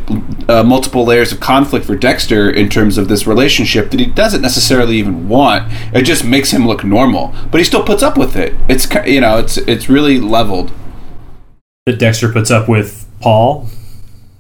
uh, 0.50 0.64
multiple 0.64 1.06
layers 1.06 1.32
of 1.32 1.40
conflict 1.40 1.86
for 1.86 1.96
Dexter 1.96 2.50
in 2.50 2.70
terms 2.70 2.98
of 2.98 3.08
this 3.08 3.28
relationship 3.28 3.92
that 3.92 4.00
he 4.00 4.06
doesn't 4.06 4.42
necessarily 4.42 4.98
even 4.98 5.30
want. 5.30 5.72
It 5.94 6.04
just 6.04 6.26
makes 6.26 6.52
him 6.52 6.68
look 6.68 6.84
normal, 6.84 7.34
but 7.52 7.60
he 7.60 7.64
still 7.64 7.84
puts 7.84 8.02
up 8.02 8.18
with 8.18 8.36
it. 8.36 8.56
It's 8.68 8.88
you 9.06 9.22
know, 9.22 9.38
it's 9.38 9.58
it's 9.58 9.88
really 9.88 10.20
leveled. 10.20 10.72
That 11.86 12.00
Dexter 12.00 12.32
puts 12.32 12.52
up 12.52 12.68
with 12.68 13.08
Paul. 13.22 13.68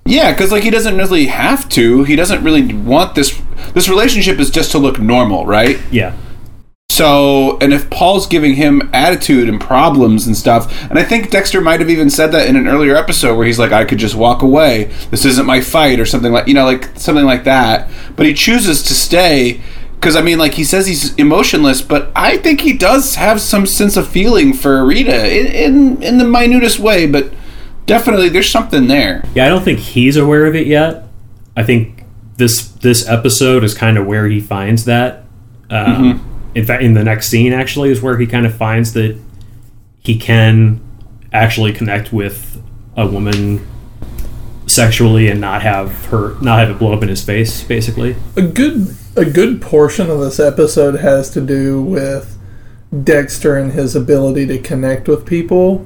Yeah, 0.05 0.31
because 0.31 0.51
like 0.51 0.63
he 0.63 0.71
doesn't 0.71 0.97
really 0.97 1.27
have 1.27 1.69
to. 1.69 2.03
He 2.03 2.15
doesn't 2.15 2.43
really 2.43 2.73
want 2.73 3.15
this. 3.15 3.39
This 3.73 3.87
relationship 3.87 4.39
is 4.39 4.49
just 4.49 4.71
to 4.71 4.79
look 4.79 4.99
normal, 4.99 5.45
right? 5.45 5.79
Yeah. 5.91 6.15
So, 7.01 7.57
and 7.61 7.73
if 7.73 7.89
Paul's 7.89 8.27
giving 8.27 8.53
him 8.53 8.87
attitude 8.93 9.49
and 9.49 9.59
problems 9.59 10.27
and 10.27 10.37
stuff, 10.37 10.83
and 10.83 10.99
I 10.99 11.03
think 11.03 11.31
Dexter 11.31 11.59
might 11.59 11.79
have 11.79 11.89
even 11.89 12.11
said 12.11 12.31
that 12.33 12.47
in 12.47 12.55
an 12.55 12.67
earlier 12.67 12.95
episode 12.95 13.35
where 13.37 13.47
he's 13.47 13.57
like, 13.57 13.71
I 13.71 13.85
could 13.85 13.97
just 13.97 14.13
walk 14.13 14.43
away. 14.43 14.83
This 15.09 15.25
isn't 15.25 15.47
my 15.47 15.61
fight, 15.61 15.99
or 15.99 16.05
something 16.05 16.31
like, 16.31 16.47
you 16.47 16.53
know, 16.53 16.63
like 16.65 16.91
something 16.99 17.25
like 17.25 17.45
that. 17.45 17.89
But 18.15 18.27
he 18.27 18.35
chooses 18.35 18.83
to 18.83 18.93
stay 18.93 19.61
because, 19.95 20.15
I 20.15 20.21
mean, 20.21 20.37
like 20.37 20.53
he 20.53 20.63
says 20.63 20.85
he's 20.85 21.15
emotionless, 21.15 21.81
but 21.81 22.11
I 22.15 22.37
think 22.37 22.61
he 22.61 22.73
does 22.73 23.15
have 23.15 23.41
some 23.41 23.65
sense 23.65 23.97
of 23.97 24.07
feeling 24.07 24.53
for 24.53 24.85
Rita 24.85 25.35
in, 25.35 25.47
in, 25.47 26.03
in 26.03 26.17
the 26.19 26.25
minutest 26.25 26.77
way, 26.77 27.07
but 27.07 27.33
definitely 27.87 28.29
there's 28.29 28.51
something 28.51 28.85
there. 28.85 29.23
Yeah, 29.33 29.47
I 29.47 29.49
don't 29.49 29.63
think 29.63 29.79
he's 29.79 30.17
aware 30.17 30.45
of 30.45 30.53
it 30.53 30.67
yet. 30.67 31.07
I 31.57 31.63
think 31.63 32.03
this 32.37 32.67
this 32.67 33.09
episode 33.09 33.63
is 33.63 33.73
kind 33.73 33.97
of 33.97 34.05
where 34.05 34.27
he 34.27 34.39
finds 34.39 34.85
that. 34.85 35.25
Um, 35.71 36.27
In 36.53 36.65
fact, 36.65 36.83
in 36.83 36.93
the 36.93 37.03
next 37.03 37.29
scene, 37.29 37.53
actually, 37.53 37.91
is 37.91 38.01
where 38.01 38.17
he 38.17 38.27
kind 38.27 38.45
of 38.45 38.53
finds 38.53 38.93
that 38.93 39.17
he 39.99 40.17
can 40.17 40.81
actually 41.31 41.71
connect 41.71 42.11
with 42.11 42.61
a 42.97 43.07
woman 43.07 43.65
sexually 44.67 45.27
and 45.27 45.39
not 45.39 45.61
have 45.61 46.05
her 46.05 46.39
not 46.41 46.59
have 46.59 46.69
it 46.69 46.79
blow 46.79 46.93
up 46.93 47.03
in 47.03 47.09
his 47.09 47.23
face, 47.23 47.63
basically. 47.63 48.15
A 48.35 48.41
good 48.41 48.95
a 49.15 49.25
good 49.25 49.61
portion 49.61 50.09
of 50.09 50.19
this 50.19 50.39
episode 50.39 50.99
has 50.99 51.29
to 51.31 51.41
do 51.41 51.81
with 51.81 52.37
Dexter 53.03 53.57
and 53.57 53.73
his 53.73 53.95
ability 53.95 54.47
to 54.47 54.57
connect 54.59 55.07
with 55.07 55.25
people. 55.25 55.85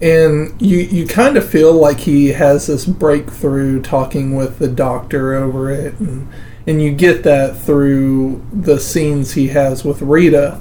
And 0.00 0.60
you 0.60 0.78
you 0.78 1.06
kind 1.06 1.36
of 1.36 1.48
feel 1.48 1.72
like 1.72 2.00
he 2.00 2.28
has 2.28 2.66
this 2.66 2.84
breakthrough 2.84 3.80
talking 3.80 4.36
with 4.36 4.58
the 4.58 4.68
doctor 4.68 5.34
over 5.34 5.70
it 5.70 5.98
and 6.00 6.28
and 6.66 6.80
you 6.80 6.92
get 6.92 7.22
that 7.24 7.56
through 7.56 8.44
the 8.52 8.78
scenes 8.80 9.34
he 9.34 9.48
has 9.48 9.84
with 9.84 10.02
Rita. 10.02 10.60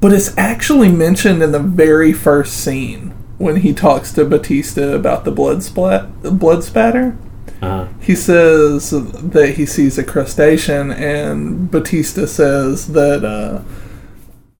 But 0.00 0.12
it's 0.12 0.36
actually 0.36 0.90
mentioned 0.90 1.42
in 1.42 1.52
the 1.52 1.58
very 1.58 2.12
first 2.12 2.54
scene 2.54 3.14
when 3.38 3.56
he 3.56 3.72
talks 3.72 4.12
to 4.12 4.24
Batista 4.24 4.94
about 4.94 5.24
the 5.24 5.30
blood 5.32 5.62
splat 5.62 6.22
the 6.22 6.30
blood 6.30 6.62
spatter 6.62 7.16
Uh, 7.62 7.88
he 8.00 8.14
says 8.14 8.90
that 8.90 9.54
he 9.56 9.64
sees 9.64 9.96
a 9.96 10.04
crustacean, 10.04 10.90
and 10.90 11.70
Batista 11.70 12.26
says 12.26 12.88
that 12.92 13.24
uh, 13.24 13.62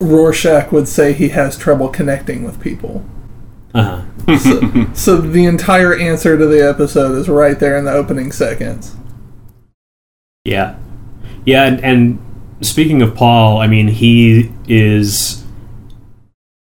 Rorschach 0.01 0.73
would 0.73 0.89
say 0.89 1.13
he 1.13 1.29
has 1.31 1.59
trouble 1.59 1.89
connecting 1.89 2.45
with 2.45 2.61
people. 2.61 3.05
uh 3.75 4.03
So, 4.39 4.87
so 4.95 5.17
the 5.21 5.45
entire 5.45 5.95
answer 5.95 6.39
to 6.39 6.47
the 6.47 6.67
episode 6.67 7.17
is 7.19 7.29
right 7.29 7.59
there 7.59 7.77
in 7.77 7.85
the 7.85 7.93
opening 7.93 8.33
seconds. 8.33 8.97
Yeah, 10.45 10.77
yeah, 11.47 11.65
and, 11.65 11.83
and 11.83 12.19
speaking 12.61 13.03
of 13.03 13.15
Paul, 13.15 13.59
I 13.59 13.67
mean, 13.67 13.89
he 13.89 14.53
is, 14.69 15.45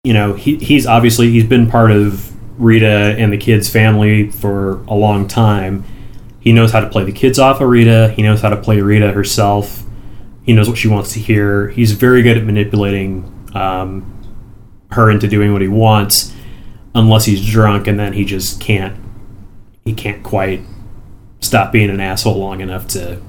you 0.04 0.12
know, 0.12 0.34
he 0.34 0.56
he's 0.58 0.86
obviously 0.86 1.30
he's 1.30 1.46
been 1.46 1.68
part 1.68 1.90
of 1.90 2.32
Rita 2.60 3.16
and 3.18 3.32
the 3.32 3.36
kids' 3.36 3.68
family 3.68 4.30
for 4.30 4.82
a 4.84 4.94
long 4.94 5.28
time. 5.28 5.84
He 6.40 6.52
knows 6.52 6.70
how 6.70 6.80
to 6.80 6.88
play 6.88 7.04
the 7.04 7.12
kids 7.12 7.38
off 7.40 7.60
of 7.60 7.68
Rita. 7.68 8.12
He 8.14 8.22
knows 8.22 8.40
how 8.40 8.50
to 8.50 8.56
play 8.56 8.80
Rita 8.80 9.10
herself. 9.10 9.82
He 10.44 10.52
knows 10.52 10.68
what 10.68 10.78
she 10.78 10.86
wants 10.86 11.12
to 11.14 11.18
hear. 11.18 11.68
He's 11.70 11.92
very 11.92 12.22
good 12.22 12.36
at 12.36 12.44
manipulating 12.44 13.50
um, 13.52 14.12
her 14.92 15.10
into 15.10 15.26
doing 15.26 15.52
what 15.52 15.60
he 15.60 15.66
wants, 15.68 16.32
unless 16.94 17.24
he's 17.24 17.44
drunk, 17.44 17.88
and 17.88 17.98
then 17.98 18.12
he 18.12 18.24
just 18.24 18.60
can't. 18.60 18.96
He 19.84 19.92
can't 19.92 20.22
quite 20.22 20.60
stop 21.40 21.72
being 21.72 21.90
an 21.90 22.00
asshole 22.00 22.38
long 22.38 22.60
enough 22.60 22.86
to 22.88 23.20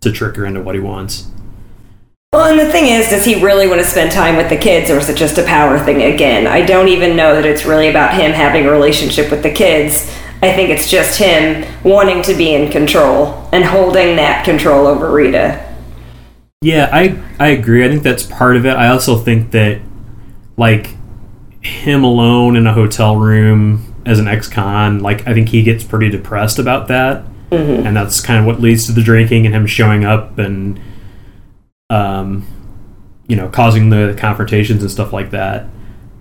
to 0.00 0.12
trick 0.12 0.36
her 0.36 0.46
into 0.46 0.60
what 0.60 0.74
he 0.74 0.80
wants. 0.80 1.28
Well, 2.32 2.50
and 2.50 2.60
the 2.60 2.70
thing 2.70 2.86
is, 2.86 3.08
does 3.08 3.24
he 3.24 3.42
really 3.42 3.66
want 3.66 3.80
to 3.80 3.86
spend 3.86 4.12
time 4.12 4.36
with 4.36 4.50
the 4.50 4.56
kids, 4.56 4.90
or 4.90 4.98
is 4.98 5.08
it 5.08 5.16
just 5.16 5.38
a 5.38 5.44
power 5.44 5.78
thing 5.78 6.02
again? 6.02 6.46
I 6.46 6.60
don't 6.64 6.88
even 6.88 7.16
know 7.16 7.34
that 7.34 7.46
it's 7.46 7.64
really 7.64 7.88
about 7.88 8.20
him 8.20 8.32
having 8.32 8.66
a 8.66 8.70
relationship 8.70 9.30
with 9.30 9.42
the 9.42 9.50
kids. 9.50 10.14
I 10.42 10.52
think 10.52 10.68
it's 10.68 10.90
just 10.90 11.18
him 11.18 11.66
wanting 11.82 12.22
to 12.24 12.34
be 12.34 12.54
in 12.54 12.70
control 12.70 13.48
and 13.50 13.64
holding 13.64 14.16
that 14.16 14.44
control 14.44 14.86
over 14.86 15.10
Rita. 15.10 15.74
Yeah, 16.60 16.90
I 16.92 17.18
I 17.40 17.48
agree. 17.48 17.84
I 17.84 17.88
think 17.88 18.02
that's 18.02 18.24
part 18.24 18.56
of 18.56 18.66
it. 18.66 18.76
I 18.76 18.88
also 18.88 19.16
think 19.16 19.52
that 19.52 19.80
like 20.56 20.96
him 21.60 22.04
alone 22.04 22.56
in 22.56 22.66
a 22.66 22.72
hotel 22.72 23.16
room 23.16 23.94
as 24.04 24.18
an 24.18 24.28
ex-con, 24.28 25.00
like 25.00 25.26
I 25.26 25.34
think 25.34 25.48
he 25.48 25.62
gets 25.62 25.82
pretty 25.82 26.10
depressed 26.10 26.58
about 26.58 26.88
that, 26.88 27.24
and 27.50 27.96
that's 27.96 28.20
kind 28.20 28.38
of 28.40 28.46
what 28.46 28.60
leads 28.60 28.86
to 28.86 28.92
the 28.92 29.02
drinking 29.02 29.46
and 29.46 29.54
him 29.54 29.66
showing 29.66 30.04
up 30.04 30.38
and 30.38 30.80
um, 31.90 32.46
you 33.28 33.36
know, 33.36 33.48
causing 33.48 33.90
the 33.90 34.14
confrontations 34.18 34.82
and 34.82 34.90
stuff 34.90 35.12
like 35.12 35.30
that. 35.30 35.66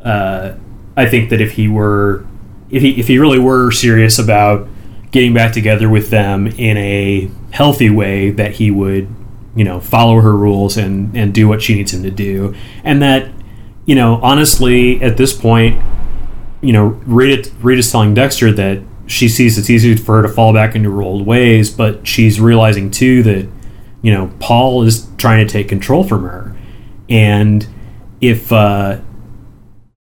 Uh, 0.03 0.53
I 0.95 1.07
think 1.07 1.29
that 1.29 1.41
if 1.41 1.53
he 1.53 1.67
were, 1.67 2.25
if 2.69 2.81
he 2.81 2.99
if 2.99 3.07
he 3.07 3.17
really 3.17 3.39
were 3.39 3.71
serious 3.71 4.19
about 4.19 4.67
getting 5.11 5.33
back 5.33 5.53
together 5.53 5.89
with 5.89 6.09
them 6.09 6.47
in 6.47 6.77
a 6.77 7.29
healthy 7.51 7.89
way, 7.89 8.29
that 8.31 8.53
he 8.53 8.71
would, 8.71 9.07
you 9.55 9.63
know, 9.63 9.79
follow 9.79 10.19
her 10.21 10.35
rules 10.35 10.77
and 10.77 11.15
and 11.17 11.33
do 11.33 11.47
what 11.47 11.61
she 11.61 11.75
needs 11.75 11.93
him 11.93 12.03
to 12.03 12.11
do, 12.11 12.53
and 12.83 13.01
that, 13.01 13.29
you 13.85 13.95
know, 13.95 14.19
honestly, 14.21 15.01
at 15.01 15.17
this 15.17 15.33
point, 15.33 15.81
you 16.61 16.73
know, 16.73 16.87
Rita 17.05 17.49
Rita's 17.61 17.91
telling 17.91 18.13
Dexter 18.13 18.51
that 18.53 18.81
she 19.07 19.29
sees 19.29 19.57
it's 19.57 19.69
easy 19.69 19.95
for 19.95 20.17
her 20.17 20.21
to 20.21 20.29
fall 20.29 20.53
back 20.53 20.75
into 20.75 20.91
her 20.91 21.01
old 21.01 21.25
ways, 21.25 21.69
but 21.71 22.05
she's 22.05 22.39
realizing 22.39 22.91
too 22.91 23.23
that, 23.23 23.47
you 24.01 24.13
know, 24.13 24.31
Paul 24.39 24.83
is 24.83 25.07
trying 25.17 25.45
to 25.45 25.51
take 25.51 25.69
control 25.69 26.03
from 26.03 26.23
her, 26.23 26.55
and 27.09 27.67
if 28.21 28.51
uh, 28.51 28.99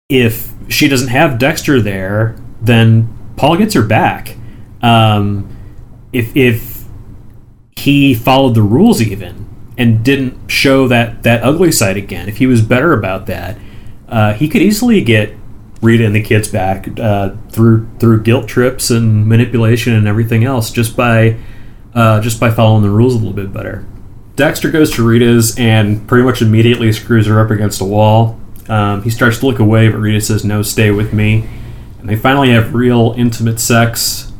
if 0.10 0.54
she 0.70 0.88
doesn't 0.88 1.10
have 1.10 1.38
Dexter 1.38 1.82
there, 1.82 2.36
then 2.62 3.10
Paul 3.36 3.58
gets 3.58 3.74
her 3.74 3.84
back. 3.84 4.38
Um, 4.82 5.56
if 6.14 6.36
if 6.36 6.86
he 7.76 8.14
followed 8.14 8.56
the 8.56 8.62
rules 8.62 9.02
even 9.02 9.46
and 9.78 10.04
didn't 10.04 10.50
show 10.50 10.88
that 10.88 11.24
that 11.24 11.44
ugly 11.44 11.72
side 11.72 11.98
again, 11.98 12.30
if 12.30 12.38
he 12.38 12.48
was 12.48 12.62
better 12.62 12.94
about 12.94 13.26
that, 13.26 13.58
uh, 14.08 14.34
he 14.34 14.48
could 14.48 14.62
easily 14.62 15.02
get 15.02 15.34
Rita 15.82 16.06
and 16.06 16.16
the 16.16 16.24
kids 16.24 16.48
back 16.48 16.88
uh, 17.00 17.36
through 17.50 17.88
through 18.00 18.24
guilt 18.24 18.48
trips 18.48 18.90
and 18.90 19.28
manipulation 19.28 19.94
and 19.94 20.08
everything 20.08 20.44
else 20.44 20.72
just 20.72 20.96
by 20.96 21.38
uh, 21.94 22.22
just 22.22 22.40
by 22.40 22.50
following 22.52 22.84
the 22.84 22.90
rules 22.90 23.14
a 23.14 23.18
little 23.18 23.34
bit 23.34 23.54
better. 23.54 23.86
Dexter 24.36 24.70
goes 24.72 24.92
to 24.96 25.08
Rita's 25.08 25.56
and 25.58 26.08
pretty 26.08 26.24
much 26.26 26.42
immediately 26.42 26.92
screws 26.92 27.28
her 27.28 27.40
up 27.40 27.52
against 27.52 27.80
a 27.82 27.86
wall. 27.86 28.40
Um, 28.68 29.04
he 29.04 29.10
starts 29.10 29.40
to 29.40 29.46
look 29.46 29.60
away, 29.60 29.90
but 29.90 30.00
Rita 30.00 30.22
says, 30.22 30.44
"No, 30.44 30.62
stay 30.62 30.92
with 30.92 31.14
me." 31.14 31.48
And 32.00 32.10
they 32.10 32.16
finally 32.16 32.52
have 32.52 32.74
real 32.74 33.14
intimate 33.18 33.60
sex, 33.60 34.32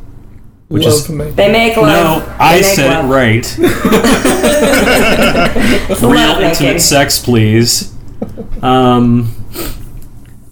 which 0.68 0.84
Love 0.84 0.92
is 0.94 1.08
me. 1.08 1.30
They 1.30 1.50
make 1.50 1.76
love. 1.76 1.86
no, 1.86 2.26
love. 2.26 2.36
I 2.40 2.60
said 2.60 2.90
love. 2.90 3.04
it 3.04 3.08
right. 3.08 3.58
real 6.02 6.38
intimate 6.40 6.80
sex, 6.80 7.24
please. 7.24 7.92
Um, 8.62 9.32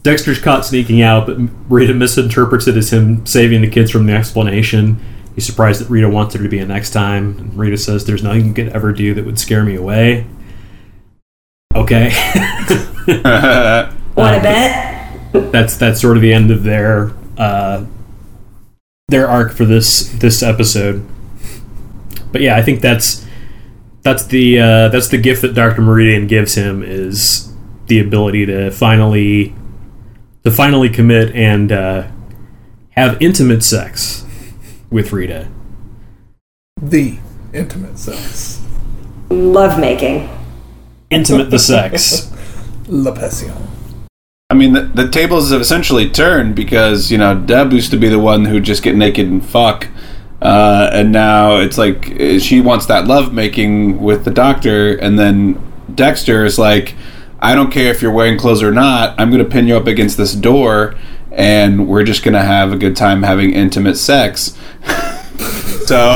Dexter's 0.04 0.38
caught 0.38 0.66
sneaking 0.66 1.00
out, 1.00 1.26
but 1.26 1.38
Rita 1.70 1.94
misinterprets 1.94 2.68
it 2.68 2.76
as 2.76 2.92
him 2.92 3.24
saving 3.24 3.62
the 3.62 3.70
kids 3.70 3.90
from 3.90 4.04
the 4.04 4.12
explanation. 4.12 5.00
He's 5.34 5.46
surprised 5.46 5.80
that 5.80 5.88
Rita 5.88 6.10
wants 6.10 6.34
there 6.34 6.42
to 6.42 6.48
be 6.48 6.58
a 6.58 6.66
next 6.66 6.90
time. 6.90 7.38
And 7.38 7.58
Rita 7.58 7.78
says, 7.78 8.04
"There's 8.04 8.22
nothing 8.22 8.44
you 8.44 8.52
could 8.52 8.68
ever 8.68 8.92
do 8.92 9.14
that 9.14 9.24
would 9.24 9.38
scare 9.38 9.64
me 9.64 9.74
away." 9.74 10.26
Okay, 11.74 12.12
Want 14.14 14.36
to 14.36 14.42
bet? 14.42 15.50
that's 15.50 15.76
that's 15.78 16.00
sort 16.02 16.18
of 16.18 16.22
the 16.22 16.34
end 16.34 16.50
of 16.50 16.64
their 16.64 17.12
uh, 17.38 17.86
their 19.08 19.26
arc 19.26 19.52
for 19.52 19.64
this 19.64 20.10
this 20.10 20.42
episode. 20.42 21.04
But 22.30 22.42
yeah, 22.42 22.56
I 22.56 22.62
think 22.62 22.82
that's 22.82 23.26
that's 24.02 24.26
the 24.26 24.60
uh, 24.60 24.88
that's 24.88 25.08
the 25.08 25.18
gift 25.18 25.40
that 25.42 25.54
Doctor 25.54 25.80
Meridian 25.80 26.26
gives 26.26 26.56
him 26.56 26.82
is 26.82 27.50
the 27.86 28.00
ability 28.00 28.44
to 28.46 28.70
finally 28.70 29.54
to 30.44 30.50
finally 30.50 30.90
commit 30.90 31.34
and 31.34 31.72
uh, 31.72 32.08
have 32.90 33.20
intimate 33.20 33.62
sex 33.64 34.26
with 34.90 35.12
Rita. 35.12 35.48
The 36.80 37.18
intimate 37.52 37.98
sex. 37.98 38.62
Love 39.30 39.80
making. 39.80 40.28
Intimate 41.10 41.50
the 41.50 41.58
sex. 41.58 42.30
La 42.88 43.14
passion. 43.14 43.52
I 44.50 44.54
mean, 44.54 44.74
the, 44.74 44.82
the 44.82 45.08
tables 45.08 45.50
have 45.50 45.62
essentially 45.62 46.10
turned 46.10 46.54
because 46.54 47.10
you 47.10 47.16
know 47.16 47.34
Deb 47.34 47.72
used 47.72 47.90
to 47.92 47.96
be 47.96 48.08
the 48.08 48.18
one 48.18 48.44
who'd 48.44 48.64
just 48.64 48.82
get 48.82 48.94
naked 48.94 49.26
and 49.26 49.44
fuck, 49.44 49.88
uh, 50.42 50.90
and 50.92 51.10
now 51.10 51.56
it's 51.56 51.78
like 51.78 52.20
uh, 52.20 52.38
she 52.38 52.60
wants 52.60 52.86
that 52.86 53.06
love 53.06 53.32
making 53.32 54.00
with 54.02 54.24
the 54.24 54.30
doctor, 54.30 54.96
and 54.96 55.18
then 55.18 55.60
Dexter 55.94 56.44
is 56.44 56.58
like, 56.58 56.94
I 57.44 57.54
don't 57.54 57.70
care 57.70 57.90
if 57.90 58.00
you're 58.00 58.10
wearing 58.10 58.38
clothes 58.38 58.62
or 58.62 58.72
not. 58.72 59.20
I'm 59.20 59.30
going 59.30 59.44
to 59.44 59.48
pin 59.48 59.68
you 59.68 59.76
up 59.76 59.86
against 59.86 60.16
this 60.16 60.34
door, 60.34 60.94
and 61.30 61.86
we're 61.86 62.02
just 62.02 62.24
going 62.24 62.32
to 62.32 62.42
have 62.42 62.72
a 62.72 62.76
good 62.76 62.96
time 62.96 63.22
having 63.22 63.52
intimate 63.52 63.96
sex. 63.96 64.56
So, 65.84 66.14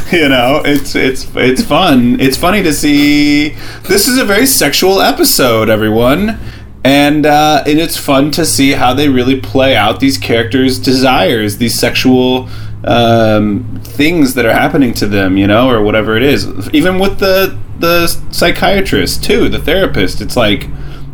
you 0.12 0.26
know, 0.30 0.62
it's 0.64 0.94
it's 0.94 1.28
it's 1.34 1.62
fun. 1.62 2.18
It's 2.18 2.38
funny 2.38 2.62
to 2.62 2.72
see. 2.72 3.50
This 3.82 4.08
is 4.08 4.16
a 4.16 4.24
very 4.24 4.46
sexual 4.46 5.02
episode, 5.02 5.68
everyone, 5.68 6.38
and 6.82 7.26
uh, 7.26 7.62
and 7.66 7.78
it's 7.78 7.98
fun 7.98 8.30
to 8.30 8.46
see 8.46 8.70
how 8.70 8.94
they 8.94 9.10
really 9.10 9.38
play 9.38 9.76
out 9.76 10.00
these 10.00 10.16
characters' 10.16 10.78
desires, 10.78 11.58
these 11.58 11.78
sexual 11.78 12.48
um, 12.84 13.80
things 13.84 14.34
that 14.34 14.44
are 14.44 14.52
happening 14.52 14.92
to 14.94 15.06
them, 15.06 15.36
you 15.36 15.46
know, 15.46 15.68
or 15.68 15.82
whatever 15.82 16.16
it 16.16 16.22
is. 16.22 16.46
Even 16.70 16.98
with 16.98 17.18
the 17.18 17.58
the 17.78 18.06
psychiatrist 18.30 19.24
too, 19.24 19.48
the 19.48 19.58
therapist. 19.58 20.20
It's 20.20 20.36
like 20.36 20.68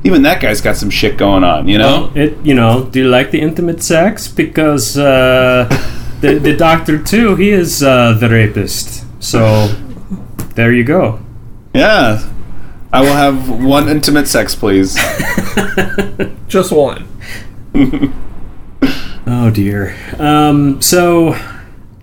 even 0.04 0.22
that 0.22 0.40
guy's 0.40 0.60
got 0.60 0.76
some 0.76 0.90
shit 0.90 1.16
going 1.16 1.44
on, 1.44 1.68
you 1.68 1.78
know. 1.78 2.12
It 2.14 2.36
you 2.44 2.54
know, 2.54 2.84
do 2.84 3.00
you 3.00 3.08
like 3.08 3.30
the 3.30 3.40
intimate 3.40 3.82
sex? 3.82 4.28
Because 4.28 4.96
uh, 4.96 5.68
the 6.20 6.38
the 6.38 6.56
doctor 6.56 7.02
too, 7.02 7.36
he 7.36 7.50
is 7.50 7.82
uh, 7.82 8.14
the 8.14 8.28
rapist. 8.28 9.04
So 9.22 9.66
there 10.54 10.72
you 10.72 10.84
go. 10.84 11.20
Yeah. 11.74 12.28
I 12.90 13.02
will 13.02 13.12
have 13.12 13.50
one 13.50 13.86
intimate 13.90 14.26
sex, 14.28 14.54
please. 14.54 14.94
Just 16.48 16.72
one. 16.72 17.06
Oh 19.30 19.50
dear. 19.50 19.94
Um, 20.18 20.80
so 20.80 21.34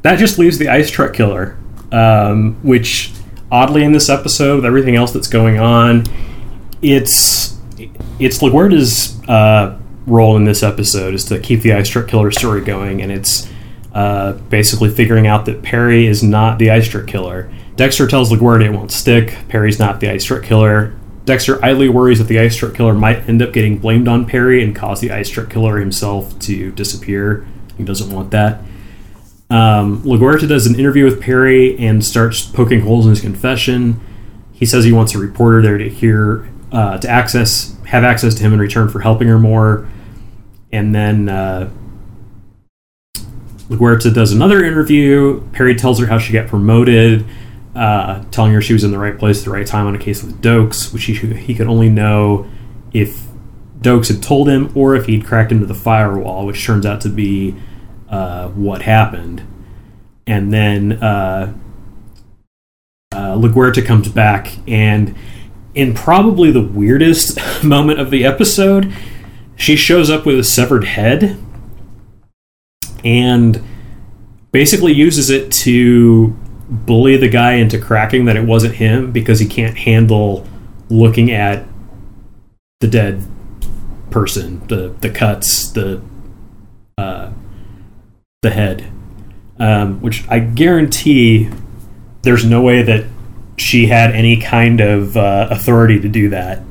that 0.05 0.19
just 0.19 0.37
leaves 0.37 0.59
the 0.59 0.69
ice 0.69 0.91
truck 0.91 1.13
killer, 1.13 1.57
um, 1.91 2.55
which 2.61 3.11
oddly 3.51 3.83
in 3.83 3.91
this 3.91 4.07
episode 4.07 4.57
with 4.57 4.65
everything 4.65 4.95
else 4.95 5.11
that's 5.11 5.27
going 5.27 5.57
on, 5.57 6.05
it's 6.83 7.57
it's 8.19 8.37
LaGuerta's 8.37 9.19
uh, 9.27 9.79
role 10.05 10.37
in 10.37 10.45
this 10.45 10.61
episode 10.61 11.15
is 11.15 11.25
to 11.25 11.39
keep 11.39 11.61
the 11.61 11.73
ice 11.73 11.89
truck 11.89 12.07
killer 12.07 12.29
story 12.29 12.61
going, 12.61 13.01
and 13.01 13.11
it's 13.11 13.51
uh, 13.93 14.33
basically 14.49 14.89
figuring 14.89 15.25
out 15.25 15.45
that 15.45 15.63
Perry 15.63 16.05
is 16.05 16.21
not 16.21 16.59
the 16.59 16.69
ice 16.69 16.87
truck 16.87 17.07
killer. 17.07 17.51
Dexter 17.75 18.05
tells 18.05 18.31
LaGuardia 18.31 18.65
it 18.65 18.71
won't 18.73 18.91
stick. 18.91 19.35
Perry's 19.49 19.79
not 19.79 19.99
the 19.99 20.09
ice 20.09 20.23
truck 20.23 20.43
killer. 20.43 20.93
Dexter 21.25 21.63
idly 21.65 21.89
worries 21.89 22.19
that 22.19 22.25
the 22.25 22.39
ice 22.39 22.55
truck 22.55 22.75
killer 22.75 22.93
might 22.93 23.27
end 23.27 23.41
up 23.41 23.51
getting 23.51 23.79
blamed 23.79 24.07
on 24.07 24.27
Perry 24.27 24.63
and 24.63 24.75
cause 24.75 25.01
the 25.01 25.11
ice 25.11 25.29
truck 25.29 25.49
killer 25.49 25.79
himself 25.79 26.37
to 26.41 26.71
disappear. 26.73 27.47
He 27.75 27.83
doesn't 27.83 28.11
want 28.11 28.29
that. 28.29 28.61
Um, 29.55 30.01
does 30.03 30.67
an 30.67 30.77
interview 30.77 31.05
with 31.05 31.21
Perry 31.21 31.77
and 31.77 32.03
starts 32.03 32.45
poking 32.45 32.81
holes 32.81 33.05
in 33.05 33.11
his 33.11 33.21
confession. 33.21 34.01
He 34.51 34.65
says 34.65 34.83
he 34.83 34.91
wants 34.91 35.15
a 35.15 35.17
reporter 35.17 35.61
there 35.61 35.77
to 35.77 35.87
hear, 35.87 36.49
uh, 36.73 36.97
to 36.97 37.07
access, 37.07 37.73
have 37.85 38.03
access 38.03 38.35
to 38.35 38.43
him 38.43 38.51
in 38.51 38.59
return 38.59 38.89
for 38.89 38.99
helping 38.99 39.29
her 39.29 39.39
more. 39.39 39.87
And 40.73 40.93
then 40.93 41.29
uh, 41.29 41.69
does 44.13 44.33
another 44.33 44.61
interview. 44.65 45.41
Perry 45.53 45.75
tells 45.75 45.99
her 45.99 46.05
how 46.05 46.17
she 46.17 46.33
got 46.33 46.47
promoted, 46.47 47.25
uh, 47.75 48.25
telling 48.31 48.51
her 48.51 48.61
she 48.61 48.73
was 48.73 48.83
in 48.83 48.91
the 48.91 48.99
right 48.99 49.17
place 49.17 49.39
at 49.39 49.45
the 49.45 49.51
right 49.51 49.65
time 49.65 49.87
on 49.87 49.95
a 49.95 49.99
case 49.99 50.21
with 50.21 50.41
Doakes, 50.41 50.93
which 50.93 51.05
he, 51.05 51.13
he 51.13 51.55
could 51.55 51.67
only 51.67 51.89
know 51.89 52.45
if 52.91 53.23
Doakes 53.79 54.09
had 54.09 54.21
told 54.21 54.49
him 54.49 54.69
or 54.75 54.97
if 54.97 55.05
he'd 55.05 55.25
cracked 55.25 55.53
into 55.53 55.65
the 55.65 55.73
firewall, 55.73 56.45
which 56.45 56.65
turns 56.65 56.85
out 56.85 56.99
to 57.01 57.09
be 57.09 57.55
uh, 58.09 58.49
what 58.49 58.81
happened. 58.83 59.45
And 60.27 60.51
then 60.51 60.93
uh, 60.93 61.53
uh, 63.13 63.35
LaGuerta 63.35 63.85
comes 63.85 64.07
back, 64.09 64.57
and 64.67 65.15
in 65.73 65.93
probably 65.93 66.51
the 66.51 66.61
weirdest 66.61 67.37
moment 67.63 67.99
of 67.99 68.09
the 68.09 68.25
episode, 68.25 68.93
she 69.55 69.75
shows 69.75 70.09
up 70.09 70.25
with 70.25 70.39
a 70.39 70.43
severed 70.43 70.83
head 70.83 71.37
and 73.03 73.63
basically 74.51 74.93
uses 74.93 75.29
it 75.29 75.51
to 75.51 76.35
bully 76.67 77.15
the 77.17 77.29
guy 77.29 77.53
into 77.53 77.79
cracking 77.79 78.25
that 78.25 78.35
it 78.35 78.43
wasn't 78.45 78.75
him 78.75 79.11
because 79.11 79.39
he 79.39 79.45
can't 79.45 79.77
handle 79.77 80.45
looking 80.89 81.31
at 81.31 81.65
the 82.79 82.87
dead 82.87 83.23
person, 84.09 84.65
the 84.67 84.95
the 85.01 85.09
cuts, 85.09 85.69
the 85.71 86.01
uh, 86.97 87.31
the 88.45 88.51
head, 88.51 88.85
um, 89.59 89.99
which 90.01 90.23
I 90.29 90.39
guarantee 90.39 91.49
there's 92.21 92.45
no 92.45 92.61
way 92.61 92.81
that 92.83 93.05
she 93.57 93.87
had 93.87 94.11
any 94.11 94.37
kind 94.37 94.79
of 94.81 95.17
uh, 95.17 95.47
authority 95.49 95.99
to 95.99 96.07
do 96.07 96.29
that. 96.29 96.61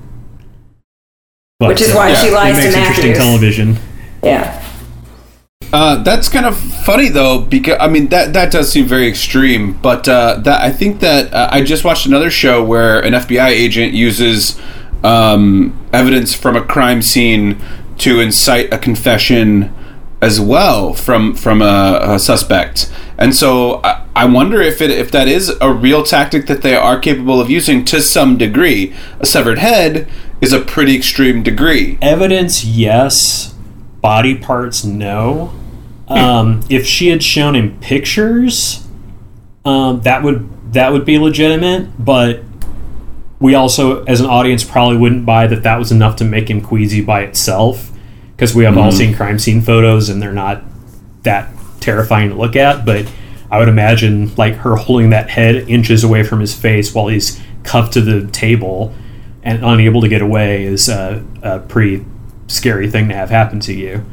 But, 1.59 1.69
Which 1.69 1.81
is 1.83 1.95
why 1.95 2.11
Yeah, 2.11 2.21
she 2.21 2.29
it 2.29 2.33
lies 2.33 2.57
to 2.57 2.63
makes 2.63 2.75
interesting 2.77 3.11
Matthews. 3.11 3.25
television. 3.25 3.77
Yeah. 4.23 4.61
Uh, 5.73 6.03
that's 6.03 6.29
kind 6.29 6.47
of 6.47 6.57
funny 6.57 7.09
though, 7.09 7.41
because 7.41 7.77
I 7.81 7.89
mean 7.89 8.09
that 8.09 8.33
that 8.35 8.53
does 8.53 8.71
seem 8.71 8.87
very 8.87 9.09
extreme. 9.09 9.73
But 9.81 10.09
uh, 10.09 10.37
that 10.45 10.61
I 10.61 10.71
think 10.71 11.01
that 11.01 11.33
uh, 11.33 11.49
I 11.51 11.63
just 11.63 11.85
watched 11.85 12.07
another 12.07 12.31
show 12.31 12.63
where 12.65 13.01
an 13.01 13.13
FBI 13.15 13.49
agent 13.49 13.93
uses 13.93 14.61
um, 15.03 15.77
evidence 15.93 16.35
from 16.35 16.55
a 16.57 16.65
crime 16.65 17.03
scene 17.03 17.61
to 17.99 18.21
incite 18.21 18.73
a 18.73 18.79
confession 18.79 19.73
as 20.25 20.41
well 20.41 20.95
from 20.95 21.35
from 21.35 21.61
a, 21.61 21.99
a 22.01 22.19
suspect. 22.19 22.91
And 23.19 23.35
so 23.35 23.83
I, 23.85 24.07
I 24.17 24.25
wonder 24.25 24.61
if 24.63 24.81
it 24.81 24.91
if 24.91 25.11
that 25.11 25.29
is 25.29 25.51
a 25.61 25.71
real 25.71 26.03
tactic 26.03 26.47
that 26.47 26.63
they 26.63 26.75
are 26.75 26.99
capable 26.99 27.43
of 27.43 27.51
using 27.51 27.85
to 27.87 28.01
some 28.01 28.39
degree. 28.39 28.95
A 29.21 29.27
severed 29.27 29.59
head 29.59 30.09
is 30.41 30.55
a 30.55 30.61
pretty 30.61 30.97
extreme 30.97 31.43
degree. 31.43 31.99
Evidence, 32.01 32.65
yes. 32.65 33.55
Body 34.01 34.35
parts, 34.35 34.83
no. 34.85 35.53
Um, 36.09 36.63
if 36.69 36.87
she 36.87 37.09
had 37.09 37.23
shown 37.23 37.55
him 37.55 37.79
pictures, 37.81 38.87
um, 39.65 40.01
that 40.03 40.23
would 40.23 40.73
that 40.73 40.91
would 40.91 41.05
be 41.05 41.19
legitimate, 41.19 42.03
but 42.03 42.43
we 43.41 43.55
also, 43.55 44.05
as 44.05 44.21
an 44.21 44.27
audience, 44.27 44.65
probably 44.65 44.97
wouldn't 44.97 45.27
buy 45.27 45.47
that 45.47 45.63
that 45.65 45.79
was 45.79 45.93
enough 45.93 46.17
to 46.17 46.25
make 46.25 46.49
him 46.49 46.63
queasy 46.63 47.03
by 47.03 47.21
itself 47.21 47.91
because 48.37 48.55
we 48.55 48.65
have 48.65 48.77
all 48.77 48.89
mm-hmm. 48.89 48.99
seen 48.99 49.15
crime 49.15 49.39
scene 49.39 49.61
photos 49.61 50.09
and 50.09 50.21
they're 50.21 50.33
not 50.33 50.63
that 51.23 51.49
terrifying 51.81 52.31
to 52.31 52.35
look 52.35 52.57
at. 52.57 52.85
But 52.85 53.11
I 53.51 53.59
would 53.59 53.69
imagine 53.69 54.35
like 54.37 54.55
her 54.57 54.77
holding 54.77 55.11
that 55.11 55.31
head 55.31 55.69
inches 55.69 56.05
away 56.05 56.25
from 56.25 56.41
his 56.41 56.55
face 56.55 56.95
while 56.95 57.09
he's 57.09 57.41
cuffed 57.63 57.95
to 57.95 58.01
the 58.01 58.27
table 58.31 58.95
and 59.43 59.65
unable 59.65 60.01
to 60.01 60.09
get 60.09 60.23
away 60.23 60.65
is 60.65 60.89
a, 60.89 61.25
a 61.43 61.61
pretty 61.61 62.05
scary 62.47 62.91
thing 62.91 63.09
to 63.09 63.15
have 63.15 63.31
happen 63.31 63.61
to 63.61 63.73
you. 63.73 64.05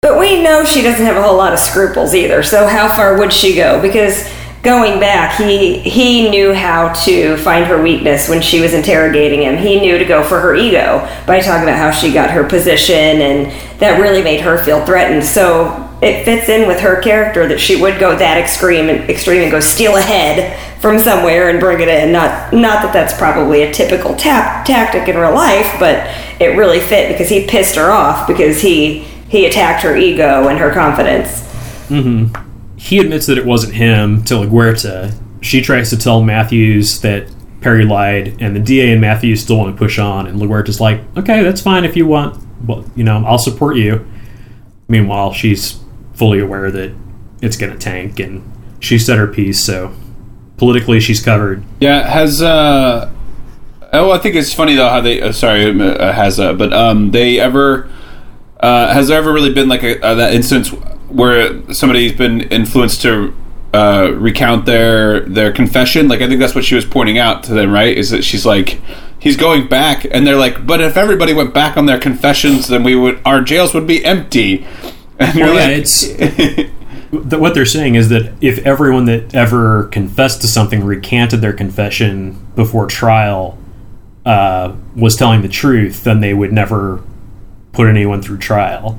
But 0.00 0.18
we 0.18 0.42
know 0.42 0.64
she 0.64 0.82
doesn't 0.82 1.04
have 1.04 1.16
a 1.16 1.22
whole 1.22 1.36
lot 1.36 1.52
of 1.52 1.60
scruples 1.60 2.14
either. 2.14 2.42
So 2.42 2.66
how 2.66 2.88
far 2.88 3.18
would 3.18 3.32
she 3.32 3.54
go? 3.54 3.80
Because 3.80 4.28
going 4.62 5.00
back, 5.00 5.36
he 5.36 5.78
he 5.78 6.30
knew 6.30 6.54
how 6.54 6.92
to 7.04 7.36
find 7.38 7.66
her 7.66 7.82
weakness 7.82 8.28
when 8.28 8.40
she 8.40 8.60
was 8.60 8.72
interrogating 8.72 9.42
him. 9.42 9.56
He 9.56 9.80
knew 9.80 9.98
to 9.98 10.04
go 10.04 10.22
for 10.22 10.40
her 10.40 10.54
ego 10.54 11.06
by 11.26 11.40
talking 11.40 11.64
about 11.64 11.78
how 11.78 11.90
she 11.90 12.12
got 12.12 12.30
her 12.30 12.44
position, 12.44 13.20
and 13.20 13.52
that 13.80 14.00
really 14.00 14.22
made 14.22 14.40
her 14.40 14.62
feel 14.64 14.84
threatened. 14.84 15.24
So 15.24 15.88
it 16.00 16.24
fits 16.24 16.48
in 16.48 16.66
with 16.66 16.80
her 16.80 17.00
character 17.00 17.46
that 17.48 17.60
she 17.60 17.80
would 17.80 17.98
go 17.98 18.16
that 18.16 18.38
extreme 18.38 18.88
and 18.88 19.08
extreme 19.10 19.42
and 19.42 19.50
go 19.50 19.60
steal 19.60 19.96
a 19.96 20.02
head 20.02 20.58
from 20.80 20.98
somewhere 20.98 21.50
and 21.50 21.60
bring 21.60 21.80
it 21.80 21.88
in. 21.88 22.12
Not 22.12 22.52
not 22.52 22.82
that 22.82 22.92
that's 22.92 23.16
probably 23.16 23.62
a 23.62 23.72
typical 23.72 24.14
tap, 24.14 24.64
tactic 24.64 25.08
in 25.08 25.16
real 25.16 25.34
life, 25.34 25.74
but 25.80 26.06
it 26.40 26.56
really 26.56 26.80
fit 26.80 27.08
because 27.08 27.28
he 27.28 27.46
pissed 27.46 27.74
her 27.74 27.90
off 27.90 28.28
because 28.28 28.60
he 28.60 29.00
he 29.28 29.46
attacked 29.46 29.82
her 29.82 29.96
ego 29.96 30.46
and 30.48 30.58
her 30.58 30.72
confidence. 30.72 31.40
Mm-hmm. 31.88 32.51
He 32.82 32.98
admits 32.98 33.26
that 33.26 33.38
it 33.38 33.46
wasn't 33.46 33.72
him 33.74 34.24
to 34.24 34.34
LaGuerta. 34.34 35.14
She 35.40 35.62
tries 35.62 35.88
to 35.90 35.96
tell 35.96 36.20
Matthews 36.20 37.00
that 37.02 37.32
Perry 37.60 37.84
lied, 37.84 38.42
and 38.42 38.56
the 38.56 38.60
DA 38.60 38.90
and 38.90 39.00
Matthews 39.00 39.40
still 39.40 39.58
want 39.58 39.72
to 39.72 39.78
push 39.78 40.00
on. 40.00 40.26
And 40.26 40.40
LaGuerta's 40.40 40.80
like, 40.80 41.00
"Okay, 41.16 41.44
that's 41.44 41.60
fine 41.60 41.84
if 41.84 41.96
you 41.96 42.08
want. 42.08 42.44
Well, 42.66 42.84
you 42.96 43.04
know, 43.04 43.24
I'll 43.24 43.38
support 43.38 43.76
you." 43.76 44.04
Meanwhile, 44.88 45.32
she's 45.32 45.78
fully 46.14 46.40
aware 46.40 46.72
that 46.72 46.92
it's 47.40 47.56
going 47.56 47.72
to 47.72 47.78
tank, 47.78 48.18
and 48.18 48.42
she 48.80 48.98
said 48.98 49.16
her 49.16 49.28
piece. 49.28 49.64
So 49.64 49.94
politically, 50.56 50.98
she's 50.98 51.22
covered. 51.24 51.62
Yeah, 51.78 52.10
has 52.10 52.42
uh 52.42 53.12
oh, 53.92 54.10
I 54.10 54.18
think 54.18 54.34
it's 54.34 54.52
funny 54.52 54.74
though 54.74 54.88
how 54.88 55.00
they 55.00 55.22
uh, 55.22 55.30
sorry 55.30 55.70
uh, 55.80 56.12
has 56.12 56.40
uh, 56.40 56.52
but 56.54 56.72
um 56.72 57.12
they 57.12 57.38
ever 57.38 57.88
uh, 58.58 58.92
has 58.92 59.06
there 59.06 59.18
ever 59.18 59.32
really 59.32 59.54
been 59.54 59.68
like 59.68 59.84
a, 59.84 60.04
uh, 60.04 60.14
that 60.16 60.34
instance 60.34 60.72
where 61.12 61.72
somebody's 61.72 62.12
been 62.12 62.42
influenced 62.42 63.02
to 63.02 63.34
uh, 63.72 64.12
recount 64.14 64.66
their 64.66 65.20
their 65.20 65.52
confession? 65.52 66.08
Like 66.08 66.20
I 66.20 66.28
think 66.28 66.40
that's 66.40 66.54
what 66.54 66.64
she 66.64 66.74
was 66.74 66.84
pointing 66.84 67.18
out 67.18 67.44
to 67.44 67.54
them, 67.54 67.70
right? 67.72 67.96
Is 67.96 68.10
that 68.10 68.24
she's 68.24 68.46
like 68.46 68.80
he's 69.18 69.36
going 69.36 69.68
back, 69.68 70.04
and 70.10 70.26
they're 70.26 70.36
like, 70.36 70.66
but 70.66 70.80
if 70.80 70.96
everybody 70.96 71.32
went 71.32 71.54
back 71.54 71.76
on 71.76 71.86
their 71.86 71.98
confessions, 71.98 72.68
then 72.68 72.82
we 72.82 72.94
would 72.94 73.20
our 73.24 73.40
jails 73.40 73.74
would 73.74 73.86
be 73.86 74.04
empty. 74.04 74.66
And 75.18 75.38
Well, 75.38 75.54
yeah, 75.54 75.68
like, 75.68 75.76
it's 75.76 76.08
th- 76.16 76.70
what 77.12 77.54
they're 77.54 77.66
saying 77.66 77.94
is 77.94 78.08
that 78.08 78.32
if 78.40 78.58
everyone 78.66 79.04
that 79.04 79.34
ever 79.34 79.84
confessed 79.84 80.40
to 80.40 80.48
something 80.48 80.82
recanted 80.82 81.40
their 81.40 81.52
confession 81.52 82.44
before 82.56 82.86
trial 82.86 83.58
uh, 84.24 84.74
was 84.96 85.14
telling 85.14 85.42
the 85.42 85.48
truth, 85.48 86.02
then 86.02 86.20
they 86.20 86.34
would 86.34 86.52
never 86.52 87.02
put 87.72 87.88
anyone 87.88 88.22
through 88.22 88.38
trial. 88.38 88.98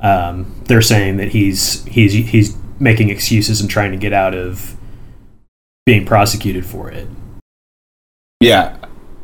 Um, 0.00 0.54
they're 0.66 0.82
saying 0.82 1.16
that 1.16 1.28
he's 1.28 1.84
he's 1.84 2.12
he's 2.12 2.56
making 2.78 3.10
excuses 3.10 3.60
and 3.60 3.68
trying 3.68 3.90
to 3.90 3.96
get 3.96 4.12
out 4.12 4.34
of 4.34 4.76
being 5.84 6.06
prosecuted 6.06 6.64
for 6.64 6.90
it. 6.90 7.08
Yeah. 8.40 8.76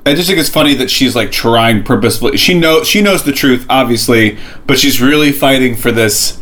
I 0.07 0.15
just 0.15 0.29
think 0.29 0.39
it's 0.39 0.51
funny 0.51 0.75
that 0.75 0.91
she's 0.91 1.17
like 1.17 1.31
trying 1.31 1.83
purposefully. 1.83 2.37
She 2.37 2.59
knows 2.59 2.87
she 2.87 3.01
knows 3.01 3.23
the 3.23 3.33
truth, 3.33 3.65
obviously, 3.71 4.39
but 4.67 4.79
she's 4.79 5.01
really 5.01 5.33
fighting 5.33 5.77
for 5.77 5.91
this 5.93 6.41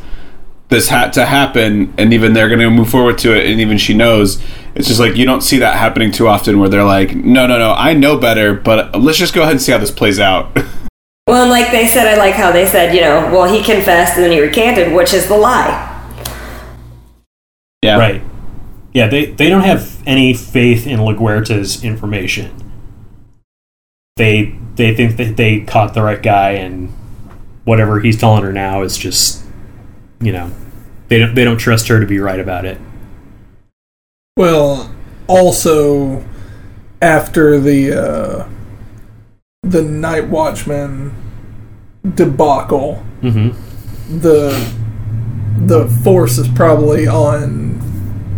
this 0.69 0.89
hat 0.89 1.13
to 1.13 1.27
happen, 1.27 1.93
and 1.99 2.13
even 2.13 2.33
they're 2.33 2.49
going 2.49 2.59
to 2.59 2.71
move 2.71 2.89
forward 2.89 3.19
to 3.19 3.39
it, 3.39 3.47
and 3.47 3.61
even 3.61 3.79
she 3.79 3.95
knows. 3.95 4.43
It's 4.75 4.89
just 4.89 4.99
like 4.99 5.17
you 5.17 5.27
don't 5.27 5.43
see 5.43 5.59
that 5.59 5.77
happening 5.77 6.11
too 6.11 6.27
often, 6.27 6.59
where 6.59 6.69
they're 6.69 6.83
like, 6.83 7.15
"No, 7.15 7.47
no, 7.47 7.59
no, 7.59 7.73
I 7.73 7.95
know 7.95 8.17
better, 8.17 8.55
but 8.55 8.99
let's 8.99 9.19
just 9.19 9.35
go 9.35 9.43
ahead 9.43 9.53
and 9.53 9.63
see 9.63 9.71
how 9.71 9.79
this 9.79 9.93
plays 9.93 10.19
out." 10.19 10.57
Well, 11.27 11.43
and 11.43 11.51
like 11.51 11.71
they 11.71 11.87
said, 11.87 12.07
I 12.07 12.17
like 12.17 12.35
how 12.35 12.51
they 12.51 12.67
said, 12.67 12.95
you 12.95 13.01
know, 13.01 13.31
well, 13.33 13.53
he 13.53 13.63
confessed 13.63 14.17
and 14.17 14.25
then 14.25 14.33
he 14.33 14.41
recanted, 14.41 14.93
which 14.93 15.15
is 15.15 15.29
the 15.29 15.37
lie. 15.37 15.89
yeah, 17.83 17.99
Right. 17.99 18.23
Yeah, 18.93 19.07
they, 19.07 19.27
they 19.27 19.49
don't 19.49 19.63
have 19.63 20.03
any 20.07 20.35
faith 20.35 20.87
in 20.87 20.99
LaGuerta's 21.01 21.83
information. 21.83 22.55
They 24.17 24.59
they 24.75 24.95
think 24.95 25.17
that 25.17 25.37
they 25.37 25.61
caught 25.61 25.95
the 25.95 26.03
right 26.03 26.23
guy 26.23 26.53
and 26.53 26.93
whatever 27.65 28.01
he's 28.01 28.19
telling 28.19 28.43
her 28.43 28.53
now 28.53 28.83
is 28.83 28.99
just 28.99 29.45
you 30.21 30.33
know 30.33 30.51
they 31.09 31.19
don't 31.19 31.35
they 31.35 31.45
don't 31.45 31.59
trust 31.59 31.89
her 31.89 32.01
to 32.01 32.07
be 32.07 32.19
right 32.19 32.41
about 32.41 32.65
it. 32.65 32.79
Well, 34.37 34.95
also 35.29 36.25
after 37.01 37.59
the 37.59 37.93
uh, 37.93 38.49
the 39.63 39.83
Night 39.83 40.29
Watchman 40.29 41.15
debacle, 42.15 43.03
Mm-hmm. 43.23 44.19
the 44.19 44.73
the 45.67 45.87
force 46.03 46.39
is 46.39 46.49
probably 46.49 47.07
on 47.07 47.81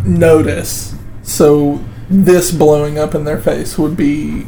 notice. 0.05 0.95
So 1.22 1.83
this 2.11 2.51
blowing 2.53 2.99
up 2.99 3.14
in 3.14 3.25
their 3.25 3.41
face 3.41 3.79
would 3.79 3.97
be 3.97 4.45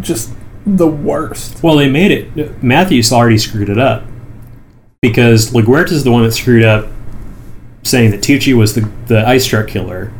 just 0.00 0.30
the 0.66 0.86
worst. 0.86 1.62
Well, 1.62 1.76
they 1.76 1.88
made 1.90 2.10
it. 2.10 2.62
Matthews 2.62 3.10
already 3.10 3.38
screwed 3.38 3.70
it 3.70 3.78
up 3.78 4.04
because 5.00 5.52
LaGuerta's 5.52 6.04
the 6.04 6.10
one 6.12 6.24
that 6.24 6.32
screwed 6.32 6.64
up, 6.64 6.88
saying 7.82 8.10
that 8.10 8.20
Tucci 8.20 8.54
was 8.54 8.74
the 8.74 8.82
the 9.06 9.26
ice 9.26 9.46
truck 9.46 9.68
killer. 9.68 10.12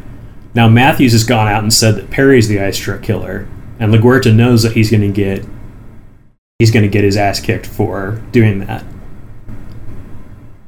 Now 0.55 0.69
Matthews 0.69 1.13
has 1.13 1.25
gone 1.25 1.49
out 1.49 1.63
and 1.63 1.73
said 1.75 1.97
that 1.97 2.11
Perry's 2.11 2.49
the 2.49 2.61
ice 2.63 2.79
truck 2.79 3.03
killer, 3.03 3.47
and 3.79 3.93
LaGuerta 3.93 4.35
knows 4.35 4.63
that 4.63 4.73
he's 4.73 4.91
going 4.91 5.03
to 5.03 5.09
get 5.13 5.45
he's 6.59 6.71
going 6.71 6.85
to 6.85 6.89
get 6.89 7.05
his 7.05 7.17
ass 7.17 7.41
kicked 7.41 7.67
for 7.67 8.23
doing 8.33 8.61
that. 8.61 8.85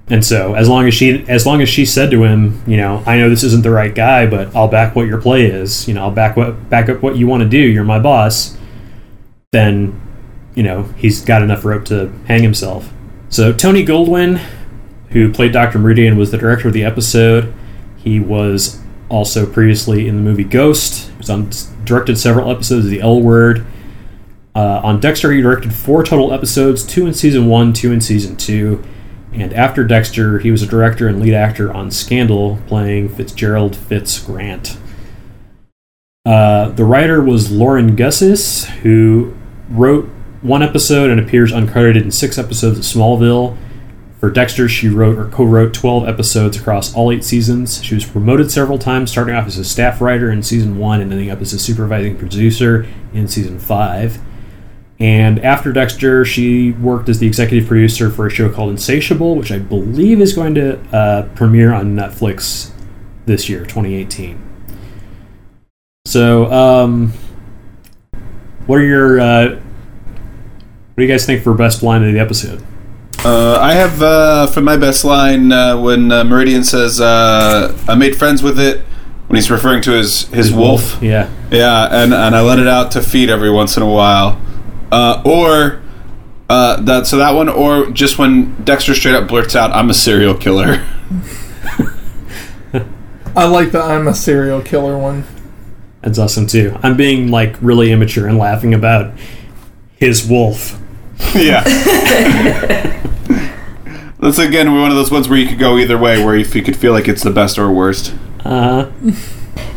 And 0.08 0.24
so, 0.24 0.54
as 0.54 0.68
long 0.68 0.86
as 0.86 0.94
she 0.94 1.28
as 1.28 1.46
long 1.46 1.60
as 1.60 1.68
she 1.68 1.84
said 1.84 2.12
to 2.12 2.22
him, 2.22 2.62
you 2.66 2.76
know, 2.76 3.02
I 3.06 3.16
know 3.18 3.28
this 3.28 3.42
isn't 3.42 3.62
the 3.62 3.72
right 3.72 3.92
guy, 3.92 4.26
but 4.26 4.54
I'll 4.54 4.68
back 4.68 4.94
what 4.94 5.08
your 5.08 5.20
play 5.20 5.46
is. 5.46 5.88
You 5.88 5.94
know, 5.94 6.02
I'll 6.02 6.12
back 6.12 6.36
what 6.36 6.70
back 6.70 6.88
up 6.88 7.02
what 7.02 7.16
you 7.16 7.26
want 7.26 7.42
to 7.42 7.48
do. 7.48 7.58
You're 7.58 7.82
my 7.82 7.98
boss. 7.98 8.56
Then 9.50 10.00
you 10.56 10.62
know, 10.62 10.84
he's 10.96 11.24
got 11.24 11.42
enough 11.42 11.64
rope 11.64 11.84
to 11.84 12.10
hang 12.26 12.42
himself. 12.42 12.92
So 13.28 13.52
Tony 13.52 13.84
Goldwyn, 13.84 14.38
who 15.10 15.32
played 15.32 15.52
Dr. 15.52 15.78
Meridian, 15.78 16.16
was 16.16 16.30
the 16.30 16.38
director 16.38 16.68
of 16.68 16.74
the 16.74 16.82
episode. 16.82 17.52
He 17.96 18.18
was 18.18 18.80
also 19.08 19.44
previously 19.46 20.08
in 20.08 20.16
the 20.16 20.22
movie 20.22 20.44
Ghost. 20.44 21.10
He 21.10 21.18
was 21.18 21.30
on 21.30 21.50
directed 21.84 22.16
several 22.16 22.50
episodes 22.50 22.86
of 22.86 22.90
The 22.90 23.00
L 23.00 23.20
Word. 23.20 23.66
Uh, 24.56 24.80
on 24.82 24.98
Dexter, 25.00 25.30
he 25.32 25.42
directed 25.42 25.74
four 25.74 26.02
total 26.02 26.32
episodes: 26.32 26.82
two 26.82 27.06
in 27.06 27.12
season 27.12 27.46
one, 27.46 27.74
two 27.74 27.92
in 27.92 28.00
season 28.00 28.36
two. 28.36 28.82
And 29.34 29.52
after 29.52 29.84
Dexter, 29.84 30.38
he 30.38 30.50
was 30.50 30.62
a 30.62 30.66
director 30.66 31.06
and 31.08 31.20
lead 31.20 31.34
actor 31.34 31.70
on 31.70 31.90
Scandal, 31.90 32.58
playing 32.66 33.10
Fitzgerald 33.10 33.76
Fitz 33.76 34.18
Grant. 34.18 34.78
Uh, 36.24 36.70
the 36.70 36.86
writer 36.86 37.22
was 37.22 37.50
Lauren 37.50 37.96
Gussis, 37.96 38.64
who 38.80 39.36
wrote 39.68 40.06
one 40.40 40.62
episode 40.62 41.10
and 41.10 41.20
appears 41.20 41.52
uncredited 41.52 42.02
in 42.02 42.10
six 42.10 42.38
episodes 42.38 42.78
of 42.78 42.84
Smallville. 42.84 43.58
For 44.20 44.30
Dexter, 44.30 44.70
she 44.70 44.88
wrote 44.88 45.18
or 45.18 45.28
co-wrote 45.28 45.74
12 45.74 46.08
episodes 46.08 46.56
across 46.56 46.94
all 46.94 47.12
eight 47.12 47.24
seasons. 47.24 47.84
She 47.84 47.94
was 47.94 48.06
promoted 48.06 48.50
several 48.50 48.78
times, 48.78 49.10
starting 49.10 49.34
off 49.34 49.46
as 49.46 49.58
a 49.58 49.64
staff 49.64 50.00
writer 50.00 50.30
in 50.30 50.42
season 50.42 50.78
one 50.78 51.02
and 51.02 51.12
ending 51.12 51.30
up 51.30 51.42
as 51.42 51.52
a 51.52 51.58
supervising 51.58 52.16
producer 52.16 52.86
in 53.12 53.28
season 53.28 53.58
five. 53.58 54.18
And 54.98 55.38
after 55.44 55.72
Dexter, 55.72 56.24
she 56.24 56.72
worked 56.72 57.08
as 57.10 57.18
the 57.18 57.26
executive 57.26 57.68
producer 57.68 58.10
for 58.10 58.26
a 58.26 58.30
show 58.30 58.48
called 58.50 58.70
Insatiable, 58.70 59.36
which 59.36 59.52
I 59.52 59.58
believe 59.58 60.20
is 60.22 60.32
going 60.32 60.54
to 60.54 60.78
uh, 60.96 61.28
premiere 61.34 61.74
on 61.74 61.94
Netflix 61.94 62.70
this 63.26 63.48
year, 63.48 63.60
2018. 63.60 64.42
So, 66.06 66.50
um, 66.50 67.12
what 68.66 68.76
are 68.78 68.84
your 68.84 69.20
uh, 69.20 69.48
what 69.50 69.60
do 70.96 71.02
you 71.02 71.08
guys 71.08 71.26
think 71.26 71.42
for 71.42 71.52
best 71.52 71.82
line 71.82 72.02
of 72.04 72.12
the 72.12 72.18
episode? 72.20 72.62
Uh, 73.24 73.58
I 73.60 73.74
have 73.74 74.00
uh, 74.00 74.46
for 74.46 74.60
my 74.62 74.76
best 74.76 75.04
line 75.04 75.52
uh, 75.52 75.78
when 75.78 76.10
uh, 76.12 76.24
Meridian 76.24 76.64
says, 76.64 77.00
uh, 77.00 77.76
"I 77.88 77.94
made 77.96 78.16
friends 78.16 78.42
with 78.42 78.58
it." 78.58 78.82
When 79.26 79.34
he's 79.34 79.50
referring 79.50 79.82
to 79.82 79.90
his 79.90 80.28
his 80.28 80.52
wolf, 80.52 81.02
Yeah. 81.02 81.28
yeah, 81.50 81.88
and 81.90 82.14
and 82.14 82.36
I 82.36 82.40
let 82.42 82.60
it 82.60 82.68
out 82.68 82.92
to 82.92 83.02
feed 83.02 83.28
every 83.28 83.50
once 83.50 83.76
in 83.76 83.82
a 83.82 83.90
while, 83.90 84.40
uh, 84.92 85.22
or 85.24 85.82
uh, 86.48 86.80
that 86.82 87.06
so 87.06 87.16
that 87.18 87.32
one, 87.32 87.48
or 87.48 87.90
just 87.90 88.18
when 88.18 88.54
Dexter 88.64 88.94
straight 88.94 89.14
up 89.14 89.28
blurts 89.28 89.56
out, 89.56 89.72
"I'm 89.72 89.90
a 89.90 89.94
serial 89.94 90.34
killer." 90.34 90.86
I 93.36 93.44
like 93.44 93.72
the 93.72 93.80
I'm 93.82 94.08
a 94.08 94.14
serial 94.14 94.62
killer 94.62 94.96
one. 94.96 95.24
That's 96.02 96.18
awesome 96.18 96.46
too. 96.46 96.78
I'm 96.82 96.96
being 96.96 97.30
like 97.30 97.56
really 97.60 97.90
immature 97.92 98.26
and 98.26 98.38
laughing 98.38 98.72
about 98.72 99.12
his 99.96 100.26
wolf. 100.26 100.80
yeah. 101.34 101.62
That's 104.18 104.38
again 104.38 104.72
one 104.72 104.90
of 104.90 104.96
those 104.96 105.10
ones 105.10 105.28
where 105.28 105.38
you 105.38 105.48
could 105.48 105.58
go 105.58 105.76
either 105.78 105.98
way, 105.98 106.24
where 106.24 106.36
if 106.36 106.54
you 106.54 106.62
could 106.62 106.76
feel 106.76 106.92
like 106.92 107.08
it's 107.08 107.22
the 107.22 107.30
best 107.30 107.58
or 107.58 107.70
worst. 107.70 108.14
Uh, 108.44 108.90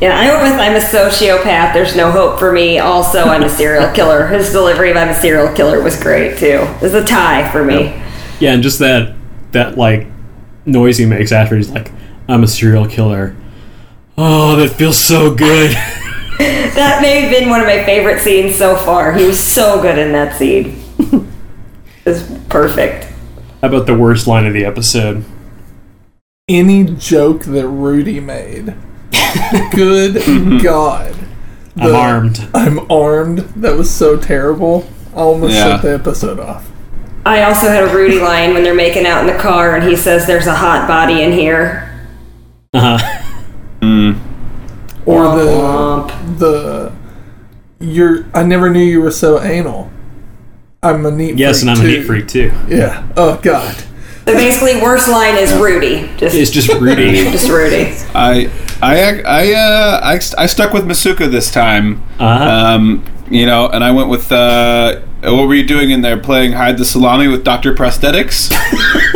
Yeah, 0.01 0.17
I 0.17 0.27
went 0.29 0.43
with 0.43 0.59
I'm 0.61 0.75
a 0.75 0.79
sociopath. 0.79 1.73
There's 1.73 1.95
no 1.95 2.09
hope 2.11 2.39
for 2.39 2.51
me. 2.53 2.79
Also, 2.79 3.25
I'm 3.25 3.43
a 3.43 3.49
serial 3.49 3.91
killer. 3.93 4.27
His 4.27 4.51
delivery 4.51 4.91
of 4.91 4.97
I'm 4.97 5.09
a 5.09 5.13
serial 5.13 5.53
killer 5.53 5.81
was 5.81 6.01
great 6.01 6.37
too. 6.37 6.59
It's 6.81 6.93
a 6.93 7.03
tie 7.03 7.49
for 7.51 7.63
me. 7.65 8.01
yeah, 8.39 8.53
and 8.53 8.63
just 8.63 8.79
that 8.79 9.15
that 9.51 9.77
like 9.77 10.07
noise 10.65 10.97
he 10.97 11.05
makes 11.05 11.31
after 11.33 11.57
he's 11.57 11.69
like, 11.69 11.91
"I'm 12.29 12.43
a 12.43 12.47
serial 12.47 12.87
killer." 12.87 13.35
Oh, 14.17 14.55
that 14.57 14.69
feels 14.69 14.97
so 15.03 15.33
good. 15.33 15.75
That 16.39 17.01
may 17.01 17.19
have 17.21 17.31
been 17.31 17.49
one 17.49 17.59
of 17.59 17.67
my 17.67 17.83
favorite 17.83 18.21
scenes 18.21 18.55
so 18.57 18.77
far. 18.77 19.11
He 19.11 19.25
was 19.25 19.37
so 19.37 19.81
good 19.81 19.97
in 19.97 20.13
that 20.13 20.37
scene. 20.37 20.81
It's 22.05 22.23
perfect. 22.47 23.03
How 23.61 23.67
about 23.67 23.85
the 23.87 23.93
worst 23.97 24.25
line 24.25 24.45
of 24.47 24.53
the 24.53 24.63
episode? 24.63 25.25
Any 26.47 26.85
joke 26.85 27.43
that 27.43 27.67
Rudy 27.67 28.21
made. 28.21 28.73
Good 29.71 30.61
God. 30.63 31.15
I'm 31.77 31.95
armed. 31.95 32.47
I'm 32.53 32.91
armed. 32.91 33.39
That 33.57 33.75
was 33.77 33.89
so 33.89 34.17
terrible. 34.17 34.87
I 35.15 35.19
almost 35.19 35.53
Yeah. 35.53 35.73
shut 35.73 35.81
the 35.81 35.93
episode 35.93 36.39
off. 36.39 36.69
I 37.25 37.43
also 37.43 37.67
had 37.69 37.83
a 37.83 37.93
Rudy 37.93 38.19
line 38.19 38.53
when 38.53 38.63
they're 38.63 38.73
making 38.75 39.05
out 39.05 39.21
in 39.21 39.27
the 39.27 39.41
car 39.41 39.75
and 39.75 39.83
he 39.87 39.95
says 39.95 40.25
there's 40.25 40.47
a 40.47 40.55
hot 40.55 40.87
body 40.87 41.21
in 41.21 41.31
here. 41.31 41.85
Uh-huh. 42.73 42.97
Or 45.05 45.23
the 45.37 45.45
Womp. 45.45 46.37
the 46.39 46.91
you're 47.79 48.25
I 48.33 48.43
never 48.43 48.69
knew 48.69 48.83
you 48.83 49.01
were 49.01 49.11
so 49.11 49.41
anal. 49.41 49.89
I'm 50.83 51.05
a 51.05 51.11
neat 51.11 51.37
Yes, 51.37 51.61
and 51.61 51.71
I'm 51.71 51.77
a 51.77 51.81
too. 51.81 51.87
neat 51.87 52.05
freak 52.05 52.27
too. 52.27 52.51
Yeah. 52.67 53.07
Oh 53.17 53.39
God. 53.41 53.75
So 54.29 54.35
basically, 54.35 54.79
worst 54.79 55.09
line 55.09 55.37
is 55.37 55.51
Rudy. 55.53 56.07
Just, 56.17 56.35
It's 56.35 56.51
just 56.51 56.69
Rudy. 56.79 57.13
just 57.31 57.49
Rudy. 57.49 57.95
I 58.13 58.51
I 58.79 59.21
I 59.25 59.53
uh 59.53 59.99
I, 60.03 60.13
I 60.37 60.45
stuck 60.45 60.71
with 60.71 60.85
Masuka 60.85 61.31
this 61.31 61.51
time. 61.51 62.03
Uh-huh. 62.19 62.75
Um, 62.75 63.03
you 63.31 63.47
know, 63.47 63.69
and 63.69 63.83
I 63.83 63.89
went 63.89 64.07
with 64.07 64.31
uh, 64.31 64.99
what 65.23 65.47
were 65.47 65.55
you 65.55 65.65
doing 65.65 65.89
in 65.89 66.01
there? 66.01 66.15
Playing 66.15 66.51
hide 66.51 66.77
the 66.77 66.85
salami 66.85 67.27
with 67.27 67.43
Doctor 67.43 67.73
Prosthetics. 67.73 68.53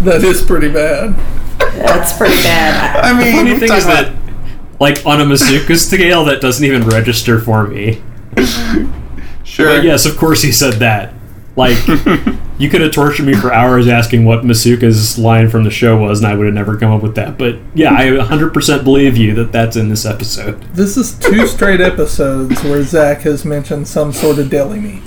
That 0.00 0.24
is 0.24 0.42
pretty 0.42 0.70
bad. 0.70 1.14
That's 1.58 2.16
pretty 2.16 2.42
bad. 2.42 3.04
I 3.04 3.12
mean, 3.12 3.26
the 3.26 3.32
funny 3.32 3.58
thing 3.58 3.68
talking 3.68 3.76
is 3.76 3.84
that, 3.86 4.14
like 4.80 5.04
on 5.04 5.20
a 5.20 5.24
Masuka 5.24 5.76
scale, 5.76 6.24
that 6.24 6.40
doesn't 6.40 6.64
even 6.64 6.86
register 6.86 7.38
for 7.38 7.66
me. 7.66 8.02
sure. 9.44 9.66
But 9.66 9.84
yes, 9.84 10.06
of 10.06 10.16
course 10.16 10.40
he 10.40 10.52
said 10.52 10.74
that. 10.74 11.12
Like, 11.54 11.76
you 12.60 12.68
could 12.68 12.82
have 12.82 12.92
tortured 12.92 13.24
me 13.24 13.32
for 13.34 13.52
hours 13.52 13.88
asking 13.88 14.24
what 14.26 14.44
Masuka's 14.44 15.18
line 15.18 15.48
from 15.48 15.64
the 15.64 15.70
show 15.70 15.96
was, 15.96 16.22
and 16.22 16.30
I 16.30 16.34
would 16.36 16.44
have 16.44 16.54
never 16.54 16.76
come 16.76 16.92
up 16.92 17.02
with 17.02 17.14
that. 17.14 17.38
But 17.38 17.56
yeah, 17.74 17.92
I 17.94 18.04
100% 18.08 18.84
believe 18.84 19.16
you 19.16 19.34
that 19.34 19.50
that's 19.50 19.76
in 19.76 19.88
this 19.88 20.04
episode. 20.04 20.60
This 20.74 20.96
is 20.98 21.18
two 21.18 21.46
straight 21.46 21.80
episodes 21.80 22.62
where 22.62 22.82
Zach 22.82 23.22
has 23.22 23.44
mentioned 23.46 23.88
some 23.88 24.12
sort 24.12 24.38
of 24.38 24.50
deli 24.50 24.78
meat. 24.78 25.02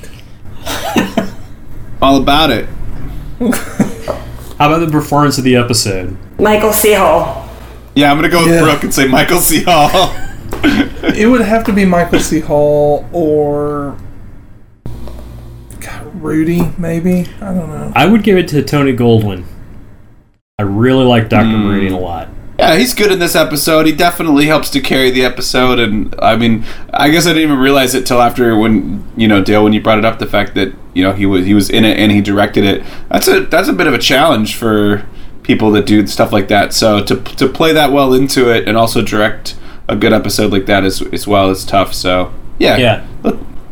All 2.01 2.17
about 2.21 2.49
it. 2.49 2.67
How 4.57 4.71
about 4.73 4.79
the 4.79 4.89
performance 4.91 5.37
of 5.37 5.43
the 5.43 5.55
episode? 5.55 6.17
Michael 6.39 6.73
C. 6.73 6.93
Hall. 6.93 7.47
Yeah, 7.95 8.11
I'm 8.11 8.17
gonna 8.17 8.29
go 8.29 8.43
with 8.43 8.53
Yeah. 8.53 8.61
Brooke 8.61 8.83
and 8.83 8.93
say 8.93 9.07
Michael 9.07 9.39
C. 9.39 9.63
Hall. 9.63 10.11
It 11.15 11.27
would 11.29 11.41
have 11.41 11.63
to 11.65 11.73
be 11.73 11.85
Michael 11.85 12.19
C. 12.19 12.39
Hall 12.39 13.07
or 13.11 13.95
God, 13.95 14.02
Rudy, 16.23 16.61
maybe. 16.77 17.27
I 17.41 17.53
don't 17.53 17.69
know. 17.69 17.91
I 17.95 18.05
would 18.05 18.23
give 18.23 18.37
it 18.37 18.47
to 18.49 18.63
Tony 18.63 18.95
Goldwyn. 18.95 19.45
I 20.57 20.63
really 20.63 21.03
like 21.05 21.29
Dr. 21.29 21.57
Meridian 21.57 21.93
hmm. 21.93 21.99
a 21.99 22.01
lot. 22.01 22.29
Yeah, 22.57 22.77
he's 22.77 22.93
good 22.93 23.11
in 23.11 23.19
this 23.19 23.35
episode. 23.35 23.87
He 23.87 23.91
definitely 23.91 24.45
helps 24.45 24.69
to 24.69 24.79
carry 24.79 25.09
the 25.09 25.25
episode, 25.25 25.79
and 25.79 26.13
I 26.19 26.35
mean, 26.35 26.63
I 26.93 27.09
guess 27.09 27.25
I 27.25 27.29
didn't 27.29 27.43
even 27.43 27.57
realize 27.57 27.95
it 27.95 28.05
till 28.05 28.21
after 28.21 28.55
when 28.55 29.03
you 29.17 29.27
know 29.27 29.43
Dale 29.43 29.63
when 29.63 29.73
you 29.73 29.81
brought 29.81 29.97
it 29.97 30.05
up 30.05 30.19
the 30.19 30.27
fact 30.27 30.53
that 30.55 30.73
you 30.93 31.03
know 31.03 31.13
he 31.13 31.25
was 31.25 31.45
he 31.45 31.55
was 31.55 31.69
in 31.69 31.83
it 31.83 31.97
and 31.97 32.11
he 32.11 32.21
directed 32.21 32.63
it. 32.63 32.83
That's 33.09 33.27
a 33.27 33.41
that's 33.41 33.67
a 33.67 33.73
bit 33.73 33.87
of 33.87 33.95
a 33.95 33.97
challenge 33.97 34.55
for 34.55 35.05
people 35.41 35.71
that 35.71 35.87
do 35.87 36.05
stuff 36.05 36.31
like 36.31 36.47
that. 36.49 36.73
So 36.73 37.03
to 37.03 37.15
to 37.15 37.49
play 37.49 37.73
that 37.73 37.91
well 37.91 38.13
into 38.13 38.53
it 38.53 38.67
and 38.67 38.77
also 38.77 39.01
direct 39.01 39.55
a 39.89 39.95
good 39.95 40.13
episode 40.13 40.51
like 40.51 40.67
that 40.67 40.83
as 40.83 41.01
as 41.11 41.27
well 41.27 41.49
is 41.49 41.65
tough. 41.65 41.93
So 41.93 42.31
yeah, 42.59 42.77
Yeah. 42.77 43.05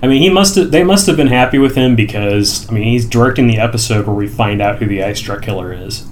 I 0.01 0.07
mean, 0.07 0.21
he 0.21 0.29
must 0.29 0.55
have. 0.55 0.71
They 0.71 0.83
must 0.83 1.05
have 1.07 1.15
been 1.15 1.27
happy 1.27 1.57
with 1.57 1.75
him 1.75 1.95
because 1.95 2.67
I 2.69 2.73
mean, 2.73 2.83
he's 2.83 3.07
directing 3.07 3.47
the 3.47 3.57
episode 3.57 4.07
where 4.07 4.15
we 4.15 4.27
find 4.27 4.61
out 4.61 4.79
who 4.79 4.87
the 4.87 5.03
ice 5.03 5.19
truck 5.19 5.43
killer 5.43 5.71
is. 5.71 6.07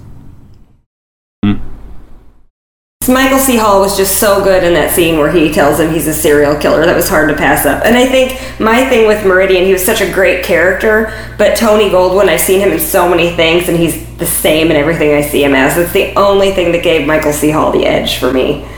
Michael 3.08 3.38
C. 3.38 3.56
Hall 3.56 3.80
was 3.80 3.96
just 3.96 4.18
so 4.18 4.44
good 4.44 4.62
in 4.62 4.74
that 4.74 4.94
scene 4.94 5.18
where 5.18 5.32
he 5.32 5.50
tells 5.50 5.80
him 5.80 5.92
he's 5.92 6.06
a 6.06 6.14
serial 6.14 6.54
killer. 6.56 6.84
That 6.84 6.94
was 6.94 7.08
hard 7.08 7.28
to 7.30 7.36
pass 7.36 7.66
up. 7.66 7.84
And 7.84 7.96
I 7.96 8.06
think 8.06 8.38
my 8.60 8.88
thing 8.88 9.06
with 9.06 9.24
Meridian, 9.24 9.64
he 9.64 9.72
was 9.72 9.84
such 9.84 10.00
a 10.00 10.12
great 10.12 10.44
character, 10.44 11.12
but 11.36 11.56
Tony 11.56 11.88
Goldwyn, 11.88 12.28
I've 12.28 12.40
seen 12.40 12.60
him 12.60 12.70
in 12.70 12.78
so 12.78 13.08
many 13.08 13.34
things, 13.34 13.68
and 13.68 13.76
he's 13.76 14.06
the 14.16 14.26
same 14.26 14.70
in 14.70 14.76
everything 14.76 15.14
I 15.14 15.22
see 15.22 15.42
him 15.42 15.54
as. 15.54 15.76
It's 15.78 15.92
the 15.92 16.14
only 16.14 16.52
thing 16.52 16.72
that 16.72 16.84
gave 16.84 17.06
Michael 17.06 17.32
C. 17.32 17.50
Hall 17.50 17.72
the 17.72 17.86
edge 17.86 18.18
for 18.18 18.32
me. 18.32 18.68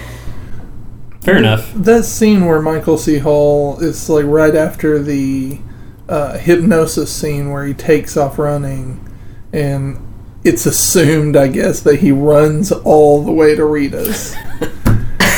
Fair 1.23 1.37
enough. 1.37 1.73
That 1.75 2.05
scene 2.05 2.47
where 2.47 2.61
Michael 2.61 2.99
C. 2.99 3.19
Hall 3.19 3.79
is 3.81 4.09
like 4.11 4.25
right 4.27 4.55
after 4.57 5.01
the 5.01 5.61
uh, 6.09 6.37
hypnosis 6.39 7.13
scene 7.15 7.51
where 7.51 7.65
he 7.65 7.75
takes 7.75 8.17
off 8.17 8.39
running, 8.41 9.09
and 9.53 10.05
it's 10.43 10.67
assumed, 10.67 11.37
I 11.37 11.47
guess, 11.47 11.81
that 11.81 12.01
he 12.01 12.11
runs 12.11 12.73
all 12.73 13.23
the 13.25 13.31
way 13.33 13.55
to 13.55 13.65
Rita's. 13.65 14.35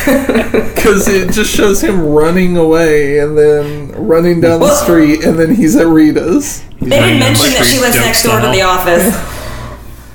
Because 0.05 1.09
it 1.09 1.33
just 1.33 1.51
shows 1.51 1.81
him 1.81 1.99
running 2.09 2.59
away 2.59 3.21
and 3.21 3.39
then 3.39 3.91
running 3.93 4.39
down 4.43 4.61
the 4.61 4.75
street, 4.75 5.25
and 5.25 5.39
then 5.39 5.55
he's 5.55 5.75
at 5.77 5.87
Rita's. 5.87 6.63
They 6.79 6.91
didn't 7.01 7.21
mention 7.21 7.55
that 7.55 7.65
she 7.65 7.81
lives 7.81 7.97
next 7.97 8.23
door 8.23 8.39
to 8.39 8.49
the 8.49 8.61
office. 8.61 9.07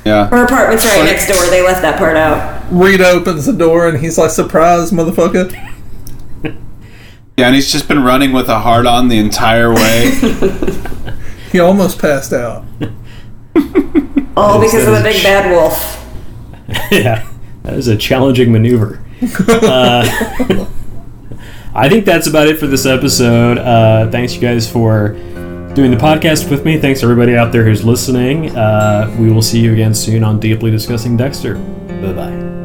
yeah. 0.06 0.28
Her 0.28 0.44
apartment's 0.46 0.86
right 0.86 1.06
next 1.06 1.28
door. 1.28 1.44
They 1.50 1.64
left 1.66 1.82
that 1.82 1.98
part 1.98 2.16
out. 2.16 2.59
Rita 2.72 3.08
opens 3.10 3.46
the 3.46 3.54
door, 3.54 3.88
and 3.88 4.00
he's 4.00 4.18
like, 4.18 4.32
"Surprise, 4.32 4.92
motherfucker!" 4.92 5.52
Yeah, 7.38 7.46
and 7.48 7.56
he's 7.56 7.72
just 7.72 7.88
been 7.88 8.04
running 8.04 8.34
with 8.34 8.50
a 8.50 8.60
hard 8.60 8.86
on 8.86 9.08
the 9.08 9.18
entire 9.20 9.74
way. 9.74 10.12
He 11.52 11.60
almost 11.60 11.98
passed 12.00 12.32
out. 12.32 12.64
All 14.38 14.62
because 14.62 14.86
of 14.88 14.94
the 14.94 15.02
big 15.04 15.16
is- 15.16 15.24
bad 15.24 15.50
wolf. 15.52 15.96
yeah, 16.92 17.28
that 17.64 17.74
is 17.74 17.88
a 17.88 17.98
challenging 17.98 18.52
maneuver. 18.52 19.04
uh, 19.50 20.06
I 21.74 21.90
think 21.90 22.06
that's 22.06 22.28
about 22.28 22.48
it 22.48 22.60
for 22.60 22.68
this 22.68 22.86
episode. 22.86 23.58
Uh, 23.58 24.12
thanks, 24.12 24.36
you 24.36 24.42
guys, 24.42 24.72
for 24.72 25.10
doing 25.74 25.90
the 25.90 25.98
podcast 25.98 26.52
with 26.52 26.66
me. 26.66 26.78
Thanks, 26.78 27.02
everybody 27.02 27.36
out 27.36 27.52
there 27.52 27.64
who's 27.66 27.84
listening. 27.84 28.56
Uh, 28.56 29.16
we 29.20 29.32
will 29.32 29.42
see 29.42 29.60
you 29.60 29.74
again 29.74 29.96
soon 29.96 30.24
on 30.24 30.40
Deeply 30.40 30.70
Discussing 30.70 31.18
Dexter. 31.18 31.56
Bye 31.56 32.14
bye. 32.14 32.59